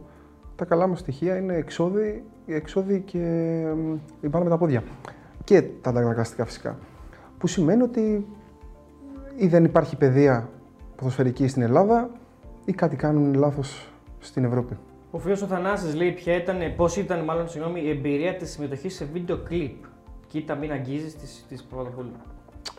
[0.56, 2.24] τα καλά μας στοιχεία είναι εξόδοι,
[2.54, 3.18] εξόδοι και
[3.76, 4.84] μ, η μπάλα με τα πόδια.
[5.44, 6.78] Και τα αντανακλαστικά φυσικά.
[7.38, 8.28] Που σημαίνει ότι
[9.36, 10.50] ή δεν υπάρχει παιδεία
[10.96, 12.10] ποδοσφαιρική στην Ελλάδα
[12.66, 14.78] ή κάτι κάνουν λάθος στην Ευρώπη.
[15.12, 18.96] Ο φίλος ο Θανάσης λέει ποια ήταν, πώς ήταν μάλλον συγγνώμη, η εμπειρία της συμμετοχής
[18.96, 19.84] σε βίντεο κλιπ.
[20.28, 22.12] Κοίτα μην αγγίζεις της, της Παπαδοπούλου.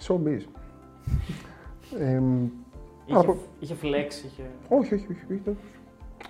[0.07, 0.41] Showbiz.
[2.01, 2.47] ε, μ,
[3.07, 4.43] Είχε, πω- είχε flex, είχε.
[4.69, 5.25] Όχι, όχι, όχι.
[5.31, 5.57] όχι.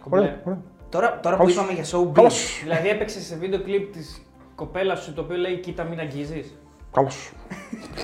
[0.03, 0.21] κομπλέ.
[0.21, 0.61] Ωραία, ωραία.
[0.91, 1.55] Τώρα, τώρα που Καλώς.
[1.55, 2.13] είπαμε για showbiz.
[2.13, 2.61] Καλώς.
[2.63, 4.23] Δηλαδή έπαιξες σε βίντεο κλιπ της
[4.55, 6.59] κοπέλας σου το οποίο λέει Κοίτα, μην αγγίζεις.
[6.93, 7.33] Καλώς.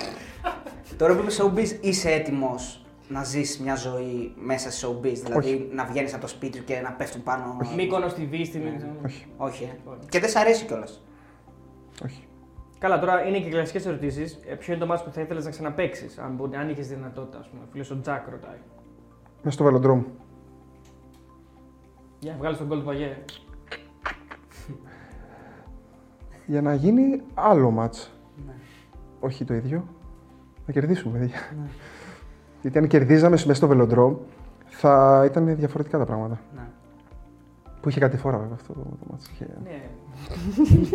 [0.98, 5.12] Τώρα που είμαι showbiz, είσαι έτοιμος να ζεις μια ζωή μέσα σε showbiz.
[5.24, 7.56] Δηλαδή να βγαίνεις από το σπίτι σου και να πέφτουν πάνω.
[7.76, 8.62] Μήκονο TV στην.
[9.04, 9.76] Όχι, Όχι, ε.
[10.08, 11.02] Και δεν σ' αρέσει κιόλας.
[12.04, 12.20] όχι.
[12.78, 14.38] Καλά, τώρα είναι και κλασικές ερωτήσεις.
[14.58, 17.48] Ποιο είναι το μάτι που θα ήθελες να ξαναπέξει, αν, μπορεί- αν είχες δυνατότητα, ας
[17.48, 17.62] πούμε.
[17.72, 18.58] Φίλος ο Τζακ ρωτάει.
[19.42, 20.02] Μέσα στο βελοντρόμ.
[22.18, 23.16] Για να βγάλει τον κόλ του Παγέ.
[26.46, 28.12] Για να γίνει άλλο μάτς.
[29.20, 29.84] Όχι το ίδιο.
[30.66, 31.36] Να κερδίσουμε, παιδιά.
[32.60, 34.16] Γιατί αν κερδίζαμε μέσα στο βελοντρόμ,
[34.66, 36.40] θα ήταν διαφορετικά τα πράγματα.
[36.54, 36.62] Ναι.
[37.80, 39.28] Που είχε κάτι φορά βέβαια αυτό το, το μάτς.
[39.28, 39.46] Είχε...
[39.64, 39.82] Ναι.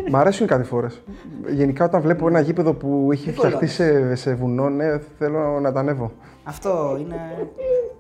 [0.10, 1.02] Μ' αρέσουν κάτι φορές.
[1.50, 3.74] Γενικά όταν βλέπω ένα γήπεδο που έχει Δεν φτιαχτεί κολλάς.
[3.74, 6.12] σε, σε βουνό, ναι, θέλω να τα ανέβω.
[6.44, 7.48] Αυτό είναι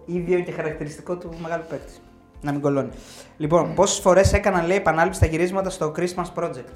[0.05, 1.93] ίδιο και χαρακτηριστικό του μεγάλου παίκτη.
[2.41, 2.89] Να μην κολώνει.
[3.37, 6.73] Λοιπόν, πόσες φορές έκαναν λέει επανάληψη τα γυρίσματα στο Christmas Project;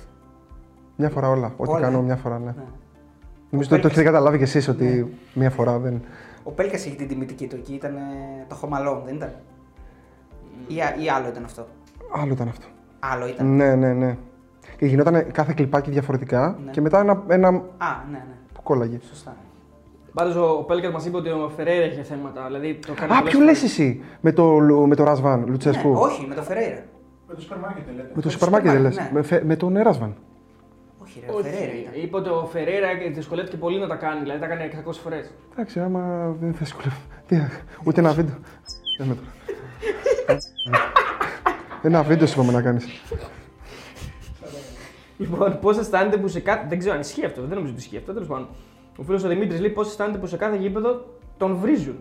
[0.95, 1.53] Μια φορά όλα.
[1.57, 2.01] Ό,τι Όλα, κάνω ε.
[2.01, 2.45] μια φορά, ναι.
[2.45, 2.53] Ναι.
[3.49, 5.05] Νομίζω ότι το έχετε καταλάβει κι εσείς ότι Ναι.
[5.33, 6.01] μια φορά δεν.
[6.43, 7.99] Ο Πέλκα έχει την τιμητική του εκεί, ήταν ε,
[8.47, 9.31] το Home Alone, δεν ήταν;
[10.67, 11.67] Ή, α- ή άλλο ήταν αυτό;
[12.21, 12.65] Άλλο ήταν αυτό.
[12.99, 13.55] Άλλο ήταν.
[13.55, 14.17] Ναι, ναι, ναι.
[14.77, 16.71] Και γινόταν κάθε κλιπάκι διαφορετικά Ναι.
[16.71, 17.53] και μετά ένα, ένα Α,
[18.11, 18.25] ναι, ναι.
[18.53, 18.99] που κόλλαγε.
[19.09, 19.35] Σωστά.
[20.15, 22.43] Πάντως ο Πέλκερ μας είπε ότι ο Φεραίρα είχε θέματα.
[22.45, 23.63] Δηλαδή το κάνει Α, πολλές ποιο λες φορές.
[23.71, 26.83] εσύ με το, Λου- με το Ρασβάν, Λουτσέσκου; Ναι, όχι, με το Φεραίρα.
[27.27, 28.01] Με το σούπερ μάρκετ λέτε.
[28.07, 28.93] Με το το σούπερ μάρκετ δεν λες.
[28.93, 30.15] σούπερ Με, φε- με τον Ρασβάν.
[31.03, 31.77] Όχι, ρε, ο Φεραίρα Όχι.
[31.81, 31.93] ήταν.
[32.03, 34.19] Είπε ότι ο Φεραίρα δυσκολεύτηκε πολύ να τα κάνει.
[34.21, 35.31] Δηλαδή τα έκανε 600 φορές.
[35.53, 36.95] Εντάξει, άμα δεν θα σκολεύω.
[37.27, 37.35] Τι,
[37.83, 38.35] ούτε ένα βίντεο.
[38.97, 40.39] Δεν με τώρα.
[41.81, 42.85] Ένα βίντεο σου είπαμε να κάνεις.
[45.17, 46.65] Λοιπόν, πώς αισθάνεται που σε κάθε.
[46.69, 48.13] Δεν ξέρω αν ισχύει αυτό, δεν νομίζω ότι ισχύει αυτό.
[48.13, 48.47] Τέλος πάντων.
[48.97, 51.05] Ο φίλος ο Δημήτρης λέει πώς αισθάνεται που σε κάθε γήπεδο
[51.37, 51.97] τον βρίζουν.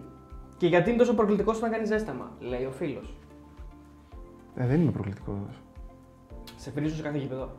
[0.57, 3.15] Και γιατί είναι τόσο προκλητικός να κάνεις ζέσταμα, λέει ο φίλος.
[4.57, 5.63] Ε, δεν είμαι προκλητικός.
[6.57, 7.51] Σε βρίζουν σε κάθε γήπεδο.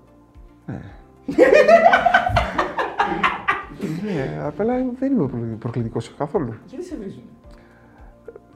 [4.03, 6.53] Ναι, απλά δεν είμαι προκλητικός καθόλου.
[6.65, 7.23] Γιατί σε βρίζουν.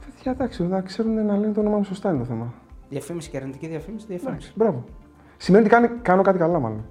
[0.06, 2.54] Παιδιά, εντάξει, να ξέρουν να λένε το όνομά μου σωστά είναι το θέμα.
[2.90, 4.36] Διαφήμιση και αρνητική διαφήμιση, διαφήμιση.
[4.36, 4.84] Εντάξει, μπράβο.
[5.38, 6.86] Σημαίνει ότι κάνει, κάνω κάτι καλά, μάλλον.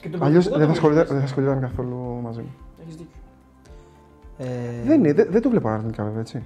[0.00, 1.16] Και τον Αλλιώς προκλητικό δεν θα τον ασχολιόταν βρίζουν.
[1.16, 2.54] δεν θα ασχολιόταν καθόλου μαζί μου.
[2.82, 3.18] Έχεις δίκιο.
[4.38, 6.42] Ε, Δεν, είναι, δεν, δεν το βλέπω αρνητικά, βέβαια, έτσι.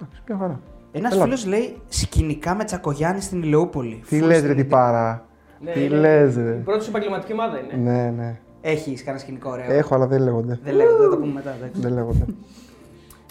[0.00, 0.60] Εντάξει, μια χαρά.
[0.92, 1.22] Ένας Έλα.
[1.24, 4.02] φίλος λέει σκηνικά με Τσακογιάννη στην Ηλεούπολη.
[4.08, 5.24] Τι Full λες, ρε, στην τι πάρα.
[5.60, 6.50] Ναι, Τι είναι- λες, Η ρε.
[6.52, 7.90] πρώτη σου επαγγελματική ομάδα είναι.
[7.90, 8.40] Ναι, ναι.
[8.60, 10.58] Έχεις κανένα σκηνικό ωραίο; Έχω, αλλά δεν λέγονται.
[10.64, 11.50] Δεν λέγονται, θα το πούμε μετά.
[11.54, 11.80] εντάξει.
[11.80, 12.24] Δεν λέγονται.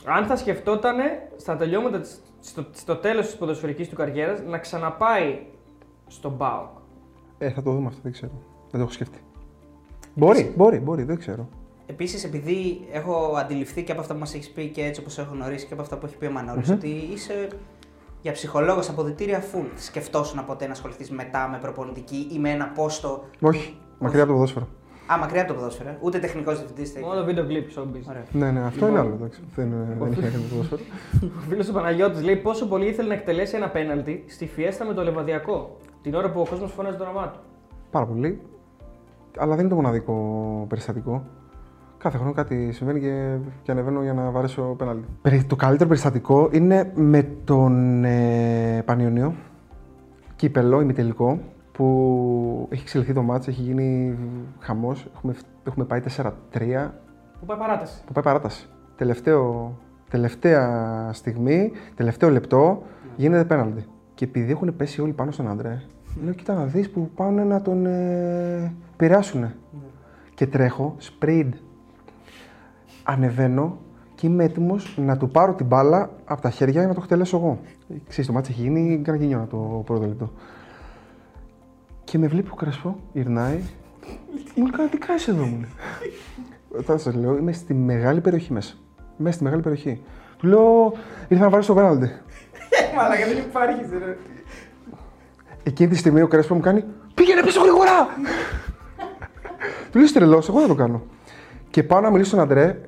[0.05, 0.95] Αν θα σκεφτόταν
[1.37, 5.39] στα τελειώματα της, στο, στο τέλος της ποδοσφαιρικής του καριέρας να ξαναπάει
[6.07, 6.69] στον Μπάουκ.
[7.37, 8.31] Ε, θα το δούμε αυτό, δεν ξέρω.
[8.71, 9.17] Δεν το έχω σκεφτεί.
[10.15, 11.47] Μπορεί, μπορεί, μπορεί, δεν ξέρω.
[11.85, 15.33] Επίσης, επειδή έχω αντιληφθεί και από αυτά που μας έχεις πει και έτσι όπως έχω
[15.33, 17.47] γνωρίσει και από αυτά που έχει πει ο μανωλης ότι είσαι
[18.21, 19.65] για ψυχολόγος από διτήρια full.
[19.75, 23.23] Σκεφτόσουν ποτέ να ασχοληθείς μετά με προπονητική ή με ένα πόστο.
[23.41, 24.67] Όχι, μακριά από το ποδόσφαιρο.
[25.13, 25.89] Α, μακριά από το ποδόσφαιρο.
[25.89, 25.97] ε.
[26.01, 26.93] Ούτε τεχνικός διευθυντής.
[27.01, 28.09] Μόνο βίντεο κλειπ, showbiz.
[28.09, 28.23] Ωραία.
[28.31, 29.13] Ναι, ναι, αυτό είναι άλλο.
[29.13, 29.41] Εντάξει.
[29.55, 29.69] Δεν,
[29.99, 30.81] δεν έχει να κάνει με το ποδόσφαιρο.
[31.37, 34.93] Ο φίλος του Παναγιώτης λέει πόσο πολύ ήθελε να εκτελέσει ένα πέναλτι στη φιέστα με
[34.93, 35.77] το λεβαδιακό.
[36.01, 37.39] Την ώρα που ο κόσμος φώναζε το όνομά του.
[37.91, 38.41] Πάρα πολύ.
[39.37, 40.15] Αλλά δεν είναι το μοναδικό
[40.69, 41.23] περιστατικό.
[41.97, 45.05] Κάθε χρόνο κάτι συμβαίνει και, και ανεβαίνω για να βαρέσω πέναλτι.
[45.21, 49.33] Περι- Το καλύτερο περιστατικό είναι με τον ε, Πανιωνίο,
[50.35, 51.39] κύπελο, ημιτελικό,
[51.71, 54.17] που έχει εξελιχθεί το μάτς, έχει γίνει
[54.59, 55.07] χαμός.
[55.15, 56.91] Έχουμε, έχουμε πάει 4-3,
[57.39, 58.03] Που πάει παράταση.
[58.05, 58.67] που πάει παράταση.
[58.95, 59.73] Τελευταίο,
[60.09, 62.81] τελευταία στιγμή, τελευταίο λεπτό,
[63.15, 63.85] γίνεται πέναλτι.
[64.13, 65.81] Και επειδή έχουν πέσει όλοι πάνω στον άντρε,
[66.23, 69.55] λέω κοίτα να δεις που πάνε να τον ε, επηρεάσουνε.
[70.33, 71.49] Και τρέχω, sprint.
[73.03, 73.77] Ανεβαίνω
[74.15, 77.37] και είμαι έτοιμος να του πάρω την μπάλα από τα χέρια για να το εκτελέσω
[77.37, 77.59] εγώ.
[78.07, 80.31] Ξέρεις, το μάτι έχει γίνει καρκινιό το πρώτο λεπτό.
[82.03, 83.59] Και με βλέπει ο Κρεσπό, γυρνάει.
[84.55, 85.69] Μου λέει, τι κάνεις εδώ, μου λέει.
[86.79, 88.75] Όταν σας λέω, είμαι στη μεγάλη περιοχή μέσα.
[89.17, 90.01] Μέσα στη μεγάλη περιοχή.
[90.37, 90.93] Του λέω,
[91.27, 92.11] ήρθα να βάλω στο πέναλτι.
[92.95, 94.17] Μαλάκα δεν υπάρχεις, ρε.
[95.63, 96.83] Εκείνη τη στιγμή ο Κρέσπο μου κάνει,
[97.13, 98.07] πήγαινε πίσω γρήγορα!
[99.91, 101.01] Του λέω, τρελός, εγώ θα το κάνω.
[101.69, 102.81] Και πάω να μιλήσω στον Αντρέ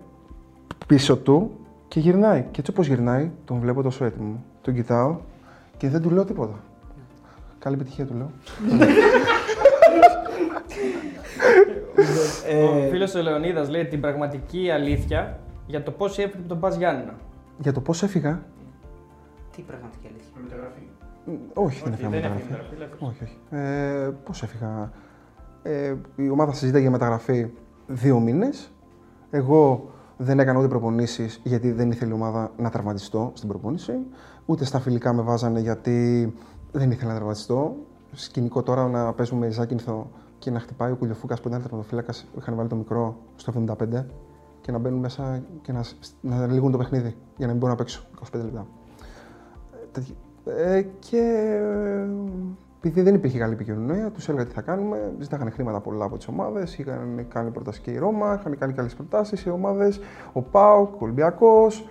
[0.88, 1.52] πίσω του
[1.88, 2.42] και γυρνάει.
[2.52, 4.44] Και έτσι όπως γυρνάει, τον βλέπω τόσο έτοιμο.
[4.62, 5.18] Τον κοιτάω
[5.78, 6.54] και δεν του λέω τίποτα.
[7.60, 8.30] Καλή επιτυχία του λέω.
[12.64, 16.76] Ο φίλος ο Λεωνίδας λέει την πραγματική αλήθεια για το πώς έφυγε από τον Πας
[16.76, 17.14] Γιάννηνα.
[17.58, 18.42] Για το πώς έφυγα;
[19.56, 20.82] Τι πραγματική αλήθεια; Με μεταγραφή.
[21.26, 22.54] μ, Όχι, δεν έφυγα δεν μεταγραφή.
[22.54, 23.38] έφυγε μεταγραφή, Όχι, όχι.
[23.64, 24.92] Ε, πώς έφυγα;
[25.64, 27.52] Ε, η ομάδα συζήταγε για μεταγραφή
[27.88, 28.72] δύο μήνες.
[29.30, 29.88] Εγώ
[30.18, 33.94] Δεν έκανα ούτε προπονήσεις γιατί δεν ήθελε η ομάδα να τραυματιστώ στην προπόνηση.
[34.46, 36.34] Ούτε στα φιλικά με βάζανε γιατί
[36.72, 37.76] δεν ήθελα να τραυματιστώ.
[38.12, 40.10] Σκηνικό τώρα να παίζουμε Ζάκυνθο
[40.40, 42.14] και να χτυπάει ο Κουλιοφούκας που ήταν τερματοφύλακα.
[42.38, 44.06] Είχαν βάλει το μικρό στο 75
[44.62, 45.84] και να μπαίνουν μέσα και να,
[46.22, 48.04] να λύγουν το παιχνίδι για να μην μπορώ να παίξω
[48.34, 48.68] 25 λεπτά.
[49.92, 51.20] Τέτοια- Ε, και
[51.62, 52.08] ε,
[52.86, 55.14] επειδή δεν υπήρχε καλή επικοινωνία, τους έλεγα τι θα κάνουμε.
[55.20, 56.78] Ζητάγανε χρήματα πολλά από τις ομάδες.
[56.78, 60.00] Είχαν κάνει πρόταση και η Ρώμα, είχαν κάνει καλέ προτάσεις οι ομάδες,
[60.34, 61.88] ο Πάουκ, ο Ολυμπιακός.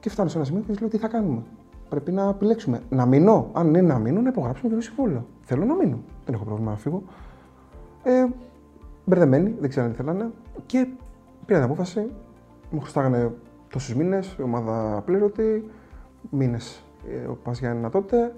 [0.00, 1.42] Και φτάνω σε ένα σημείο και τους λέω τι θα κάνουμε;
[1.88, 2.80] Πρέπει να επιλέξουμε.
[2.88, 5.26] Να μείνω; Αν είναι να μείνω, να υπογράψουμε και το συμβόλαιο.
[5.42, 5.98] Θέλω να μείνω.
[6.24, 7.02] Δεν έχω πρόβλημα να φύγω.
[8.02, 8.26] Ε,
[9.04, 10.30] μπερδεμένοι, δεν ξέρανε τι θέλανε.
[10.66, 10.86] Και
[11.46, 12.10] πήρα την απόφαση.
[12.70, 13.32] Μου χρωστάγανε
[13.70, 15.70] τόσους μήνες, η ομάδα πλήρωτη,
[16.30, 16.82] μήνες
[17.30, 18.34] ο Πας Γιάννηνα τότε.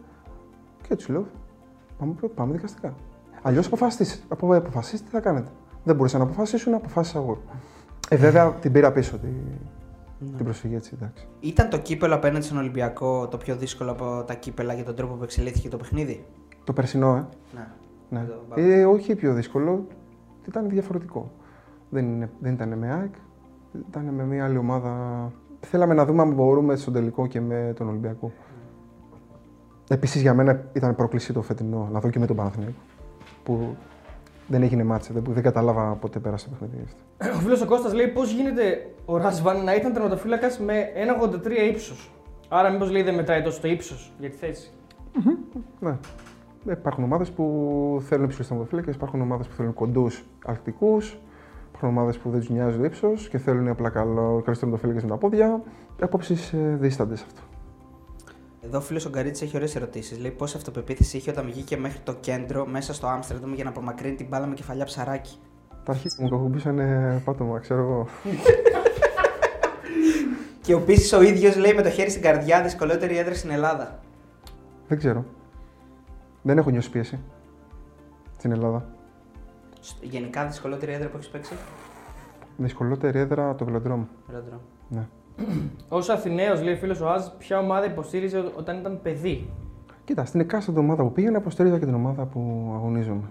[0.88, 1.26] Και τους λέω:
[2.00, 2.94] Πάμε, πάμε δικαστικά.
[3.42, 5.48] Αλλιώς αποφασίστε, απο, αποφασίστε τι θα κάνετε.
[5.84, 7.38] Δεν μπορούσα να αποφασίσουν, αποφάσισα εγώ.
[8.08, 9.28] Ε, βέβαια την πήρα πίσω τη,
[10.36, 11.26] την προσφυγή έτσι, εντάξει.
[11.40, 15.14] Ήταν το κύπελο απέναντι στον Ολυμπιακό το πιο δύσκολο από τα κύπελα για τον τρόπο
[15.14, 16.26] που εξελίχθηκε το παιχνίδι;
[16.64, 17.26] Το περσινό, ε.
[17.54, 17.66] Ναι.
[18.08, 18.20] Ναι.
[18.20, 18.74] Εδώ, πάμε.
[18.74, 19.86] Ε, όχι πιο δύσκολο,
[20.48, 21.30] ήταν διαφορετικό.
[21.90, 23.14] Δεν, είναι, δεν ήταν με ΑΕΚ,
[23.88, 25.32] ήταν με μια άλλη ομάδα.
[25.60, 28.32] Θέλαμε να δούμε αν μπορούμε στον τελικό και με τον Ολυμπιακό.
[29.92, 32.78] Επίσης για μένα ήταν πρόκληση το φετινό, να δω και με τον Παναθηναϊκό.
[33.42, 33.76] Που
[34.46, 37.36] δεν έγινε μάτσα, δεν, δεν κατάλαβα πότε πέρασε το παιχνίδι αυτό.
[37.36, 40.86] Ο φίλος ο Κώστας λέει πώς γίνεται ο Ράσβαν να ήταν τερματοφύλακας με
[41.22, 42.10] 1,83 ύψος;
[42.48, 44.70] Άρα, μήπως λέει δεν μετράει τόσο το ύψος για τη θέση;
[45.80, 45.96] Ναι.
[46.70, 51.18] Υπάρχουν ομάδες που θέλουν υψηλούς τερματοφύλακες, υπάρχουν ομάδες που θέλουν κοντούς αρκτικούς,
[51.68, 55.08] υπάρχουν ομάδες που δεν τους νοιάζει το ύψος και θέλουν απλά καλό, καλούς τερματοφύλακες με
[55.08, 55.62] τα πόδια.
[56.00, 57.42] Οι απόψεις ε, δίστανται σε αυτό.
[58.62, 60.18] Εδώ ο φίλος ο Γκαρίτης έχει ωραίες ερωτήσεις.
[60.18, 64.14] Λέει πόση αυτοπεποίθηση είχε όταν βγήκε μέχρι το κέντρο μέσα στο Άμστερνταμ για να απομακρύνει
[64.14, 65.38] την μπάλα με κεφαλιά ψαράκι.
[65.84, 66.78] Τα αρχίδια μου κοκκουμπήσαν
[67.24, 68.06] πάτωμα, ξέρω εγώ.
[70.62, 73.98] Και επίσης ο ίδιος λέει με το χέρι στην καρδιά δυσκολότερη έδρα στην Ελλάδα.
[74.88, 75.24] Δεν ξέρω.
[76.42, 77.18] Δεν έχω νιώσει πίεση
[78.36, 78.88] στην Ελλάδα.
[79.80, 81.52] Σ- Γενικά δυσκολότερη έδρα που έχεις παίξει;
[82.56, 84.04] Δυσκολότερη έδρα το βελοντρόμ.
[84.30, 84.60] Velodrome.
[84.88, 85.06] Ναι.
[85.88, 89.50] Ω Αθηναίος, λέει ο φίλος ο Αζ, ποια ομάδα υποστήριζε όταν ήταν παιδί;
[90.04, 93.30] Κοίτα, στην εκάστοτε ομάδα που πήγαινα, υποστήριζα και την ομάδα που αγωνίζομαι.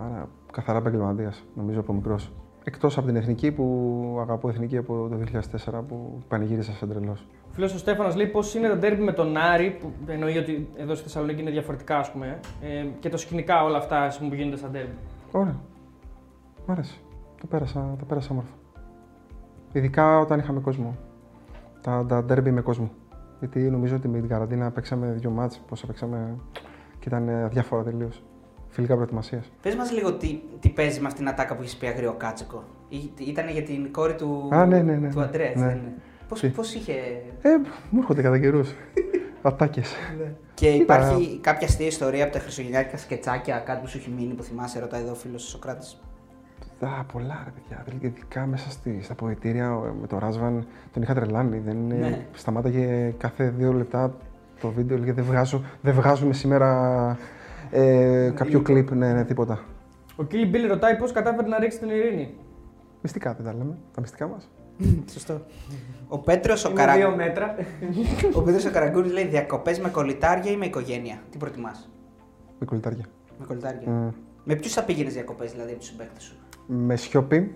[0.00, 2.32] Άρα, καθαρά επαγγελματίας, νομίζω από μικρός.
[2.64, 7.26] Εκτός από την εθνική που αγαπώ εθνική από το 2004 που πανηγύρισα σαν τρελός.
[7.48, 10.68] Ο φίλος ο Στέφανος λέει πώς είναι τα ντέρμπι με τον Άρη, που εννοεί ότι
[10.76, 14.30] εδώ στη Θεσσαλονίκη είναι διαφορετικά, ας πούμε, ε, και το σκηνικά όλα αυτά ας πούμε,
[14.30, 14.96] που γίνονται στα ντέρμπι.
[15.32, 15.56] Ωραία.
[16.66, 16.96] Μ' άρεσε.
[17.40, 18.52] Το πέρασα, το πέρασα όμορφα.
[19.72, 20.96] Ειδικά όταν είχαμε κόσμο.
[21.86, 22.90] Τα, τα ντέρμπι με κόσμο.
[23.38, 26.36] Γιατί νομίζω ότι με την καραντίνα παίξαμε δύο μάτς, πόσα παίξαμε
[26.98, 28.22] και ήταν ε, αδιάφορα τελείως.
[28.68, 29.50] Φιλικά προετοιμασίας.
[29.62, 32.64] Πες μας λίγο τι, τι παίζει με αυτήν την ατάκα που έχεις πει αγρίο Κάτσικο.
[33.18, 35.24] Ήταν για την κόρη του, Α, ναι, ναι, ναι, του ναι.
[35.24, 35.68] Αντρέα, έτσι Ναι.
[35.68, 35.92] δεν είναι.
[36.28, 36.92] Πώς, Τι; πώς είχε.
[37.42, 37.48] Ε,
[37.90, 38.74] μου έρχονται κατά καιρούς.
[39.42, 39.94] Ατάκες.
[40.54, 44.42] Και υπάρχει κάποια αστεία ιστορία από τα χριστουγεννιάτικα σκετσάκια, κάτι που σου έχει μείνει που
[44.42, 46.00] θυμάσαι, ρωτάει εδώ ο φίλος Σοκράτης.
[46.80, 47.82] Α, πολλά ρε παιδιά.
[47.84, 51.58] Δηλαδή, Ειδικά μέσα στη, στα ποετήρια ο- με το Ράσβαν τον είχα τρελάνει.
[51.58, 52.26] Δεν, είναι- Ναι.
[52.32, 54.14] Σταμάταγε κάθε δύο λεπτά
[54.60, 54.98] το βίντεο.
[54.98, 57.18] Λέγε δεν, βγάζω, δεν βγάζουμε σήμερα
[57.70, 58.90] ε, κάποιο κλιπ.
[58.90, 59.60] Ναι, ναι, τίποτα.
[60.16, 62.34] Ο Κίλι Μπίλ ρωτάει πώς κατάφερε να ρίξει την ειρήνη.
[63.02, 63.76] Μυστικά δεν τα λέμε.
[63.94, 64.48] Τα μυστικά μας.
[65.12, 65.40] Σωστό.
[66.08, 66.94] Ο Πέτρος ο, Είναι Καρα...
[66.94, 67.54] δύο μέτρα.
[68.34, 71.90] ο, Πέτρος ο Καραγκούρης λέει διακοπές με κολλητάρια ή με οικογένεια; Τι προτιμάς;
[72.58, 73.04] Με κολλητάρια.
[73.38, 73.90] Με κολλητάρια.
[73.90, 74.08] Μμ.
[74.44, 76.34] Με ποιους θα πήγαινες διακοπές δηλαδή από τους συμπαίκτες σου;
[76.66, 77.54] Με σιωπή.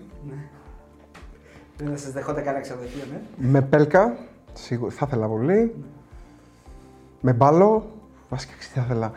[1.77, 3.49] Δεν θα σας δεχόταν κανένα ξενοδοχείο, ναι.
[3.49, 4.17] Με πέλκα.
[4.53, 5.75] Σίγουρα θα ήθελα πολύ.
[7.21, 7.85] Με μπάλο.
[8.29, 9.11] Βασικά τι θα ήθελα.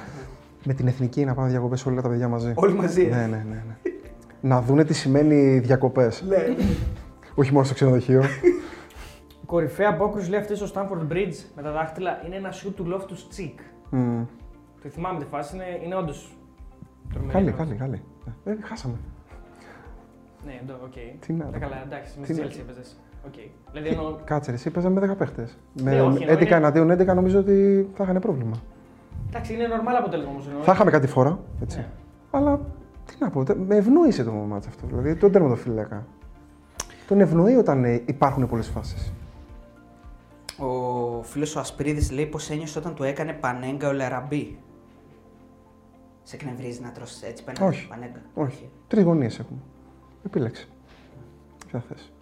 [0.64, 2.53] Με την εθνική να πάνε διακοπές όλα τα παιδιά μαζί.
[2.55, 3.03] Όλοι μαζί.
[3.03, 3.09] ε.
[3.09, 3.62] Ναι, ναι, ναι.
[3.66, 3.76] ναι.
[4.40, 6.24] να δούνε τι σημαίνει διακοπές.
[6.28, 6.36] Ναι.
[7.34, 8.22] Όχι μόνο στο ξενοδοχείο.
[9.47, 13.38] Κορυφαία απόκρουση λέει αυτή στο Stamford Bridge με τα δάχτυλα είναι ένα σουτ του Loftus
[13.40, 13.55] Cheek.
[13.90, 14.22] Μμ.
[14.82, 16.36] Το θυμάμαι τη φάση, είναι, είναι όντως.
[17.28, 18.03] Καλή, καλή, καλή.
[18.45, 18.95] Ε, χάσαμε.
[20.47, 20.92] Ναι, εντό, οκ.
[21.26, 22.97] Τι να- Τα καλά, εντάξει, με τι τη να- Chelsea έπαιζες.
[23.26, 23.32] Οκ.
[23.72, 24.16] Δηλαδή εννοώ.
[24.24, 25.59] Κάτσε, ρε, εσύ παίζαμε με 10 παίχτες.
[25.72, 28.57] Ναι, Με όχι, εννοώ 11 είναι- εναντίον 11 νομίζω ότι θα είχαν πρόβλημα.
[29.28, 30.49] Εντάξει, είναι normal αποτέλεσμα όμως.
[30.62, 31.78] Θα είχαμε κάτι φορά, έτσι.
[31.78, 31.86] Ναι.
[32.30, 32.61] Αλλά
[33.05, 34.86] τι να πω, τε- με ευνοήσε το μάτσο αυτό.
[34.86, 36.07] Δηλαδή τον τερματοφύλακα.
[37.09, 39.12] Τον ευνοεί όταν ε, υπάρχουν πολλές φάσεις.
[40.59, 44.59] Ο φίλος ο Ασπρίδης λέει πώ ένιωσε όταν του έκανε πανέγκα ο Λεραμπή.
[46.22, 47.88] Σε εκνευρίζει να τρώσει έτσι πέναντι Όχι.
[47.88, 48.20] πανέγκα.
[48.34, 48.68] Όχι.
[48.88, 49.59] Τρεις γωνίες έχουμε.
[50.27, 50.66] Επίλεξε.
[51.66, 52.12] Ποια θες.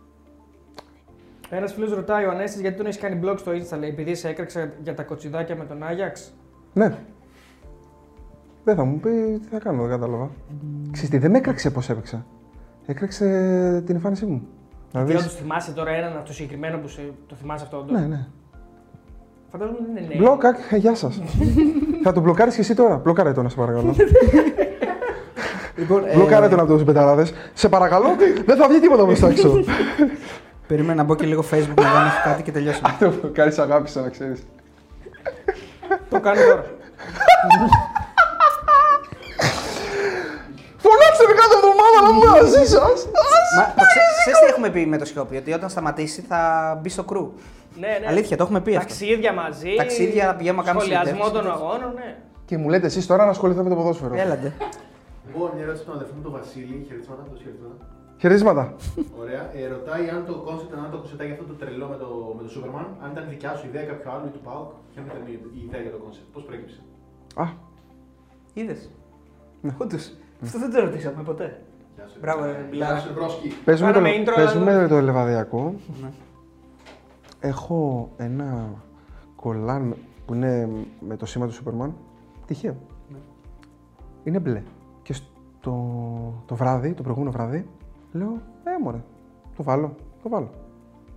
[1.51, 4.29] Ένας φίλος ρωτάει ο Ανέστη γιατί τον έχεις κάνει blog στο Insta, λέει, επειδή σε
[4.29, 6.33] έκραξα για τα κοτσιδάκια με τον Άγιαξ;
[6.73, 6.99] Ναι.
[8.65, 10.31] Δεν θα μου πει τι θα κάνω, δεν κατάλαβα.
[10.91, 12.27] Ξέρεις τι, δεν με έκραξε πώς έπαιξα.
[12.87, 13.27] Έκραξε
[13.87, 14.43] την εμφάνισή μου.
[14.93, 15.21] Να Τι δεις.
[15.21, 18.01] όντως θυμάσαι τώρα έναν αυτό συγκεκριμένο που σε, το θυμάσαι αυτό όντως.
[18.01, 18.27] Ναι, ναι.
[19.51, 20.19] Φαντάζομαι δεν είναι νέο.
[20.19, 21.21] Μπλόκα, ε, γεια σας.
[22.03, 22.97] Θα τον μπλοκάρεις και εσύ τώρα.
[22.97, 23.95] Μπλοκάρε τον, σε παρακαλώ.
[25.77, 27.27] Λοιπόν, ε, Μπλοκάρε τον από τους πενταράδε.
[27.55, 28.07] Σε παρακαλώ,
[28.47, 29.61] δεν θα βγει τίποτα προ τα έξω.
[30.69, 32.97] Περίμενα να μπω και λίγο Facebook να δω αν έχει κάτι και τελειώσαμε.
[33.01, 34.43] Το μπλοκάρει αγάπη, να ξέρεις.
[36.11, 36.65] Το κάνει τώρα.
[40.85, 43.07] Φωνάξτε με κάθε εβδομάδα να είμαι μαζί σας.
[43.57, 46.41] Μα το ξέ- ξέρεις τι έχουμε πει με το Σιώπη, ότι όταν σταματήσει θα
[46.83, 47.33] μπει στο crew.
[47.81, 48.07] ναι, ναι.
[48.09, 48.89] Αλήθεια, το έχουμε πει αυτό.
[48.89, 49.75] Ταξίδια μαζί.
[49.77, 51.63] Ταξίδια, να πηγαίνουμε να κάνουμε Σχολιασμό των συνεντεύξεις.
[51.63, 52.15] αγώνων, ναι.
[52.45, 54.15] Και μου λέτε εσείς τώρα να ασχοληθώ με το ποδόσφαιρο.
[54.17, 54.53] Έλα ντε.
[55.33, 56.85] Λοιπόν, μια ερώτηση στον αδερφό μου τον Βασίλη.
[56.89, 57.75] Χαιρετίσματα, το χαιρετίσματα.
[58.21, 58.65] Χαιρετίσματα.
[59.23, 59.43] Ωραία.
[59.57, 62.07] Ε, ρωτάει αν το concept, αν το κονσεπτάκι αυτό το τρελό με το,
[62.37, 65.21] με το Superman, αν ήταν δικιά σου ιδέα κάποιου άλλου ή του ΠΑΟΚ, ποια ήταν
[65.27, 66.81] η, η ιδέα για το concept, πώς προέκυψε;
[67.43, 67.45] Α,
[68.55, 68.91] Είδες;
[69.61, 69.73] Ναι.
[69.79, 70.05] Όντως.
[70.43, 71.63] Αυτό δεν το ρωτήσαμε ποτέ.
[71.97, 72.19] Γεια σου.
[72.21, 72.99] Μπράβο, ρε, Γεια Μπιλάρα.
[72.99, 73.49] σου, broski.
[73.65, 75.75] παίζουμε το, Κάναμε intro, παίζουμε αλλά- το Λεβαδειακό.
[76.03, 76.11] Ναι.
[77.41, 78.69] Έχω ένα
[79.37, 80.69] κολάν που είναι
[81.01, 81.95] με το σήμα του Σούπερμαν.
[82.47, 82.77] Τυχαίο.
[83.09, 83.19] Ναι.
[84.25, 84.63] Είναι μπλε.
[85.63, 87.67] Και στο το βράδυ, το προηγούμενο βράδυ,
[88.13, 88.33] λέω,
[88.65, 89.03] ε, μωρέ,
[89.57, 90.51] το βάλω, το βάλω.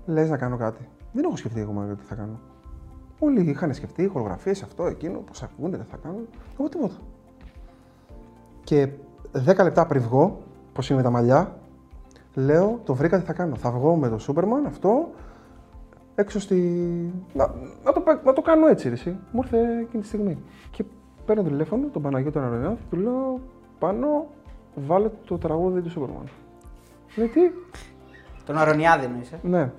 [0.06, 0.88] Λες να κάνω κάτι.
[1.12, 2.40] Δεν έχω σκεφτεί ακόμα τι θα κάνω.
[3.20, 6.28] Όλοι είχαν σκεφτεί χορογραφίες, αυτό, εκείνο, πώς ακούγονται, τι θα κάνουν.
[6.60, 6.96] Εγώ τίποτα.
[8.64, 8.90] Και
[9.46, 10.42] 10 λεπτά πριν βγω,
[10.74, 11.56] πώς είναι με τα μαλλιά,
[12.34, 13.56] λέω, το βρήκα τι θα κάνω.
[13.56, 15.10] Θα βγω με το Σούπερμαν, αυτό,
[16.16, 16.58] έξω στη...
[17.34, 19.18] Να, να, το, πα- να το κάνω έτσι, ρε, εσύ.
[19.32, 20.38] Μου ήρθε εκείνη τη στιγμή.
[20.72, 20.84] Και
[21.26, 23.40] παίρνω το τηλέφωνο, τον Παναγιώτο τον Αρωνιάδη, του λέω,
[23.80, 24.26] πάνω,
[24.76, 26.30] βάλε το τραγούδι του Σούπερμαν.
[27.16, 27.40] Λέει, τι,
[28.46, 29.72] Τον Αρωνιάδη εννοείς, ε; ναι.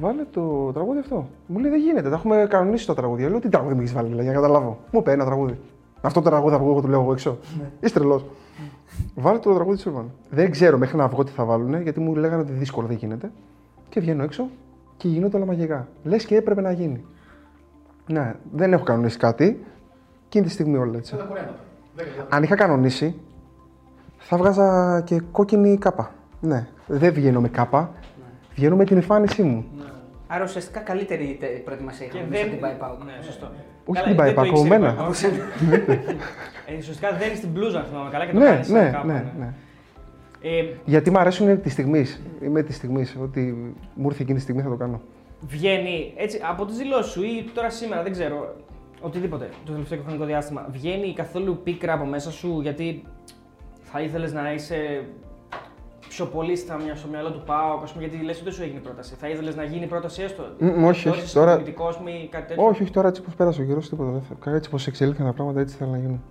[0.00, 1.28] Βάλε το τραγούδι αυτό.
[1.46, 3.28] Μου λέει δεν γίνεται, τα έχουμε κανονίσει το τραγούδι.
[3.28, 4.78] Λέω τι τραγούδι μου έχεις βάλει, δηλαδή, για να καταλάβω.
[4.90, 5.58] Μου είπε ένα τραγούδι.
[6.00, 7.38] Αυτό το τραγούδι θα βγω, εγώ του λέω εγώ έξω.
[7.80, 8.24] Είσαι τρελός.
[9.14, 10.10] Βάλε το τραγούδι τη Σουρβάν.
[10.30, 13.30] Δεν ξέρω μέχρι να βγω τι θα βάλουν, γιατί μου λέγανε ότι δύσκολο δεν γίνεται.
[13.88, 14.48] Και βγαίνω έξω
[14.96, 15.88] και γίνονται όλα μαγικά.
[16.04, 17.04] Λες και έπρεπε να γίνει.
[18.06, 19.64] Ναι, δεν έχω κανονίσει κάτι.
[20.26, 21.16] Εκείνη τη στιγμή όλα έτσι.
[21.96, 22.04] Σαν τα κουρέματα.
[22.04, 22.36] Δέκα λεπτά.
[22.36, 23.20] Αν είχα κανονίσει,
[24.18, 26.10] θα βγάζα και κόκκινη κάπα.
[26.40, 27.92] Ναι, δεν βγαίνω με κάπα.
[28.54, 29.64] Βγαίνω με την εμφάνισή μου.
[30.28, 32.40] Άρα ουσιαστικά καλύτερη τε- προετοιμασία Και είχαμε δεν.
[32.42, 32.50] δεν...
[32.50, 32.96] την πάει πάω.
[33.04, 33.50] Ναι, σωστό.
[33.84, 34.92] Όχι Καλά, την πάει δεν το πάω, από ήξερε μένα.
[34.92, 35.10] η Πάο.
[36.68, 38.90] Ε, Ουσιαστικά δεν είναι την μπλούζα, αν θυμάμαι καλά, και το Ναι, κάνεις σαν ναι,
[38.90, 39.52] κάπου, ναι, ναι.
[40.40, 42.22] Ε, Γιατί μου αρέσουν της στιγμής.
[42.42, 43.16] Είμαι της στιγμής.
[43.22, 43.40] Ότι
[43.94, 45.00] μου ήρθε εκείνη τη στιγμή θα το κάνω.
[45.46, 48.54] βγαίνει έτσι από τις δηλώσεις σου ή τώρα σήμερα, δεν ξέρω,
[49.00, 53.02] οτιδήποτε το τελευταίο χρονικό διάστημα, βγαίνει καθόλου πίκρα από μέσα σου γιατί
[53.82, 55.04] θα ήθελες να είσαι
[56.08, 58.62] πιο πολύ στα, μια- στο μυαλό του ΠΑΟΚ, ας πούμε, γιατί λες ότι δεν σου
[58.62, 59.14] έγινε πρόταση.
[59.14, 62.28] Θα ήθελες να γίνει πρόταση έστω; Μμ, όχι, Δώσεις όχι, τώρα- πολιτικός, ας πούμε, ή
[62.28, 64.10] κάτι τέτοιο; Όχι, όχι τώρα έτσι πώ πέρασε ο καιρός, τίποτα.
[64.10, 64.50] Δεν θα...
[64.50, 66.22] Έτσι πώ εξελίχθηκαν τα πράγματα, έτσι θέλω να γίνουν.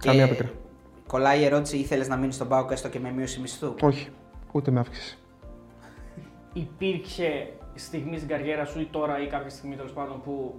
[0.00, 0.50] Καμία πίκρα.
[1.06, 4.08] Κολλάει η ερώτηση, ήθελες να μείνεις στον Πάοκ έστω και με μείωση μισθού; Όχι.
[4.52, 5.18] Ούτε με αύξηση.
[6.52, 10.54] Υπήρχε στιγμή στην καριέρα σου ή τώρα ή κάποια στιγμή τέλος πάντων που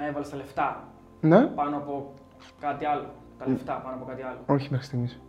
[0.00, 0.88] να έβαλες τα λεφτά
[1.20, 2.12] Ναι, πάνω από
[2.60, 3.06] κάτι άλλο.
[3.38, 4.38] Τα λεφτά πάνω από κάτι άλλο.
[4.46, 5.20] όχι μέχρι στιγμής.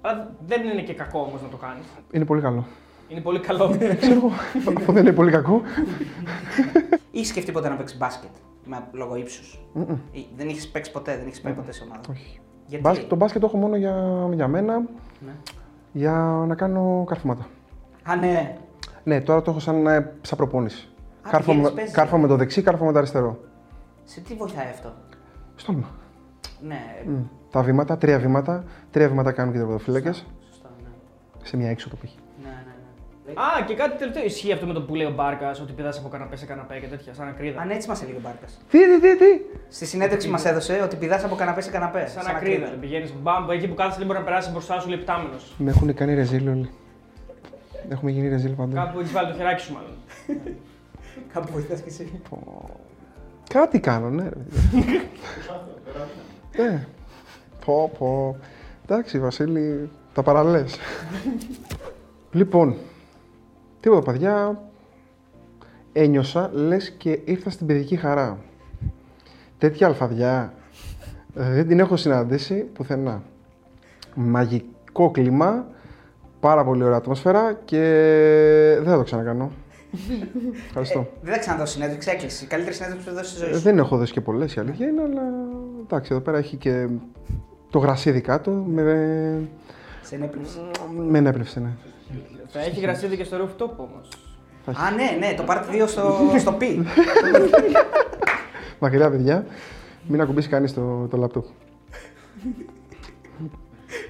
[0.00, 1.84] Αλλά δεν είναι και κακό όμως να το κάνεις.
[2.12, 2.64] Είναι πολύ καλό.
[3.08, 3.76] Είναι πολύ καλό.
[4.00, 4.30] Ξέρω εγώ,
[4.78, 5.62] αυτό δεν είναι πολύ κακό.
[7.10, 8.30] Ή σκεφτεί ποτέ να παίξει μπάσκετ
[8.66, 9.60] με, λόγω ύψους;
[10.36, 12.40] Δεν έχει παίξει ποτέ, δεν έχει πάει ποτέ σε ομάδα; Όχι.
[12.66, 14.78] Γιατί; Μπάσκετ, το μπάσκετ το έχω μόνο για, για μένα,
[15.20, 15.32] Ναι.
[15.92, 17.46] για να κάνω καρφώματα.
[18.02, 18.56] Α, ναι.
[19.04, 20.88] Ναι, τώρα το έχω σαν, ε, σαν προπόνηση.
[21.22, 21.94] Α, Κάρφω, πηγαίνεις, με, παίζεις.
[21.94, 23.38] κάρφω με το δεξί, κάρφω με το αριστερό.
[24.10, 24.94] Σε τι βοηθάει αυτό;
[25.56, 25.88] Στόλμα.
[26.60, 27.22] Ναι, Μμ.
[27.50, 28.64] Τα βήματα, τρία βήματα.
[28.90, 30.12] Τρία βήματα κάνουν και τερματοφύλακε.
[30.12, 30.88] σωστά, ναι.
[31.46, 32.02] Σε μια έξοδο π.χ.
[32.42, 32.74] Ναι, ναι,
[33.26, 33.32] ναι.
[33.32, 34.24] Α, και κάτι τελευταίο.
[34.24, 36.86] Ισχύει αυτό με το που λέει ο Μπάρκας, ότι πηδά από καναπές σε καναπέ και
[36.86, 37.60] τέτοια, σαν ακρίδα.
[37.60, 38.60] Αν έτσι μας έλεγε ο Μπάρκας.
[38.70, 42.10] Τι, τι, τι, τι; Στη συνέντευξη μας έδωσε ότι πηδάς από καναπές σε καναπές.
[42.10, 42.68] Σαν ακρίδα.
[42.80, 45.54] Πηγαίνεις μπαμπ, εκεί που κάθεσαι δεν μπορεί να περάσει μπροστά σου λεπτάμενος.
[45.58, 46.70] Με έχουν κάνει ρεζίλ όλοι.
[47.88, 48.74] Έχουμε γίνει ρεζίλ παντού.
[48.74, 49.92] Κάπου έχει βάλει το χεράκι σου μάλλον.
[51.32, 52.20] Κάπου βοηθάς κι εσύ.
[53.48, 54.22] Κάτι κάνω, ναι.
[54.22, 54.40] ρε.
[56.56, 56.86] Ναι.
[57.64, 58.36] Πω, πω.
[58.84, 60.78] Εντάξει, Βασίλη, τα παραλές.
[62.32, 62.76] λοιπόν,
[63.80, 64.62] τίποτα, παιδιά.
[65.92, 68.38] Ένιωσα, λες και ήρθα στην παιδική χαρά.
[69.58, 70.52] Τέτοια αλφαδιά
[71.36, 73.22] ε, δεν την έχω συναντήσει πουθενά.
[74.14, 75.66] Μαγικό κλίμα,
[76.40, 77.78] πάρα πολύ ωραία ατμόσφαιρα και
[78.76, 79.50] δεν θα το ξανακάνω.
[80.66, 81.12] Ευχαριστώ.
[81.22, 82.44] Δεν θα ξαναδώ συνέντευξη, έκλεισε.
[82.44, 83.60] Η καλύτερη συνέντευξη που θα δώσει στη ζωή Ε, σου.
[83.60, 85.22] Δεν έχω δώσει και πολλές η αλήθεια είναι, αλλά
[85.82, 86.86] εντάξει, εδώ πέρα έχει και
[87.70, 88.82] το γρασίδι κάτω με,
[90.02, 90.58] Σε ενέπνευση.
[91.08, 91.68] με ενέπνευση, ναι.
[92.48, 94.08] Θα έχει γρασίδι και στο rooftop όμως.
[94.66, 96.82] Α, ναι, ναι, το part 2 στο, στο πι.
[98.80, 99.46] Μακριά, παιδιά,
[100.06, 101.44] μην ακουμπήσει κανείς το, το λάπτοπ.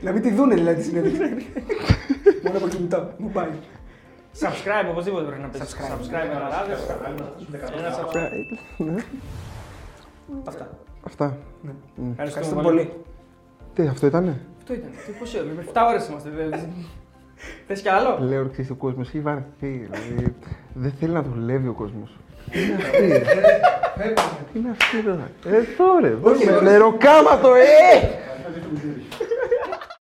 [0.03, 1.47] να μην τη δούνε δηλαδή τη συνέντευξη.
[2.45, 3.13] Μόνο από κινητό.
[3.19, 3.49] Μου πάει.
[4.43, 5.61] Subscribe οπωσδήποτε πρέπει να πεις.
[5.61, 6.79] Subscribe, subscribe μεταδάδες.
[7.79, 8.59] Ένα subscribe.
[8.77, 9.03] Ναι.
[10.49, 10.69] Αυτά.
[11.07, 11.37] Αυτά.
[12.11, 12.77] Ευχαριστούμε Ευχαριστούμε πολύ.
[12.77, 12.93] πολύ.
[13.75, 14.91] Τι, αυτό ήτανε; Αυτό ήταν.
[15.07, 16.31] Τι πόση ώρα, 7 ώρες είμαστε.
[16.31, 16.69] δεν-
[17.67, 19.47] Θες κι άλλο; Λέω ξέρεις, ο κόσμος έχει βαρεθεί.
[19.91, 20.35] Δηλαδή,
[20.75, 22.17] δεν θέλει να δουλεύει ο κόσμος.
[22.53, 23.07] Είναι αυτή.
[23.07, 24.15] ρε.
[24.55, 25.31] Είναι αυτή τώρα.
[25.47, 26.63] Ε, τώρα.
[26.63, 28.09] Νεροκάματο, ε!